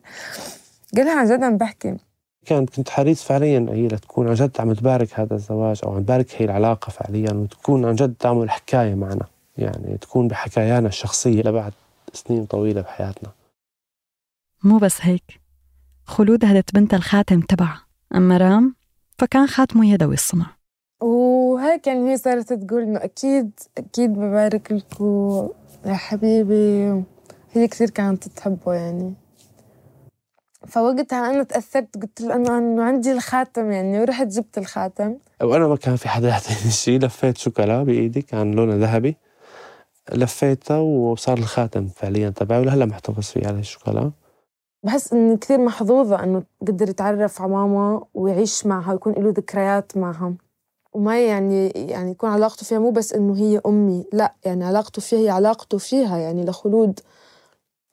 قال 0.96 1.06
لها 1.06 1.20
عن 1.20 1.26
جد 1.26 1.44
عم 1.44 1.58
بحكي. 1.58 1.98
كانت 2.46 2.70
كنت 2.70 2.90
حريص 2.90 3.24
فعليا 3.24 3.66
هي 3.70 3.88
لتكون 3.88 4.28
عن 4.28 4.34
جد 4.34 4.52
عم 4.60 4.74
تبارك 4.74 5.20
هذا 5.20 5.36
الزواج 5.36 5.82
أو 5.84 5.96
عم 5.96 6.04
تبارك 6.04 6.28
هي 6.38 6.46
العلاقة 6.46 6.90
فعليا 6.90 7.32
وتكون 7.34 7.86
عن 7.86 7.96
جد 7.96 8.14
تعمل 8.20 8.50
حكاية 8.50 8.96
معنا. 8.96 9.26
يعني 9.58 9.98
تكون 9.98 10.28
بحكايانا 10.28 10.88
الشخصية 10.88 11.42
لبعد 11.42 11.74
سنين 12.14 12.46
طويلة 12.46 12.82
بحياتنا. 12.82 13.32
مو 14.64 14.78
بس 14.78 14.98
هيك. 15.02 15.42
خلود 16.06 16.46
هدت 16.46 16.74
بنتها 16.74 16.98
الخاتم 16.98 17.42
تبعها. 17.42 17.86
أما 18.16 18.38
رام 18.38 18.76
فكان 19.18 19.48
خاتمه 19.48 19.94
يدوي 19.94 20.14
الصنع. 20.14 20.46
وهيك 21.02 21.88
يعني 21.88 22.12
هي 22.12 22.18
صارت 22.18 22.54
تقول 22.54 22.82
إنه 22.82 23.04
أكيد 23.04 23.52
أكيد 23.78 24.14
ببارك 24.14 24.72
لكم 24.72 25.50
يا 25.86 25.94
حبيبي. 25.94 27.04
هي 27.54 27.68
كثير 27.68 27.90
كانت 27.90 28.28
تحبه 28.28 28.74
يعني. 28.74 29.14
فوقتها 30.68 31.30
أنا 31.30 31.44
تأثرت 31.44 32.02
قلت 32.02 32.22
له 32.22 32.36
انه 32.36 32.58
انه 32.58 32.84
عندي 32.84 33.12
الخاتم 33.12 33.72
يعني 33.72 34.00
ورحت 34.00 34.28
جبت 34.28 34.58
الخاتم. 34.58 35.18
وأنا 35.42 35.68
ما 35.68 35.76
كان 35.76 35.96
في 35.96 36.10
حدا 36.10 36.28
يعطيني 36.28 36.72
شيء 36.72 37.00
لفيت 37.00 37.38
شوكولا 37.38 37.84
بإيدي 37.84 38.22
كان 38.22 38.52
لونه 38.52 38.76
ذهبي. 38.76 39.18
لفيتها 40.14 40.78
وصار 40.78 41.38
الخاتم 41.38 41.88
فعليا 41.88 42.30
تبعي 42.30 42.60
ولهلا 42.60 42.86
محتفظ 42.86 43.24
فيه 43.24 43.48
على 43.48 43.60
الشوكولا 43.60 44.12
بحس 44.84 45.14
اني 45.14 45.38
كثير 45.38 45.58
محظوظة 45.58 46.24
إنه 46.24 46.44
قدر 46.68 46.90
يتعرف 46.90 47.42
على 47.42 47.52
ماما 47.52 48.06
ويعيش 48.14 48.66
معها 48.66 48.92
ويكون 48.92 49.14
له 49.14 49.30
ذكريات 49.30 49.98
معها. 49.98 50.34
وما 50.94 51.26
يعني 51.26 51.68
يعني 51.70 52.12
يكون 52.12 52.30
علاقته 52.30 52.66
فيها 52.66 52.80
مو 52.80 52.92
بس 52.92 53.14
إنه 53.14 53.38
هي 53.38 53.62
أمي 53.66 54.06
لا 54.14 54.34
يعني 54.46 54.66
علاقته 54.66 55.02
فيها 55.02 55.20
هي 55.20 55.30
علاقته 55.30 55.78
فيها 55.78 56.18
يعني 56.18 56.46
لخلود. 56.46 57.00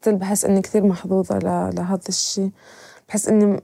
بحس 0.06 0.44
إني 0.44 0.60
كثير 0.60 0.86
محظوظة 0.86 1.38
لهذا 1.38 2.08
الشيء. 2.08 2.50
بحس 3.08 3.28
إني 3.28 3.62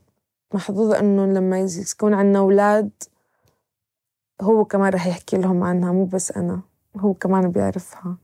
محظوظة 0.54 0.98
إنه 0.98 1.26
لما 1.26 1.60
يكون 1.60 2.14
عندنا 2.14 2.38
أولاد 2.38 2.90
هو 4.42 4.64
كمان 4.64 4.92
رح 4.92 5.06
يحكي 5.06 5.36
لهم 5.36 5.62
عنها 5.62 5.92
مو 5.92 6.04
بس 6.04 6.32
أنا 6.32 6.60
هو 6.96 7.14
كمان 7.14 7.50
بيعرفها. 7.50 8.16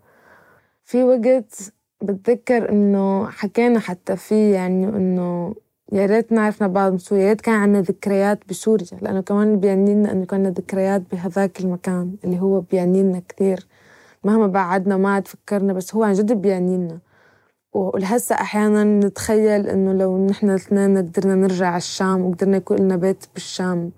في 0.86 1.04
وقت 1.04 1.72
بتذكر 2.02 2.72
إنه 2.72 3.26
حكينا 3.26 3.80
حتى 3.80 4.16
فيه 4.16 4.54
يعني 4.54 4.88
إنه 4.88 5.54
يا 5.92 6.06
ريت 6.06 6.32
نعرفنا 6.32 6.68
بعض 6.68 6.96
سوريا 6.96 7.22
يا 7.22 7.28
ريت 7.28 7.40
كان 7.40 7.54
عندنا 7.54 7.80
ذكريات 7.82 8.38
بسوريا 8.48 8.86
لأنه 9.02 9.20
كمان 9.20 9.60
بيعني 9.60 9.94
لنا 9.94 10.12
إنه 10.12 10.24
كان 10.24 10.46
ذكريات 10.46 11.02
بهذاك 11.12 11.60
المكان 11.60 12.16
اللي 12.24 12.40
هو 12.40 12.60
بيعني 12.60 13.02
لنا 13.02 13.22
كثير 13.28 13.66
مهما 14.24 14.46
بعدنا 14.46 14.96
ما 14.96 15.14
عاد 15.14 15.28
فكرنا 15.28 15.72
بس 15.72 15.94
هو 15.94 16.02
عن 16.02 16.12
جد 16.12 16.32
بيعني 16.32 16.76
لنا 16.76 16.98
ولهسه 17.72 18.34
أحيانا 18.34 18.84
نتخيل 18.84 19.66
إنه 19.66 19.92
لو 19.92 20.26
نحن 20.26 20.50
الاثنين 20.50 20.98
قدرنا 20.98 21.34
نرجع 21.34 21.66
على 21.66 21.76
الشام 21.76 22.20
وقدرنا 22.26 22.56
يكون 22.56 22.76
لنا 22.76 22.96
بيت 22.96 23.24
بالشام. 23.34 23.90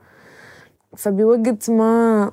فبوقت 0.96 1.70
ما 1.70 2.32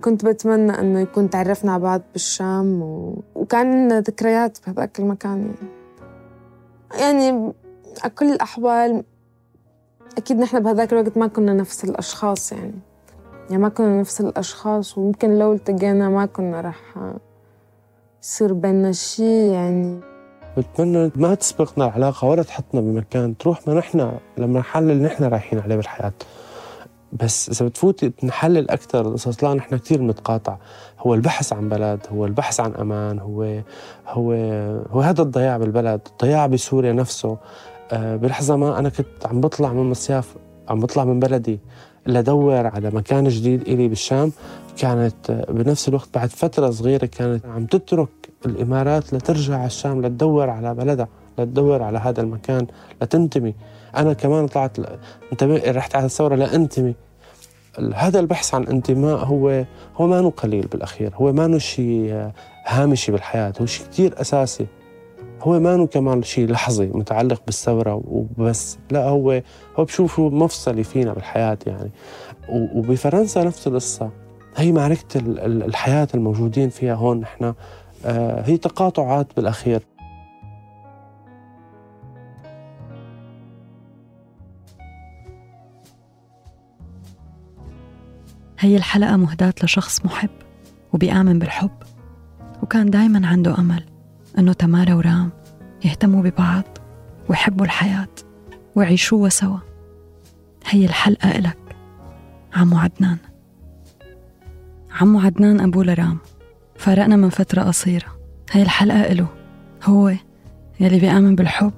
كنت 0.00 0.24
بتمنى 0.24 0.78
إنه 0.78 1.00
يكون 1.00 1.30
تعرفنا 1.30 1.72
على 1.72 1.82
بعض 1.82 2.02
بالشام 2.12 2.82
و... 2.82 3.22
وكان 3.34 3.98
ذكريات 3.98 4.58
بهذاك 4.66 5.00
المكان 5.00 5.54
يعني. 6.92 7.02
يعني 7.02 7.52
على 8.02 8.12
كل 8.18 8.32
الأحوال 8.32 9.04
أكيد 10.16 10.38
نحن 10.38 10.60
بهذاك 10.60 10.92
الوقت 10.92 11.18
ما 11.18 11.26
كنا 11.26 11.54
نفس 11.54 11.84
الأشخاص 11.84 12.52
يعني. 12.52 12.74
يعني 13.50 13.62
ما 13.62 13.68
كنا 13.68 14.00
نفس 14.00 14.20
الأشخاص 14.20 14.98
وممكن 14.98 15.38
لو 15.38 15.52
التقينا 15.52 16.08
ما 16.08 16.26
كنا 16.26 16.60
رح 16.60 16.80
يصير 18.22 18.52
بيننا 18.52 18.92
شيء 18.92 19.52
يعني. 19.52 20.00
بتمنى 20.56 21.10
ما 21.16 21.34
تسبقنا 21.34 21.84
العلاقة 21.84 22.28
ولا 22.28 22.42
تحطنا 22.42 22.80
بمكان 22.80 23.36
تروح 23.36 23.68
ما 23.68 23.74
نحن 23.74 24.12
لما 24.38 24.60
نحلل 24.60 25.02
نحن 25.02 25.24
رايحين 25.24 25.58
عليه 25.58 25.76
بالحياة. 25.76 26.12
بس 27.12 27.48
إذا 27.48 27.66
بتفوت 27.66 28.24
نحلل 28.24 28.70
أكثر 28.70 29.08
القصص 29.08 29.44
لا 29.44 29.54
نحن 29.54 29.76
كثير 29.76 30.02
متقاطع 30.02 30.56
هو 30.98 31.14
البحث 31.14 31.52
عن 31.52 31.68
بلد 31.68 32.00
هو 32.12 32.26
البحث 32.26 32.60
عن 32.60 32.74
أمان 32.74 33.18
هو 33.18 33.62
هو 34.06 34.32
هو 34.90 35.00
هذا 35.00 35.22
الضياع 35.22 35.56
بالبلد 35.56 36.00
الضياع 36.12 36.46
بسوريا 36.46 36.92
نفسه. 36.92 37.38
آه، 37.92 38.16
بلحظة 38.16 38.56
ما 38.56 38.78
أنا 38.78 38.88
كنت 38.88 39.26
عم 39.26 39.40
بطلع 39.40 39.72
من 39.72 39.90
مصياف 39.90 40.36
عم 40.68 40.80
بطلع 40.80 41.04
من 41.04 41.20
بلدي 41.20 41.60
لدور 42.06 42.66
على 42.66 42.90
مكان 42.90 43.28
جديد 43.28 43.62
إلي 43.62 43.88
بالشام. 43.88 44.32
كانت 44.76 45.46
بنفس 45.48 45.88
الوقت 45.88 46.08
بعد 46.14 46.28
فترة 46.28 46.70
صغيرة 46.70 47.06
كانت 47.06 47.46
عم 47.46 47.66
تترك 47.66 48.08
الإمارات 48.46 49.14
لترجع 49.14 49.56
على 49.56 49.66
الشام 49.66 50.02
لتدور 50.02 50.50
على 50.50 50.74
بلدها 50.74 51.08
لتدور 51.38 51.82
على 51.82 51.98
هذا 51.98 52.20
المكان 52.20 52.66
لتنتمي. 53.02 53.54
أنا 53.96 54.12
كمان 54.12 54.46
طلعت 54.46 54.78
أنت 55.32 55.42
رحت 55.66 55.96
على 55.96 56.04
الثورة 56.04 56.34
لأنتمي. 56.34 56.94
هذا 57.94 58.20
البحث 58.20 58.54
عن 58.54 58.64
انتماء 58.64 59.24
هو 59.24 59.64
هو 59.96 60.06
ما 60.06 60.28
قليل 60.28 60.66
بالأخير. 60.66 61.14
هو 61.14 61.32
ما 61.32 61.58
شيء 61.58 62.12
آه، 62.12 62.32
هامشي 62.66 63.12
بالحياة. 63.12 63.52
هو 63.60 63.66
شيء 63.66 63.86
كثير 63.86 64.20
أساسي. 64.20 64.66
هو 65.40 65.60
ما 65.60 65.86
كمان 65.86 66.22
شيء 66.22 66.50
لحظي 66.50 66.86
متعلق 66.86 67.42
بالثورة 67.46 68.02
وبس. 68.04 68.78
لا 68.90 69.08
هو 69.08 69.42
هو 69.76 69.84
بشوفه 69.84 70.28
مفصلي 70.28 70.84
فينا 70.84 71.12
بالحياة 71.12 71.58
يعني. 71.66 71.90
وبفرنسا 72.48 73.44
نفس 73.44 73.66
القصة. 73.66 74.10
هي 74.56 74.72
معركة 74.72 75.20
الحياة 75.46 76.08
الموجودين 76.14 76.68
فيها 76.68 76.94
هون 76.94 77.20
نحن. 77.20 77.54
آه، 78.04 78.42
هي 78.46 78.56
تقاطعات 78.56 79.26
بالأخير. 79.36 79.82
هي 88.62 88.76
الحلقة 88.76 89.16
مهداة 89.16 89.54
لشخص 89.62 90.04
محب 90.04 90.30
وبيآمن 90.92 91.38
بالحب 91.38 91.70
وكان 92.62 92.90
دايما 92.90 93.26
عنده 93.28 93.58
أمل 93.58 93.84
أنه 94.38 94.52
تمارا 94.52 94.94
ورام 94.94 95.30
يهتموا 95.84 96.22
ببعض 96.22 96.64
ويحبوا 97.28 97.64
الحياة 97.64 98.08
ويعيشوها 98.74 99.28
سوا. 99.28 99.58
هي 100.66 100.84
الحلقة 100.84 101.30
إلك 101.30 101.76
عمو 102.54 102.78
عدنان. 102.78 103.18
عمو 105.00 105.20
عدنان 105.20 105.60
أبو 105.60 105.82
لرام. 105.82 106.18
فارقنا 106.76 107.16
من 107.16 107.28
فترة 107.28 107.62
قصيرة. 107.62 108.18
هي 108.50 108.62
الحلقة 108.62 109.00
إله 109.00 109.28
هو 109.84 110.14
يلي 110.80 110.98
بيآمن 110.98 111.34
بالحب 111.34 111.72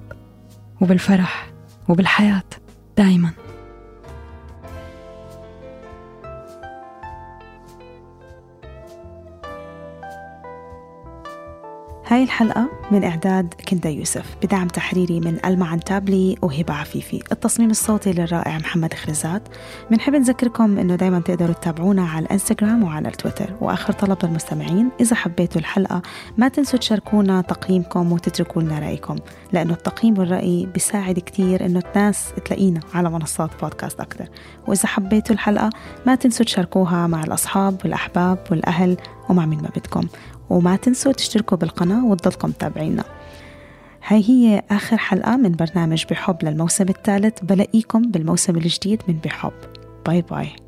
وبالفرح 0.81 1.53
وبالحياة 1.89 2.43
دايماً. 2.97 3.44
هاي 12.07 12.23
الحلقة 12.23 12.69
من 12.91 13.03
إعداد 13.03 13.53
كندا 13.69 13.89
يوسف 13.89 14.35
بدعم 14.43 14.67
تحريري 14.67 15.19
من 15.19 15.45
ألما 15.45 15.65
عنتابلي 15.65 16.37
وهبة 16.41 16.73
عفيفي. 16.73 17.23
التصميم 17.31 17.69
الصوتي 17.69 18.11
للرائع 18.11 18.57
محمد 18.57 18.93
خرزات. 18.93 19.41
بنحب 19.91 20.15
نذكركم 20.15 20.77
إنه 20.77 20.95
دايما 20.95 21.19
تقدروا 21.19 21.53
تتابعونا 21.53 22.07
على 22.07 22.25
الانستغرام 22.25 22.83
وعلى 22.83 23.07
التويتر 23.07 23.53
وآخر 23.61 23.93
طلب 23.93 24.17
للمستمعين 24.23 24.89
إذا 24.99 25.15
حبيتوا 25.15 25.61
الحلقة 25.61 26.01
ما 26.37 26.47
تنسوا 26.47 26.79
تشاركونا 26.79 27.41
تقييمكم 27.41 28.11
وتتركوا 28.11 28.61
لنا 28.61 28.79
رأيكم 28.79 29.15
لأنه 29.53 29.73
التقييم 29.73 30.19
والرأي 30.19 30.65
بيساعد 30.73 31.19
كتير 31.19 31.65
إنه 31.65 31.81
الناس 31.95 32.33
تلاقينا 32.45 32.79
على 32.93 33.09
منصات 33.09 33.49
بودكاست 33.61 33.99
أكتر. 33.99 34.25
وإذا 34.67 34.87
حبيتوا 34.87 35.35
الحلقة 35.35 35.69
ما 36.05 36.15
تنسوا 36.15 36.45
تشاركوها 36.45 37.07
مع 37.07 37.23
الأصحاب 37.23 37.77
والأحباب 37.83 38.39
والأهل 38.51 38.97
ومع 39.29 39.45
مين 39.45 39.61
ما 39.61 39.69
بدكم. 39.75 40.07
وما 40.49 40.75
تنسوا 40.75 41.11
تشتركوا 41.11 41.57
بالقناة 41.57 42.05
وتضلكم 42.05 42.51
تابعينا 42.51 43.03
هاي 44.07 44.23
هي 44.29 44.63
آخر 44.71 44.97
حلقة 44.97 45.37
من 45.37 45.51
برنامج 45.51 46.05
بحب 46.09 46.37
للموسم 46.43 46.85
الثالث. 46.89 47.43
بلاقيكم 47.43 48.01
بالموسم 48.01 48.55
الجديد 48.57 49.01
من 49.07 49.17
بحب. 49.23 49.53
باي 50.05 50.21
باي. 50.21 50.64